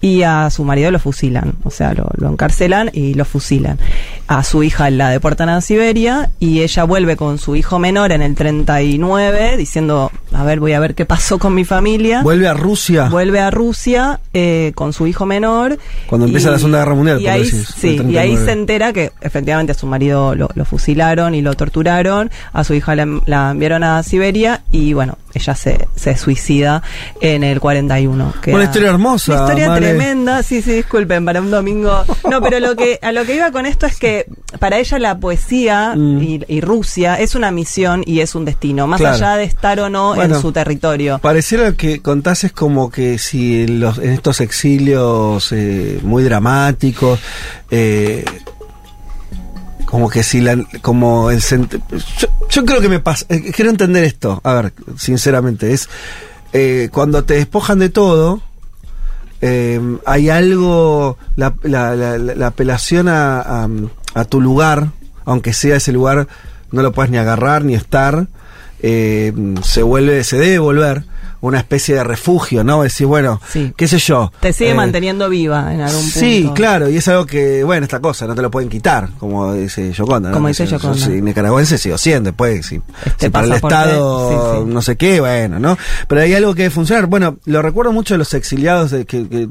y 0.00 0.22
a 0.22 0.50
su 0.50 0.64
marido 0.64 0.90
lo 0.90 0.98
fusilan, 0.98 1.54
o 1.64 1.70
sea, 1.70 1.94
lo, 1.94 2.08
lo 2.16 2.28
encarcelan 2.28 2.90
y 2.92 3.14
lo 3.14 3.24
fusilan. 3.24 3.78
A 4.26 4.42
su 4.44 4.62
hija 4.62 4.90
la 4.90 5.10
deportan 5.10 5.48
a 5.48 5.60
Siberia 5.60 6.30
y 6.40 6.60
ella 6.62 6.84
vuelve 6.84 7.16
con 7.16 7.38
su 7.38 7.56
hijo 7.56 7.78
menor 7.78 8.12
en 8.12 8.22
el 8.22 8.34
39 8.34 9.56
diciendo, 9.56 10.10
a 10.32 10.44
ver, 10.44 10.60
voy 10.60 10.72
a 10.72 10.80
ver 10.80 10.94
qué 10.94 11.04
pasó 11.06 11.38
con 11.38 11.54
mi 11.54 11.64
familia. 11.64 12.22
Vuelve 12.22 12.48
a 12.48 12.54
Rusia. 12.54 13.08
Vuelve 13.08 13.40
a 13.40 13.50
Rusia 13.50 14.20
eh, 14.34 14.72
con 14.74 14.92
su 14.92 15.06
hijo 15.06 15.26
menor. 15.26 15.78
Cuando 16.06 16.26
empieza 16.26 16.50
la 16.50 16.58
Segunda 16.58 16.78
Guerra 16.78 16.94
Mundial, 16.94 17.20
Y 17.20 17.26
ahí, 17.28 17.42
decir, 17.44 17.64
sí, 17.66 17.88
y 17.88 18.16
ahí 18.16 18.34
39. 18.34 18.44
se 18.44 18.52
entera 18.52 18.92
que 18.92 19.12
efectivamente 19.20 19.72
a 19.72 19.74
su 19.74 19.86
marido 19.86 20.34
lo, 20.34 20.48
lo 20.54 20.64
fusilaron 20.64 21.34
y 21.34 21.42
lo 21.42 21.54
torturaron. 21.54 22.30
A 22.52 22.64
su 22.64 22.74
hija 22.74 22.94
la, 22.94 23.06
la 23.26 23.50
enviaron 23.50 23.84
a 23.84 24.02
Siberia 24.02 24.41
y 24.70 24.92
bueno, 24.92 25.18
ella 25.34 25.54
se, 25.54 25.88
se 25.96 26.16
suicida 26.16 26.82
en 27.20 27.42
el 27.44 27.58
41. 27.60 28.34
que 28.42 28.52
Una 28.54 28.64
historia 28.64 28.90
hermosa, 28.90 29.32
Una 29.32 29.42
historia 29.42 29.74
tremenda. 29.76 30.42
Sí, 30.42 30.60
sí, 30.62 30.72
disculpen, 30.72 31.24
para 31.24 31.40
un 31.40 31.50
domingo. 31.50 32.04
No, 32.30 32.40
pero 32.42 32.60
lo 32.60 32.76
que, 32.76 32.98
a 33.02 33.12
lo 33.12 33.24
que 33.24 33.36
iba 33.36 33.50
con 33.50 33.64
esto 33.66 33.86
es 33.86 33.98
que 33.98 34.26
para 34.58 34.78
ella 34.78 34.98
la 34.98 35.18
poesía 35.18 35.94
Mm. 36.02 36.22
y, 36.22 36.40
y 36.48 36.60
Rusia 36.60 37.14
es 37.20 37.34
una 37.34 37.50
misión 37.50 38.02
y 38.06 38.20
es 38.20 38.34
un 38.34 38.44
destino, 38.44 38.86
más 38.86 39.00
Claro. 39.00 39.16
allá 39.16 39.36
de 39.36 39.44
estar 39.44 39.78
o 39.80 39.88
no 39.88 40.14
Bueno. 40.14 40.36
en 40.36 40.40
su 40.42 40.52
territorio. 40.52 41.18
Pareciera 41.20 41.72
que 41.72 42.00
contás 42.02 42.44
es 42.44 42.52
como 42.52 42.90
que 42.90 43.18
si 43.18 43.66
los, 43.66 43.98
en 43.98 44.10
estos 44.10 44.40
exilios 44.40 45.52
eh, 45.52 45.98
muy 46.02 46.22
dramáticos, 46.24 47.20
eh, 47.70 48.24
como 49.92 50.08
que 50.08 50.22
si 50.22 50.40
la, 50.40 50.56
como 50.80 51.30
el 51.30 51.40
yo, 51.40 52.28
yo 52.48 52.64
creo 52.64 52.80
que 52.80 52.88
me 52.88 52.98
pasa, 52.98 53.26
eh, 53.28 53.52
quiero 53.54 53.70
entender 53.70 54.02
esto, 54.04 54.40
a 54.42 54.54
ver, 54.54 54.72
sinceramente, 54.96 55.72
es 55.74 55.86
eh, 56.54 56.88
cuando 56.90 57.24
te 57.24 57.34
despojan 57.34 57.78
de 57.78 57.90
todo, 57.90 58.40
eh, 59.42 59.78
hay 60.06 60.30
algo, 60.30 61.18
la, 61.36 61.52
la, 61.62 61.94
la, 61.94 62.16
la- 62.16 62.34
la 62.34 62.46
apelación 62.46 63.06
a, 63.08 63.68
a, 64.14 64.24
tu 64.24 64.40
lugar, 64.40 64.92
aunque 65.26 65.52
sea 65.52 65.76
ese 65.76 65.92
lugar, 65.92 66.26
no 66.70 66.80
lo 66.82 66.92
puedes 66.92 67.10
ni 67.10 67.18
agarrar 67.18 67.62
ni 67.64 67.74
estar, 67.74 68.28
eh, 68.80 69.32
se 69.62 69.82
vuelve, 69.82 70.24
se 70.24 70.38
debe 70.38 70.58
volver 70.58 71.04
una 71.42 71.58
especie 71.58 71.94
de 71.96 72.04
refugio, 72.04 72.64
¿no? 72.64 72.82
Decir, 72.82 73.06
bueno, 73.06 73.40
Sí. 73.50 73.74
qué 73.76 73.86
sé 73.86 73.98
yo. 73.98 74.32
Te 74.40 74.52
sigue 74.54 74.70
eh, 74.70 74.74
manteniendo 74.74 75.28
viva 75.28 75.74
en 75.74 75.80
algún 75.82 76.00
punto. 76.02 76.18
Sí, 76.20 76.50
claro, 76.54 76.88
y 76.88 76.96
es 76.96 77.06
algo 77.08 77.26
que, 77.26 77.62
bueno, 77.64 77.84
esta 77.84 78.00
cosa 78.00 78.26
no 78.26 78.34
te 78.34 78.40
lo 78.42 78.50
pueden 78.50 78.68
quitar, 78.70 79.10
como 79.18 79.52
dice 79.52 79.92
Yoconda. 79.92 80.30
¿no? 80.30 80.34
Como 80.36 80.48
dice 80.48 80.64
Yo- 80.64 80.78
yo 80.78 80.78
Yoconda. 80.78 81.04
soy 81.04 81.20
nicaragüense 81.20 81.76
sigo 81.78 81.98
siendo, 81.98 82.30
después, 82.30 82.64
si, 82.64 82.80
Este 83.04 83.26
si 83.26 83.30
para 83.30 83.46
el 83.46 83.52
Estado 83.52 84.30
sí, 84.30 84.64
sí. 84.66 84.72
no 84.72 84.80
sé 84.82 84.96
qué, 84.96 85.20
bueno, 85.20 85.58
¿no? 85.58 85.76
Pero 86.08 86.20
hay 86.22 86.32
algo 86.34 86.54
que 86.54 86.62
debe 86.62 86.74
funcionar. 86.74 87.06
Bueno, 87.06 87.36
lo 87.44 87.60
recuerdo 87.60 87.92
mucho 87.92 88.14
de 88.14 88.18
los 88.18 88.32
exiliados, 88.34 88.90
de 88.92 89.04
que, 89.04 89.28
que, 89.28 89.48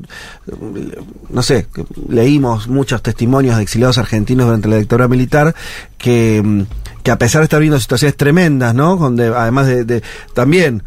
no 1.30 1.42
sé, 1.44 1.68
que 1.74 1.86
leímos 2.10 2.68
muchos 2.68 3.02
testimonios 3.02 3.58
de 3.58 3.64
exiliados 3.64 3.98
argentinos 3.98 4.46
durante 4.46 4.68
la 4.68 4.78
dictadura 4.78 5.08
militar, 5.08 5.54
que, 5.98 6.66
que 7.04 7.12
a 7.12 7.18
pesar 7.18 7.42
de 7.42 7.46
estar 7.46 7.60
viviendo 7.60 7.80
situaciones 7.80 8.16
tremendas, 8.16 8.74
¿no? 8.74 8.96
Donde 8.98 9.28
además 9.28 9.68
de, 9.68 9.84
de 9.84 10.04
también 10.34 10.84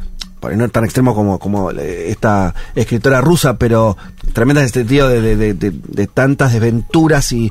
no 0.50 0.68
tan 0.68 0.84
extremo 0.84 1.14
como, 1.14 1.38
como 1.38 1.70
eh, 1.70 2.10
esta 2.10 2.54
escritora 2.74 3.20
rusa, 3.20 3.56
pero 3.58 3.96
tremenda 4.32 4.60
en 4.60 4.66
el 4.66 4.72
sentido 4.72 5.08
de, 5.08 5.20
de, 5.20 5.36
de- 5.36 5.54
de- 5.54 5.70
de 5.86 6.06
tantas 6.06 6.52
desventuras 6.52 7.30
y 7.32 7.50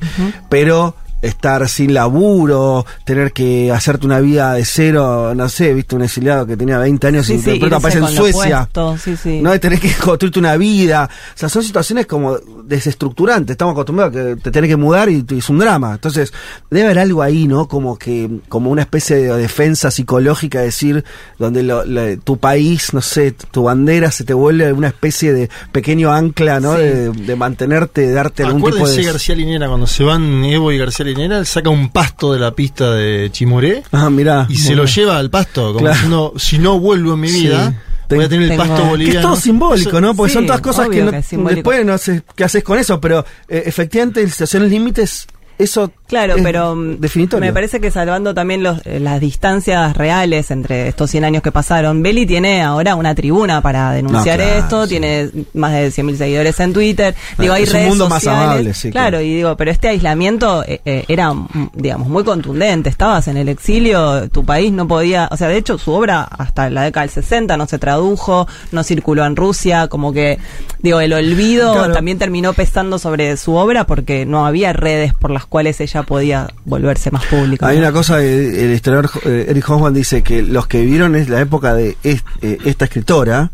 pero 0.49 0.95
estar 1.23 1.67
sin 1.67 1.93
laburo, 1.93 2.85
tener 3.05 3.31
que 3.33 3.71
hacerte 3.71 4.05
una 4.05 4.19
vida 4.19 4.53
de 4.53 4.63
cero, 4.65 5.33
no 5.35 5.49
sé, 5.49 5.73
viste 5.73 5.95
un 5.95 6.03
exiliado 6.03 6.45
que 6.45 6.55
tenía 6.55 6.77
20 6.77 7.07
años 7.07 7.25
Sí, 7.25 7.33
y 7.33 7.39
sí, 7.39 7.51
de 7.51 7.57
pronto 7.57 7.77
aparece 7.77 7.99
en 7.99 8.07
Suecia. 8.09 8.69
sí, 9.01 9.15
sí. 9.17 9.41
No 9.41 9.51
de 9.51 9.59
tener 9.59 9.79
que 9.79 9.91
construirte 10.03 10.37
una 10.39 10.57
vida. 10.57 11.09
O 11.33 11.37
sea, 11.37 11.49
son 11.49 11.63
situaciones 11.63 12.05
como 12.05 12.37
desestructurantes. 12.65 13.53
Estamos 13.53 13.71
acostumbrados 13.73 14.15
a 14.15 14.19
que 14.19 14.35
te 14.35 14.51
tenés 14.51 14.69
que 14.69 14.75
mudar 14.77 15.09
y, 15.09 15.25
y 15.29 15.37
es 15.37 15.49
un 15.49 15.59
drama. 15.59 15.93
Entonces, 15.93 16.33
debe 16.69 16.85
haber 16.85 16.99
algo 16.99 17.21
ahí, 17.21 17.47
¿no? 17.47 17.67
Como 17.67 17.97
que, 17.97 18.29
como 18.49 18.69
una 18.69 18.81
especie 18.81 19.15
de 19.15 19.37
defensa 19.37 19.91
psicológica, 19.91 20.59
decir, 20.61 21.03
donde 21.39 21.63
lo- 21.63 21.85
lo- 21.85 22.17
tu 22.19 22.37
país, 22.37 22.93
no 22.93 23.01
sé, 23.01 23.31
tu 23.51 23.63
bandera 23.63 24.11
se 24.11 24.23
te 24.23 24.33
vuelve 24.33 24.73
una 24.73 24.87
especie 24.89 25.33
de 25.33 25.49
pequeño 25.71 26.11
ancla, 26.11 26.59
¿no? 26.59 26.75
Sí. 26.75 26.81
De, 26.81 27.09
de 27.11 27.35
mantenerte, 27.35 28.01
de 28.01 28.11
darte 28.13 28.43
algún 28.43 28.63
tipo 28.71 28.87
de. 28.87 29.03
García 29.03 29.35
Linera, 29.35 29.67
cuando 29.67 29.87
se 29.87 30.03
van 30.03 30.43
Evo 30.45 30.71
y 30.71 30.77
García 30.77 31.05
Linera, 31.05 31.12
él 31.19 31.45
saca 31.45 31.69
un 31.69 31.89
pasto 31.89 32.33
de 32.33 32.39
la 32.39 32.51
pista 32.51 32.91
de 32.93 33.29
Chimoré 33.31 33.83
Ah, 33.91 34.09
mirá. 34.09 34.45
y 34.49 34.57
se 34.57 34.75
lo 34.75 34.85
lleva 34.85 35.17
al 35.17 35.29
pasto, 35.29 35.67
como 35.73 35.79
Claro. 35.79 35.93
diciendo, 35.93 36.33
si 36.37 36.59
no 36.59 36.79
vuelvo 36.79 37.13
en 37.13 37.19
mi 37.19 37.29
Sí. 37.29 37.41
vida, 37.47 37.81
voy 38.09 38.25
a 38.25 38.29
tener 38.29 38.43
el 38.43 38.49
Tengo- 38.49 38.63
pasto 38.63 38.75
Que 38.77 38.81
Que 38.83 38.89
boliviano. 38.89 39.19
es 39.19 39.25
todo 39.25 39.35
simbólico, 39.35 40.01
¿no? 40.01 40.15
Porque 40.15 40.29
Sí, 40.31 40.33
son 40.35 40.45
todas 40.45 40.61
cosas 40.61 40.89
que, 40.89 41.03
no, 41.03 41.11
después 41.49 41.85
no 41.85 41.97
sé 41.97 42.21
qué 42.35 42.43
haces 42.43 42.63
con 42.63 42.77
eso, 42.77 42.99
pero 43.01 43.25
eh, 43.47 43.63
efectivamente 43.65 44.21
en 44.21 44.29
situaciones 44.29 44.69
límites 44.69 45.27
eso 45.57 45.91
Claro, 46.07 46.35
es 46.35 46.43
pero 46.43 46.75
mm, 46.75 46.99
definitorio. 46.99 47.47
me 47.47 47.53
parece 47.53 47.79
que 47.81 47.89
salvando 47.89 48.35
también 48.35 48.61
los, 48.61 48.85
eh, 48.85 48.99
las 48.99 49.19
distancias 49.19 49.97
reales 49.97 50.51
entre 50.51 50.87
estos 50.87 51.09
100 51.09 51.23
años 51.25 51.41
que 51.41 51.51
pasaron, 51.51 52.03
Belly 52.03 52.27
tiene 52.27 52.61
ahora 52.61 52.95
una 52.95 53.15
tribuna 53.15 53.61
para 53.61 53.91
denunciar 53.93 54.37
No, 54.37 54.45
claro, 54.45 54.59
esto, 54.59 54.83
sí. 54.83 54.89
tiene 54.89 55.29
más 55.55 55.71
de 55.73 55.87
100.000 55.87 56.15
seguidores 56.17 56.59
en 56.59 56.71
Twitter, 56.73 57.15
digo, 57.39 57.53
hay 57.53 57.63
es 57.63 57.69
un 57.69 57.73
redes 57.75 57.89
mundo 57.89 58.09
más 58.09 58.21
sociales. 58.21 58.43
amable, 58.51 58.73
sí, 58.75 58.91
claro, 58.91 59.09
claro. 59.09 59.23
y 59.25 59.33
digo, 59.35 59.57
pero 59.57 59.71
este 59.71 59.87
aislamiento 59.87 60.63
eh, 60.67 60.81
eh, 60.85 61.05
era, 61.07 61.33
mm, 61.33 61.71
digamos, 61.73 62.07
muy 62.09 62.23
contundente, 62.23 62.89
estabas 62.89 63.27
en 63.27 63.37
el 63.37 63.49
exilio, 63.49 64.29
tu 64.29 64.45
país 64.45 64.71
no 64.71 64.87
podía, 64.87 65.27
o 65.31 65.37
sea, 65.37 65.47
de 65.47 65.57
hecho 65.57 65.79
su 65.79 65.93
obra 65.93 66.21
hasta 66.23 66.69
la 66.69 66.83
década 66.83 67.05
del 67.07 67.11
60 67.11 67.57
no 67.57 67.65
se 67.65 67.79
tradujo, 67.79 68.47
no 68.71 68.83
circuló 68.83 69.25
en 69.25 69.35
Rusia, 69.35 69.87
como 69.87 70.13
que, 70.13 70.37
digo, 70.79 70.99
el 70.99 71.11
olvido 71.13 71.73
Claro. 71.73 71.93
también 71.93 72.19
terminó 72.19 72.53
pesando 72.53 72.99
sobre 72.99 73.35
su 73.37 73.55
obra 73.55 73.87
porque 73.87 74.27
no 74.27 74.45
había 74.45 74.73
redes 74.73 75.13
por 75.15 75.31
las 75.31 75.42
cuales 75.45 75.79
ella 75.81 76.03
podía 76.03 76.47
volverse 76.65 77.11
más 77.11 77.25
pública. 77.25 77.67
Hay 77.67 77.77
¿no? 77.77 77.83
una 77.83 77.91
cosa, 77.91 78.23
eh, 78.23 78.65
el 78.65 78.73
historiador 78.73 79.09
eh, 79.25 79.45
Eric 79.49 79.69
Hoffman 79.69 79.93
dice 79.93 80.21
que 80.23 80.41
los 80.41 80.67
que 80.67 80.81
vivieron 80.81 81.15
es 81.15 81.29
la 81.29 81.39
época 81.41 81.73
de 81.73 81.97
est- 82.03 82.25
eh, 82.41 82.57
esta 82.65 82.85
escritora, 82.85 83.51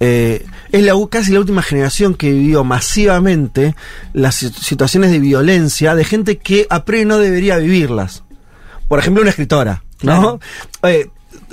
eh, 0.00 0.44
es 0.72 0.82
la, 0.82 0.92
casi 1.10 1.32
la 1.32 1.40
última 1.40 1.62
generación 1.62 2.14
que 2.14 2.30
vivió 2.32 2.64
masivamente 2.64 3.74
las 4.12 4.34
si- 4.36 4.50
situaciones 4.50 5.10
de 5.10 5.18
violencia 5.18 5.94
de 5.94 6.04
gente 6.04 6.38
que 6.38 6.66
a 6.70 6.84
priori 6.84 7.04
no 7.06 7.18
debería 7.18 7.56
vivirlas. 7.58 8.22
Por 8.88 8.98
ejemplo, 8.98 9.20
una 9.22 9.30
escritora, 9.30 9.82
¿no? 10.02 10.40
Eh, 10.82 11.08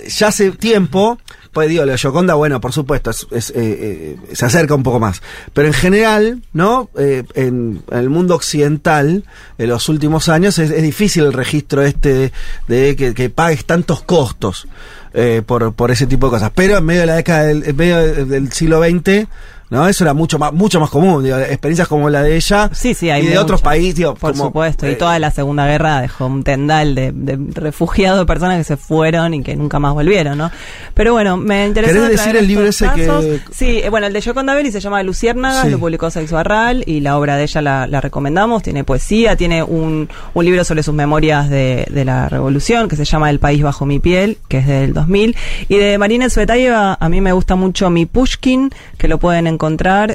ya 0.08 0.28
hace 0.28 0.52
tiempo, 0.52 1.18
pues 1.54 1.70
digo, 1.70 1.86
la 1.86 1.98
Gioconda, 1.98 2.34
bueno, 2.34 2.60
por 2.60 2.74
supuesto, 2.74 3.12
es- 3.12 3.28
es, 3.32 3.50
eh, 3.52 3.54
eh, 3.56 4.18
se 4.34 4.46
acerca 4.46 4.76
un 4.76 4.84
poco 4.84 5.00
más. 5.00 5.22
Pero 5.54 5.68
en 5.68 5.74
general, 5.74 6.42
¿no? 6.52 6.90
Eh, 6.98 7.24
en, 7.36 7.82
el 7.92 8.10
mundo 8.10 8.36
occidental, 8.36 9.24
en 9.58 9.70
los 9.70 9.88
últimos 9.88 10.28
años, 10.30 10.58
es, 10.60 10.72
es 10.72 10.82
difícil 10.84 11.24
el 11.26 11.34
registro 11.34 11.84
este 11.84 12.32
de, 12.68 12.96
que, 13.16 13.30
pagues 13.30 13.66
tantos 13.66 14.02
costos 14.02 14.68
eh, 15.14 15.42
por, 15.46 15.74
por 15.74 15.92
ese 15.92 16.08
tipo 16.08 16.28
de 16.28 16.32
cosas. 16.32 16.52
Pero 16.56 16.78
en 16.78 16.86
medio 16.86 17.02
de 17.02 17.08
la 17.08 17.16
década 17.16 17.44
del, 17.44 17.64
en 17.64 17.76
medio 17.76 18.26
del 18.26 18.52
siglo 18.52 18.82
XX, 18.84 19.28
¿no? 19.74 19.88
Eso 19.88 20.04
era 20.06 20.14
mucho 20.14 20.40
más, 20.40 20.54
mucho 20.54 20.80
más 20.80 20.90
común. 20.90 21.24
digo, 21.24 21.38
experiencias 21.38 21.88
como 21.88 22.10
la 22.10 22.22
de 22.22 22.36
ella 22.36 22.70
Sí, 22.74 22.94
sí, 22.94 23.10
hay 23.10 23.22
y 23.22 23.26
de 23.26 23.30
muchas, 23.32 23.44
otros 23.44 23.62
países, 23.62 23.96
digo, 23.96 24.14
Por 24.16 24.32
como, 24.32 24.46
supuesto, 24.46 24.86
eh, 24.86 24.94
y 24.94 24.96
toda 24.96 25.20
la 25.20 25.32
Segunda 25.32 25.66
Guerra 25.68 26.02
dejó 26.02 26.28
un 26.28 26.44
tendal 26.44 26.96
de, 26.96 27.12
de 27.12 27.38
refugiados, 27.60 28.20
de 28.20 28.26
personas 28.26 28.58
que 28.58 28.64
se 28.64 28.78
fueron 28.78 29.34
y 29.34 29.44
que 29.44 29.56
nunca 29.56 29.80
más 29.80 29.94
volvieron, 29.94 30.38
¿no? 30.38 30.52
Pero 30.94 31.14
bueno, 31.14 31.36
me 31.38 31.66
interesa. 31.66 31.94
¿Querés 31.94 32.10
decir 32.10 32.36
el 32.36 32.48
libro 32.48 32.66
ese 32.68 32.88
que- 32.96 33.40
Sí, 33.52 33.80
eh, 33.84 33.90
bueno, 33.90 34.08
el 34.08 34.14
de 34.14 34.22
Yoconda 34.22 34.54
Belli 34.54 34.72
se 34.72 34.80
llama 34.80 35.02
Luciérnagas, 35.04 35.64
Sí. 35.64 35.70
lo 35.72 35.80
publicó 35.80 36.10
Sexo 36.10 36.36
Barral 36.36 36.84
y 36.86 37.00
la 37.00 37.18
obra 37.18 37.36
de 37.38 37.44
ella 37.44 37.62
la, 37.62 37.88
la 37.88 38.00
recomendamos. 38.02 38.62
Tiene 38.64 38.84
poesía, 38.84 39.36
tiene 39.36 39.64
un, 39.64 40.08
un 40.34 40.46
libro 40.46 40.64
sobre 40.64 40.84
sus 40.84 40.94
memorias 40.94 41.50
de, 41.50 41.88
de 41.90 42.06
la 42.06 42.30
revolución 42.30 42.88
que 42.88 42.96
se 42.96 43.06
llama 43.06 43.30
El 43.30 43.40
país 43.40 43.64
bajo 43.64 43.86
mi 43.86 44.00
piel, 44.00 44.38
que 44.48 44.60
es 44.60 44.68
del 44.68 44.94
2000. 44.94 45.36
Y 45.70 45.78
de 45.78 45.98
Marina 45.98 46.28
Tsvetaeva, 46.28 46.98
a 47.00 47.10
mí 47.10 47.22
me 47.22 47.32
gusta 47.32 47.56
mucho 47.56 47.90
Mi 47.90 48.06
Pushkin, 48.06 48.70
que 48.98 49.08
lo 49.08 49.18
pueden 49.18 49.48
encontrar. 49.48 49.63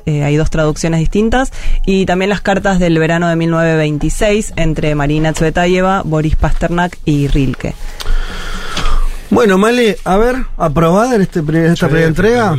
Eh, 0.07 0.25
hay 0.25 0.37
dos 0.37 0.51
traducciones 0.51 1.01
distintas. 1.01 1.53
Y 1.87 2.07
también 2.07 2.29
las 2.29 2.41
cartas 2.41 2.79
del 2.79 2.99
verano 2.99 3.29
de 3.29 3.37
1926 3.37 4.53
entre 4.57 4.95
Marina 4.95 5.33
Tsvetaeva, 5.33 6.03
Boris 6.05 6.37
Pasternak 6.37 6.99
y 7.05 7.29
Rilke. 7.29 7.75
Bueno, 9.31 9.59
Male, 9.59 9.99
a 10.05 10.17
ver, 10.17 10.37
aprobada 10.57 11.15
en 11.17 11.23
este, 11.23 11.41
esta 11.41 11.75
Sí, 11.75 11.85
primera 11.87 12.07
entrega. 12.07 12.57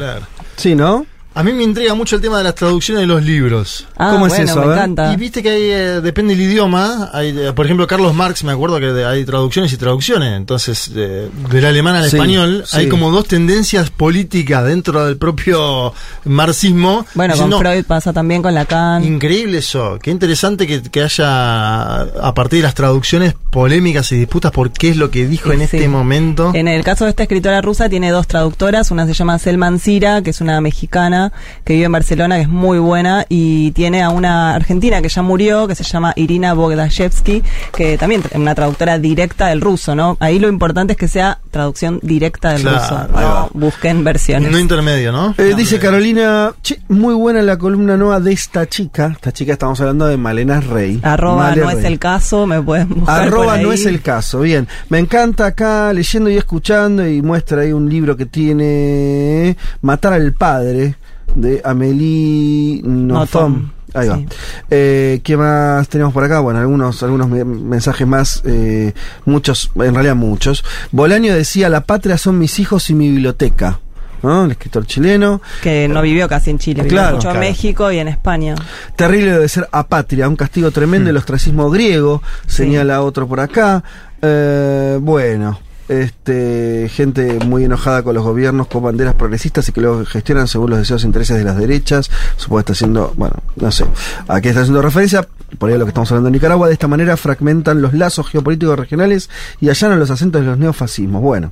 Sí, 0.56 0.76
¿no? 0.76 1.06
A 1.36 1.44
mí 1.44 1.54
me 1.54 1.64
intriga 1.64 1.94
mucho 1.94 2.16
el 2.16 2.22
tema 2.24 2.40
de 2.40 2.44
las 2.44 2.56
traducciones 2.56 3.02
de 3.02 3.08
los 3.08 3.24
libros. 3.24 3.86
Ah, 3.98 4.10
¿Cómo 4.14 4.26
es 4.26 4.34
bueno, 4.34 4.46
eso? 4.52 4.62
Me 4.66 4.74
encanta. 4.74 5.14
Y 5.14 5.16
viste 5.16 5.44
que 5.44 5.50
hay, 5.52 5.62
eh, 5.70 6.02
depende 6.02 6.36
del 6.36 6.44
idioma. 6.50 7.12
Hay, 7.14 7.30
eh, 7.30 7.54
por 7.54 7.66
ejemplo, 7.66 7.86
Carlos 7.88 8.14
Marx, 8.16 8.44
me 8.44 8.52
acuerdo 8.52 8.80
que 8.80 8.88
hay 9.06 9.24
traducciones 9.26 9.72
y 9.72 9.78
traducciones. 9.78 10.36
Entonces, 10.36 10.92
de- 10.94 11.30
del 11.52 11.66
alemán 11.66 11.96
al 11.96 12.10
Sí, 12.10 12.16
español, 12.18 12.64
sí. 12.66 12.78
hay 12.78 12.90
como 12.90 13.12
dos 13.12 13.26
tendencias 13.28 13.90
políticas 13.92 14.66
dentro 14.66 15.06
del 15.06 15.18
propio 15.18 15.94
marxismo. 16.26 17.06
Bueno, 17.14 17.38
con 17.38 17.52
Freud 17.60 17.86
pasa 17.86 18.12
también 18.12 18.42
con 18.42 18.54
Lacan. 18.54 19.04
Increíble 19.04 19.60
eso. 19.60 20.00
Qué 20.02 20.10
interesante 20.12 20.66
que, 20.66 20.82
que 20.82 21.04
haya, 21.04 22.02
a 22.02 22.34
partir 22.34 22.60
de 22.60 22.64
las 22.64 22.74
traducciones, 22.76 23.36
polémicas 23.52 24.12
y 24.12 24.16
disputas 24.18 24.52
por 24.52 24.72
qué 24.72 24.90
es 24.90 24.98
lo 24.98 25.10
que 25.12 25.28
dijo 25.28 25.52
en 25.52 25.62
este 25.62 25.88
momento. 25.88 26.52
En 26.56 26.68
el 26.68 26.84
caso 26.84 27.06
de 27.06 27.12
esta 27.12 27.24
escritora 27.24 27.62
rusa 27.62 27.88
tiene 27.88 28.10
dos 28.12 28.28
traductoras, 28.28 28.92
una 28.92 29.06
se 29.06 29.14
llama 29.14 29.38
Selman 29.40 29.80
Sira, 29.80 30.22
que 30.22 30.32
es 30.32 30.42
una 30.42 30.60
mexicana 30.62 31.19
que 31.64 31.74
vive 31.74 31.86
en 31.86 31.92
Barcelona, 31.92 32.36
que 32.38 32.44
es 32.44 32.50
muy 32.50 32.80
buena, 32.80 33.26
y 33.30 33.72
tiene 33.72 34.02
a 34.04 34.10
una 34.10 34.56
argentina 34.56 35.02
que 35.02 35.10
ya 35.10 35.22
murió, 35.22 35.68
que 35.68 35.76
se 35.76 35.84
llama 35.84 36.14
Irina 36.16 36.54
Bogdashevsky, 36.54 37.44
que 37.76 37.98
también 37.98 38.24
es 38.30 38.36
una 38.38 38.56
traductora 38.56 38.98
directa 39.00 39.48
del 39.48 39.62
ruso, 39.62 39.96
¿no? 39.96 40.18
Ahí 40.20 40.40
lo 40.40 40.48
importante 40.48 40.94
es 40.94 40.98
que 41.00 41.08
sea 41.08 41.40
traducción 41.52 42.00
directa 42.04 42.52
del 42.54 42.62
Claro, 42.62 42.80
ruso, 42.80 43.08
no 43.20 43.50
busquen 43.54 44.04
versiones. 44.04 44.52
No 44.52 44.60
intermedio, 44.60 45.12
¿no? 45.12 45.34
Eh, 45.38 45.54
dice 45.56 45.80
Carolina, 45.80 46.54
che, 46.62 46.80
muy 46.88 47.14
buena 47.14 47.42
la 47.42 47.58
columna 47.58 47.98
nueva 47.98 48.20
de 48.20 48.32
esta 48.34 48.68
chica. 48.68 49.12
Esta 49.14 49.32
chica 49.32 49.54
estamos 49.54 49.80
hablando 49.82 50.06
de 50.08 50.18
Malena 50.18 50.60
Rey. 50.62 51.00
Arroba 51.04 51.50
Male 51.50 51.62
no 51.62 51.70
es 51.72 51.84
el 51.84 52.00
caso, 52.00 52.46
me 52.46 52.62
pueden 52.62 52.90
buscar 52.90 53.20
por 53.20 53.28
Arroba 53.28 53.54
ahí. 53.54 53.64
no 53.64 53.72
es 53.72 53.86
el 53.86 54.02
caso, 54.02 54.42
bien. 54.42 54.68
Me 54.90 55.00
encanta 55.00 55.46
acá 55.48 55.92
leyendo 55.94 56.30
y 56.30 56.38
escuchando 56.38 57.08
y 57.08 57.22
muestra 57.22 57.62
ahí 57.62 57.72
un 57.74 57.90
libro 57.90 58.16
que 58.16 58.26
tiene 58.26 59.58
Matar 59.82 60.14
al 60.14 60.34
padre 60.34 60.96
de 61.36 61.62
Amélie 61.64 62.82
Nothomb. 62.84 63.72
Ahí 63.94 64.08
va. 64.08 64.18
sí. 64.18 64.28
Eh, 64.70 65.20
¿Qué 65.24 65.36
más 65.36 65.88
tenemos 65.90 66.14
por 66.14 66.24
acá? 66.24 66.40
Bueno, 66.42 66.60
algunos, 66.60 67.02
algunos 67.02 67.28
me- 67.28 67.44
mensajes 67.44 68.06
más, 68.08 68.42
eh, 68.46 68.94
muchos, 69.26 69.72
en 69.76 69.94
realidad 69.96 70.16
muchos. 70.16 70.64
Bolaño 70.92 71.34
decía, 71.34 71.70
la 71.70 71.82
patria 71.82 72.18
son 72.20 72.38
mis 72.38 72.60
hijos 72.60 72.90
y 72.90 72.94
mi 72.94 73.10
biblioteca. 73.10 73.80
¿No? 74.22 74.44
El 74.44 74.52
escritor 74.52 74.86
chileno. 74.86 75.42
Que 75.64 75.88
no 75.88 76.02
vivió 76.02 76.28
casi 76.28 76.50
en 76.50 76.60
Chile, 76.60 76.84
vivió 76.84 76.98
Claro, 76.98 77.16
mucho 77.16 77.30
claro. 77.30 77.42
en 77.42 77.50
México 77.52 77.90
y 77.90 78.00
en 78.00 78.10
España. 78.10 78.54
Terrible 78.98 79.32
debe 79.32 79.48
ser 79.48 79.70
apatria, 79.72 80.28
un 80.28 80.36
castigo 80.36 80.72
tremendo, 80.72 81.10
el 81.10 81.16
ostracismo 81.16 81.70
griego, 81.70 82.22
señala 82.46 83.02
otro 83.02 83.30
por 83.30 83.40
acá. 83.40 83.82
Eh, 84.22 84.98
bueno, 85.02 85.58
este 85.90 86.88
gente 86.90 87.40
muy 87.46 87.66
enojada 87.66 88.04
con 88.04 88.14
los 88.14 88.24
gobiernos 88.24 88.68
con 88.68 88.84
banderas 88.84 89.16
progresistas 89.16 89.68
y 89.68 89.72
que 89.72 89.82
luego 89.82 90.06
gestionan 90.06 90.48
según 90.48 90.70
los 90.70 90.80
deseos 90.80 91.04
e 91.04 91.08
intereses 91.08 91.38
de 91.38 91.44
las 91.44 91.58
derechas. 91.58 92.10
Supongo 92.38 92.58
que 92.58 92.62
está 92.62 92.74
haciendo, 92.74 93.14
bueno, 93.18 93.36
no 93.56 93.72
sé, 93.72 93.86
a 94.28 94.40
qué 94.40 94.50
está 94.50 94.62
haciendo 94.62 94.82
referencia, 94.82 95.28
por 95.58 95.70
ahí 95.70 95.78
lo 95.78 95.86
que 95.86 95.90
estamos 95.90 96.12
hablando 96.12 96.28
en 96.30 96.34
Nicaragua. 96.34 96.68
De 96.68 96.74
esta 96.74 96.88
manera 96.88 97.18
fragmentan 97.18 97.82
los 97.82 97.94
lazos 97.94 98.30
geopolíticos 98.30 98.78
regionales 98.78 99.30
y 99.60 99.70
allanan 99.70 100.00
los 100.00 100.12
acentos 100.12 100.42
de 100.42 100.48
los 100.48 100.58
neofascismos. 100.60 101.22
Bueno, 101.22 101.52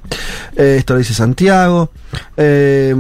eh, 0.56 0.76
esto 0.78 0.94
lo 0.94 1.00
dice 1.00 1.16
Santiago. 1.16 1.90
Eh, 2.38 2.96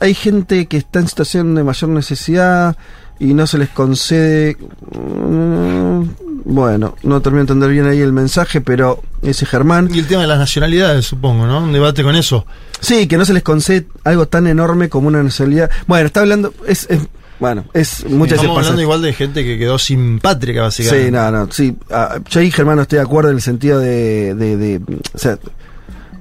hay 0.00 0.14
gente 0.14 0.66
que 0.66 0.78
está 0.78 0.98
en 0.98 1.08
situación 1.08 1.54
de 1.54 1.62
mayor 1.62 1.90
necesidad 1.90 2.76
y 3.20 3.34
no 3.34 3.46
se 3.46 3.58
les 3.58 3.68
concede. 3.68 4.56
mm, 4.90 6.02
Bueno, 6.44 6.96
no 7.04 7.22
termino 7.22 7.44
de 7.44 7.52
entender 7.52 7.70
bien 7.70 7.86
ahí 7.86 8.00
el 8.00 8.12
mensaje, 8.12 8.60
pero 8.60 9.00
ese 9.22 9.46
Germán. 9.46 9.88
Y 9.92 9.98
el 10.00 10.06
tema 10.06 10.22
de 10.22 10.28
las 10.28 10.38
nacionalidades, 10.38 11.06
supongo, 11.06 11.46
¿no? 11.46 11.62
Un 11.62 11.72
debate 11.72 12.02
con 12.02 12.14
eso. 12.16 12.44
Sí, 12.80 13.06
que 13.06 13.16
no 13.16 13.24
se 13.24 13.32
les 13.32 13.42
concede 13.42 13.86
algo 14.04 14.26
tan 14.28 14.46
enorme 14.46 14.88
como 14.88 15.08
una 15.08 15.22
nacionalidad. 15.22 15.70
Bueno, 15.86 16.06
está 16.06 16.20
hablando. 16.20 16.52
Es, 16.66 16.86
es- 16.90 17.00
bueno, 17.40 17.64
es 17.74 18.04
muchas 18.08 18.36
Estamos 18.38 18.38
veces 18.38 18.48
pasa- 18.48 18.58
hablando 18.60 18.82
igual 18.82 19.02
de 19.02 19.12
gente 19.14 19.42
que 19.44 19.58
quedó 19.58 19.76
sin 19.78 20.20
patria, 20.20 20.62
básicamente. 20.62 21.06
Sí, 21.06 21.10
no, 21.12 21.30
no, 21.32 21.48
sí. 21.50 21.76
Ah, 21.90 22.20
yo 22.30 22.38
ahí, 22.40 22.50
Germán, 22.52 22.76
no 22.76 22.82
estoy 22.82 22.98
de 22.98 23.02
acuerdo 23.02 23.30
en 23.30 23.36
el 23.36 23.42
sentido 23.42 23.80
de, 23.80 24.34
de, 24.36 24.56
de- 24.56 24.80
O 25.12 25.18
sea, 25.18 25.38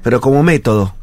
pero 0.01 0.19
como 0.19 0.41
método. 0.41 0.95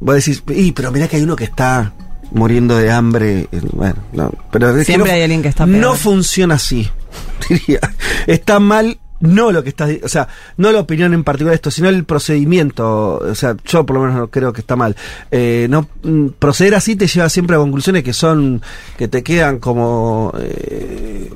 Vos 0.00 0.14
decís, 0.16 0.42
y, 0.48 0.72
pero 0.72 0.92
mirá 0.92 1.08
que 1.08 1.16
hay 1.16 1.22
uno 1.22 1.34
que 1.34 1.44
está 1.44 1.92
muriendo 2.30 2.76
de 2.76 2.90
hambre. 2.90 3.48
Bueno, 3.72 3.96
no, 4.12 4.32
pero 4.52 4.72
Siempre 4.84 5.10
no- 5.10 5.16
hay 5.16 5.22
alguien 5.22 5.40
que 5.42 5.48
está 5.48 5.64
peor. 5.64 5.78
No 5.78 5.94
funciona 5.94 6.56
así, 6.56 6.88
diría. 7.48 7.80
Está 8.26 8.60
mal. 8.60 8.98
No 9.20 9.50
lo 9.50 9.62
que 9.64 9.70
estás, 9.70 9.90
o 10.04 10.08
sea, 10.08 10.28
no 10.58 10.70
la 10.70 10.78
opinión 10.80 11.12
en 11.12 11.24
particular 11.24 11.50
de 11.50 11.56
esto, 11.56 11.70
sino 11.72 11.88
el 11.88 12.04
procedimiento, 12.04 13.18
o 13.18 13.34
sea, 13.34 13.56
yo 13.64 13.84
por 13.84 13.96
lo 13.96 14.02
menos 14.02 14.16
no 14.16 14.28
creo 14.28 14.52
que 14.52 14.60
está 14.60 14.76
mal. 14.76 14.94
Eh, 15.32 15.66
no 15.68 15.88
mm, 16.04 16.28
proceder 16.38 16.76
así 16.76 16.94
te 16.94 17.08
lleva 17.08 17.28
siempre 17.28 17.56
a 17.56 17.58
conclusiones 17.58 18.04
que 18.04 18.12
son, 18.12 18.62
que 18.96 19.08
te 19.08 19.24
quedan 19.24 19.58
como, 19.58 20.32
eh, 20.38 21.30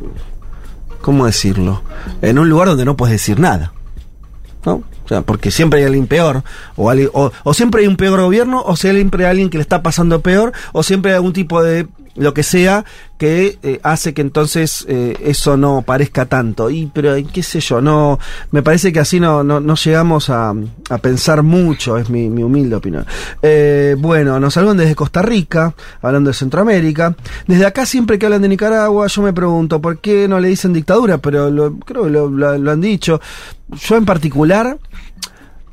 ¿cómo 1.01 1.27
decirlo? 1.27 1.83
En 2.21 2.39
un 2.39 2.49
lugar 2.49 2.69
donde 2.69 2.85
no 2.85 2.97
puedes 2.97 3.13
decir 3.15 3.41
nada. 3.41 3.73
¿No? 4.65 4.75
O 5.05 5.09
sea, 5.09 5.23
porque 5.23 5.51
siempre 5.51 5.81
hay 5.81 5.87
alguien 5.87 6.07
peor, 6.07 6.45
o, 6.77 6.89
alguien- 6.89 7.11
o, 7.15 7.33
o 7.43 7.53
siempre 7.55 7.81
hay 7.83 7.89
un 7.89 7.97
peor 7.97 8.21
gobierno, 8.21 8.63
o 8.65 8.77
siempre 8.77 9.25
hay 9.25 9.31
alguien 9.33 9.51
que 9.51 9.59
le 9.59 9.63
está 9.63 9.83
pasando 9.83 10.21
peor, 10.21 10.53
o 10.73 10.85
siempre 10.85 11.11
hay 11.11 11.17
algún 11.17 11.33
tipo 11.33 11.61
de 11.65 11.89
lo 12.15 12.35
que 12.35 12.43
sea, 12.43 12.85
que 13.17 13.59
eh, 13.63 13.81
hace 13.83 14.13
que 14.13 14.21
entonces 14.21 14.85
eh, 14.89 15.17
eso 15.25 15.57
no 15.57 15.83
parezca 15.83 16.27
tanto. 16.27 16.69
Y, 16.71 16.87
pero, 16.93 17.15
qué 17.33 17.43
sé 17.43 17.61
yo, 17.61 17.81
no, 17.81 18.19
me 18.51 18.63
parece 18.63 18.93
que 18.93 19.01
así 19.01 19.19
no, 19.21 19.43
no, 19.45 19.61
no 19.61 19.75
llegamos 19.77 20.29
a, 20.29 20.53
a 20.91 20.99
pensar 20.99 21.43
mucho, 21.43 21.97
es 21.97 22.11
mi, 22.11 22.29
mi 22.29 22.43
humilde 22.43 22.77
opinión. 22.77 23.07
Eh, 23.43 23.97
bueno, 23.99 24.39
nos 24.41 24.55
saludan 24.55 24.77
desde 24.77 24.95
Costa 24.95 25.23
Rica, 25.23 25.75
hablando 26.03 26.29
de 26.29 26.35
Centroamérica. 26.35 27.17
Desde 27.47 27.65
acá, 27.65 27.87
siempre 27.87 28.19
que 28.19 28.27
hablan 28.27 28.43
de 28.43 28.49
Nicaragua, 28.49 29.07
yo 29.07 29.23
me 29.23 29.33
pregunto, 29.33 29.81
¿por 29.81 29.99
qué 29.99 30.29
no 30.29 30.39
le 30.41 30.49
dicen 30.49 30.73
dictadura? 30.73 31.19
Pero 31.19 31.51
lo, 31.51 31.79
creo 31.79 32.05
que 32.05 32.11
lo, 32.11 32.29
lo- 32.29 32.59
lo 32.59 32.71
han 32.71 32.81
dicho. 32.81 33.21
Yo 33.71 33.97
en 33.97 34.05
particular, 34.05 34.77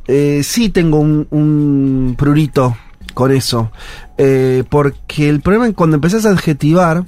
eh, 0.07 0.41
sí 0.43 0.69
tengo 0.69 0.99
un, 0.99 1.27
un 1.31 2.15
prurito 2.17 2.77
con 3.19 3.33
eso. 3.33 3.69
Eh, 4.17 4.63
porque 4.69 5.27
el 5.27 5.41
problema 5.41 5.67
es 5.67 5.73
cuando 5.73 5.95
empezás 5.95 6.25
a 6.25 6.29
adjetivar, 6.29 7.03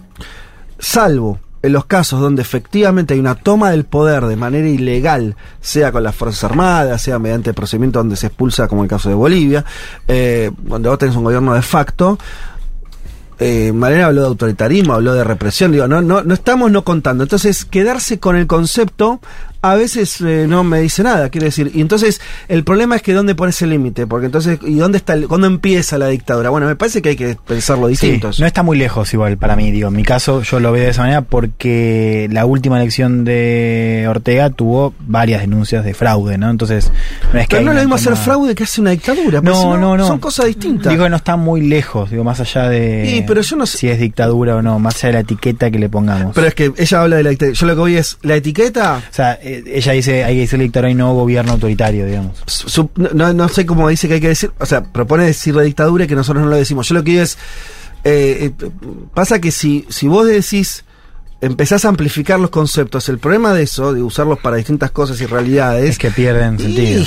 salvo 0.77 1.39
en 1.61 1.71
los 1.71 1.85
casos 1.85 2.19
donde 2.19 2.41
efectivamente 2.41 3.13
hay 3.13 3.21
una 3.21 3.35
toma 3.35 3.71
del 3.71 3.85
poder 3.85 4.25
de 4.25 4.35
manera 4.35 4.67
ilegal, 4.67 5.37
sea 5.61 5.93
con 5.93 6.03
las 6.03 6.13
Fuerzas 6.13 6.43
Armadas, 6.43 7.01
sea 7.01 7.17
mediante 7.17 7.53
procedimiento 7.53 7.99
donde 7.99 8.17
se 8.17 8.27
expulsa, 8.27 8.67
como 8.67 8.83
el 8.83 8.89
caso 8.89 9.07
de 9.07 9.15
Bolivia, 9.15 9.63
eh, 10.05 10.51
donde 10.57 10.89
vos 10.89 10.97
tenés 10.97 11.15
un 11.15 11.23
gobierno 11.23 11.53
de 11.53 11.61
facto, 11.61 12.19
eh, 13.39 13.71
Malena 13.71 14.07
habló 14.07 14.21
de 14.21 14.27
autoritarismo, 14.27 14.93
habló 14.93 15.13
de 15.13 15.23
represión, 15.23 15.71
digo, 15.71 15.87
no, 15.87 16.01
no, 16.01 16.23
no 16.23 16.33
estamos 16.33 16.71
no 16.71 16.83
contando. 16.83 17.23
Entonces, 17.23 17.63
quedarse 17.63 18.19
con 18.19 18.35
el 18.35 18.47
concepto 18.47 19.21
a 19.63 19.75
veces 19.75 20.19
eh, 20.21 20.45
no 20.47 20.63
me 20.63 20.79
dice 20.79 21.03
nada, 21.03 21.29
quiere 21.29 21.45
decir. 21.45 21.71
Y 21.73 21.81
entonces, 21.81 22.19
el 22.47 22.63
problema 22.63 22.95
es 22.95 23.01
que 23.01 23.13
dónde 23.13 23.35
pones 23.35 23.61
el 23.61 23.69
límite, 23.69 24.07
porque 24.07 24.25
entonces, 24.25 24.59
¿y 24.65 24.75
dónde 24.75 24.97
está 24.97 25.13
el, 25.13 25.27
cuándo 25.27 25.47
empieza 25.47 25.97
la 25.97 26.07
dictadura? 26.07 26.49
Bueno, 26.49 26.67
me 26.67 26.75
parece 26.75 27.01
que 27.01 27.09
hay 27.09 27.15
que 27.15 27.37
pensarlo 27.47 27.85
Sí, 27.87 27.91
distinto. 27.91 28.31
no 28.39 28.45
está 28.45 28.63
muy 28.63 28.77
lejos 28.77 29.13
igual 29.13 29.37
para 29.37 29.55
mí, 29.55 29.71
digo, 29.71 29.89
en 29.89 29.95
mi 29.95 30.03
caso 30.03 30.41
yo 30.41 30.59
lo 30.59 30.71
veo 30.71 30.83
de 30.83 30.89
esa 30.89 31.01
manera 31.03 31.21
porque 31.21 32.27
la 32.31 32.45
última 32.45 32.79
elección 32.79 33.23
de 33.25 34.05
Ortega 34.09 34.49
tuvo 34.49 34.93
varias 34.99 35.41
denuncias 35.41 35.83
de 35.85 35.93
fraude, 35.93 36.37
¿no? 36.37 36.49
Entonces, 36.49 36.91
no 37.33 37.39
es 37.39 37.47
que 37.47 37.57
Pero 37.57 37.65
no 37.65 37.71
es 37.71 37.75
lo 37.75 37.81
mismo 37.81 37.95
hacer 37.95 38.15
fraude 38.15 38.55
que 38.55 38.63
hacer 38.63 38.81
una 38.81 38.91
dictadura. 38.91 39.41
No, 39.41 39.77
no, 39.77 39.97
no. 39.97 40.07
Son 40.07 40.19
cosas 40.19 40.47
distintas. 40.47 40.91
Digo 40.91 41.03
que 41.03 41.09
no 41.09 41.15
está 41.17 41.35
muy 41.35 41.61
lejos, 41.61 42.09
digo, 42.09 42.23
más 42.23 42.39
allá 42.39 42.67
de 42.69 43.15
Y, 43.17 43.21
pero 43.23 43.41
yo 43.41 43.55
no 43.55 43.65
sé- 43.65 43.77
si 43.77 43.87
es 43.89 43.99
dictadura 43.99 44.55
o 44.57 44.61
no, 44.61 44.79
más 44.79 44.95
allá 44.97 45.07
de 45.07 45.13
la 45.13 45.19
etiqueta 45.21 45.69
que 45.71 45.79
le 45.79 45.89
pongamos. 45.89 46.33
pero 46.35 46.47
es 46.47 46.55
que 46.55 46.71
ella 46.77 47.01
habla 47.01 47.15
de 47.17 47.23
la 47.23 47.29
dictadura. 47.31 47.55
Yo 47.57 47.65
lo 47.67 47.73
que 47.75 47.79
voy 47.79 47.97
es, 47.97 48.17
la 48.21 48.35
etiqueta, 48.35 49.01
o 49.09 49.13
sea, 49.13 49.33
ella 49.53 49.93
dice 49.93 50.23
hay 50.23 50.35
que 50.35 50.41
decir 50.41 50.59
dictadura 50.59 50.89
y 50.89 50.95
no 50.95 51.13
gobierno 51.13 51.53
autoritario, 51.53 52.05
digamos. 52.05 52.43
no, 52.95 53.33
no 53.33 53.49
sé 53.49 53.65
cómo 53.65 53.89
dice 53.89 54.07
que 54.07 54.15
hay 54.15 54.21
que 54.21 54.29
decir, 54.29 54.51
o 54.59 54.65
sea, 54.65 54.83
propone 54.83 55.25
decir 55.25 55.55
la 55.55 55.63
dictadura 55.63 56.05
y 56.05 56.07
que 56.07 56.15
nosotros 56.15 56.43
no 56.43 56.49
lo 56.49 56.55
decimos. 56.55 56.87
Yo 56.87 56.95
lo 56.95 57.03
que 57.03 57.11
digo 57.11 57.23
es, 57.23 57.37
eh, 58.03 58.51
eh, 58.59 58.69
pasa 59.13 59.39
que 59.39 59.51
si, 59.51 59.85
si 59.89 60.07
vos 60.07 60.27
decís, 60.27 60.83
empezás 61.41 61.85
a 61.85 61.89
amplificar 61.89 62.39
los 62.39 62.49
conceptos, 62.49 63.09
el 63.09 63.19
problema 63.19 63.53
de 63.53 63.63
eso, 63.63 63.93
de 63.93 64.01
usarlos 64.01 64.39
para 64.39 64.57
distintas 64.57 64.91
cosas 64.91 65.19
y 65.21 65.25
realidades, 65.25 65.89
Es 65.89 65.97
que 65.97 66.11
pierden 66.11 66.59
sentido. 66.59 67.03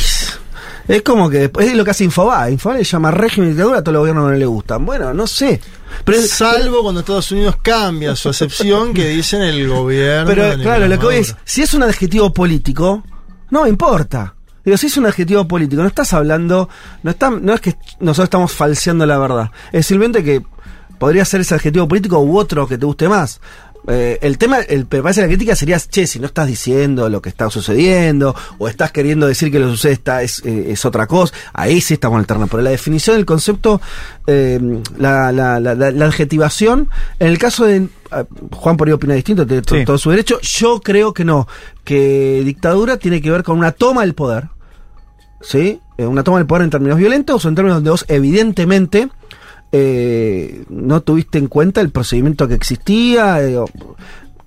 Es 0.86 1.02
como 1.02 1.30
que 1.30 1.38
después 1.38 1.68
es 1.68 1.74
lo 1.74 1.84
que 1.84 1.90
hace 1.92 2.04
Infobae. 2.04 2.52
Infobae 2.52 2.78
le 2.78 2.84
llama 2.84 3.10
régimen 3.10 3.48
y 3.48 3.52
dictadura 3.52 3.78
a 3.78 3.82
todos 3.82 3.94
los 3.94 4.00
gobiernos 4.00 4.26
que 4.26 4.32
no 4.32 4.38
le 4.38 4.46
gustan. 4.46 4.84
Bueno, 4.84 5.14
no 5.14 5.26
sé. 5.26 5.60
Pero, 6.04 6.22
Salvo 6.22 6.82
cuando 6.82 7.00
Estados 7.00 7.30
Unidos 7.32 7.56
cambia 7.62 8.14
su 8.16 8.28
acepción 8.28 8.92
que 8.92 9.08
dicen 9.08 9.42
el 9.42 9.68
gobierno. 9.68 10.26
Pero 10.26 10.56
de 10.56 10.62
claro, 10.62 10.86
lo 10.86 10.98
que 10.98 11.04
voy 11.06 11.16
es, 11.16 11.34
si 11.44 11.62
es 11.62 11.72
un 11.74 11.82
adjetivo 11.82 12.32
político, 12.32 13.02
no 13.50 13.62
me 13.62 13.68
importa. 13.68 14.34
Digo, 14.64 14.76
si 14.76 14.86
es 14.86 14.96
un 14.96 15.06
adjetivo 15.06 15.46
político, 15.46 15.82
no 15.82 15.88
estás 15.88 16.12
hablando, 16.14 16.68
no 17.02 17.10
está, 17.10 17.30
no 17.30 17.54
es 17.54 17.60
que 17.60 17.76
nosotros 18.00 18.24
estamos 18.24 18.52
falseando 18.52 19.04
la 19.06 19.18
verdad. 19.18 19.50
Es 19.72 19.86
simplemente 19.86 20.24
que 20.24 20.42
podría 20.98 21.24
ser 21.24 21.42
ese 21.42 21.54
adjetivo 21.54 21.86
político 21.86 22.18
u 22.18 22.38
otro 22.38 22.66
que 22.66 22.78
te 22.78 22.86
guste 22.86 23.08
más. 23.08 23.40
Eh, 23.86 24.18
el 24.22 24.38
tema, 24.38 24.60
el, 24.60 24.86
me 24.90 25.02
parece 25.02 25.20
la 25.20 25.26
crítica 25.26 25.54
sería, 25.54 25.78
che, 25.78 26.06
si 26.06 26.18
no 26.18 26.26
estás 26.26 26.46
diciendo 26.46 27.08
lo 27.10 27.20
que 27.20 27.28
está 27.28 27.50
sucediendo, 27.50 28.34
o 28.58 28.66
estás 28.68 28.92
queriendo 28.92 29.26
decir 29.26 29.50
que 29.52 29.58
lo 29.58 29.68
sucede 29.70 29.92
está, 29.92 30.22
es, 30.22 30.40
eh, 30.46 30.72
es 30.72 30.84
otra 30.86 31.06
cosa, 31.06 31.34
ahí 31.52 31.80
sí 31.82 31.94
estamos 31.94 32.26
terreno. 32.26 32.46
Pero 32.46 32.62
la 32.62 32.70
definición 32.70 33.16
del 33.16 33.26
concepto, 33.26 33.80
eh, 34.26 34.58
la, 34.96 35.32
la, 35.32 35.60
la, 35.60 35.74
la- 35.74 35.90
la 35.90 36.04
adjetivación, 36.06 36.88
en 37.18 37.26
el 37.28 37.36
caso 37.38 37.66
de 37.66 37.88
ah, 38.10 38.24
Juan 38.52 38.76
por 38.78 38.88
ahí 38.88 38.92
opina 38.94 39.14
distinto, 39.14 39.46
tiene 39.46 39.62
Sí. 39.68 39.84
todo 39.84 39.98
su 39.98 40.10
derecho, 40.10 40.40
yo 40.40 40.80
creo 40.80 41.12
que 41.12 41.24
no, 41.26 41.46
que 41.84 42.40
dictadura 42.42 42.96
tiene 42.96 43.20
que 43.20 43.30
ver 43.30 43.42
con 43.42 43.58
una 43.58 43.72
toma 43.72 44.00
del 44.00 44.14
poder, 44.14 44.48
¿sí? 45.42 45.80
Eh, 45.98 46.06
una 46.06 46.24
toma 46.24 46.38
del 46.38 46.46
poder 46.46 46.64
en 46.64 46.70
términos 46.70 46.96
violentos 46.98 47.44
o 47.44 47.48
en 47.48 47.54
términos 47.54 47.76
donde 47.76 47.90
vos 47.90 48.04
evidentemente 48.08 49.08
eh, 49.76 50.62
no 50.68 51.00
tuviste 51.00 51.36
en 51.36 51.48
cuenta 51.48 51.80
el 51.80 51.90
procedimiento 51.90 52.46
que 52.46 52.54
existía, 52.54 53.42
eh, 53.42 53.58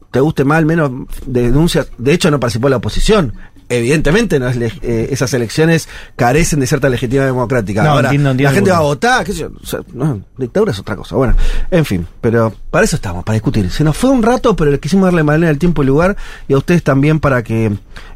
te 0.09 0.21
guste 0.21 0.45
mal, 0.45 0.65
menos 0.65 0.89
de 1.25 1.41
denuncias. 1.41 1.89
De 1.97 2.13
hecho, 2.13 2.32
no 2.32 2.39
participó 2.39 2.69
la 2.69 2.78
oposición. 2.78 3.34
Evidentemente, 3.67 4.39
no 4.39 4.47
es 4.47 4.55
eh, 4.55 5.09
esas 5.11 5.34
elecciones 5.34 5.89
carecen 6.15 6.61
de 6.61 6.67
cierta 6.67 6.88
legitimidad 6.88 7.25
democrática. 7.25 7.84
No, 7.84 7.89
Ahora, 7.89 8.07
entiendo, 8.07 8.32
entiendo 8.32 8.49
la 8.49 8.55
gente 8.55 8.71
va 8.71 8.78
a 8.78 8.82
votar, 8.82 9.25
qué 9.25 9.34
sé 9.34 9.39
yo. 9.39 9.49
o 9.61 9.65
sea, 9.65 9.82
no, 9.93 10.21
dictadura 10.38 10.71
es 10.71 10.80
otra 10.80 10.95
cosa. 10.95 11.17
Bueno, 11.17 11.36
en 11.71 11.84
fin, 11.84 12.07
pero 12.21 12.53
para 12.71 12.86
eso 12.86 12.95
estamos, 12.95 13.25
para 13.25 13.34
discutir. 13.34 13.69
Se 13.69 13.84
nos 13.84 13.97
fue 13.97 14.09
un 14.09 14.23
rato, 14.23 14.55
pero 14.55 14.71
le 14.71 14.80
quisimos 14.80 15.07
darle 15.07 15.23
manera 15.23 15.51
el 15.51 15.59
tiempo 15.59 15.84
y 15.84 15.88
lugar, 15.88 16.15
y 16.47 16.53
a 16.53 16.57
ustedes 16.57 16.84
también 16.84 17.19
para 17.19 17.43
que 17.43 17.73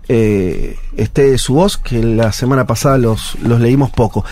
eh, 0.08 0.78
esté 0.96 1.38
su 1.38 1.56
voz, 1.56 1.76
que 1.76 2.02
la 2.02 2.32
semana 2.32 2.66
pasada 2.66 2.98
los, 2.98 3.36
los 3.44 3.60
leímos 3.60 3.90
poco. 3.90 4.24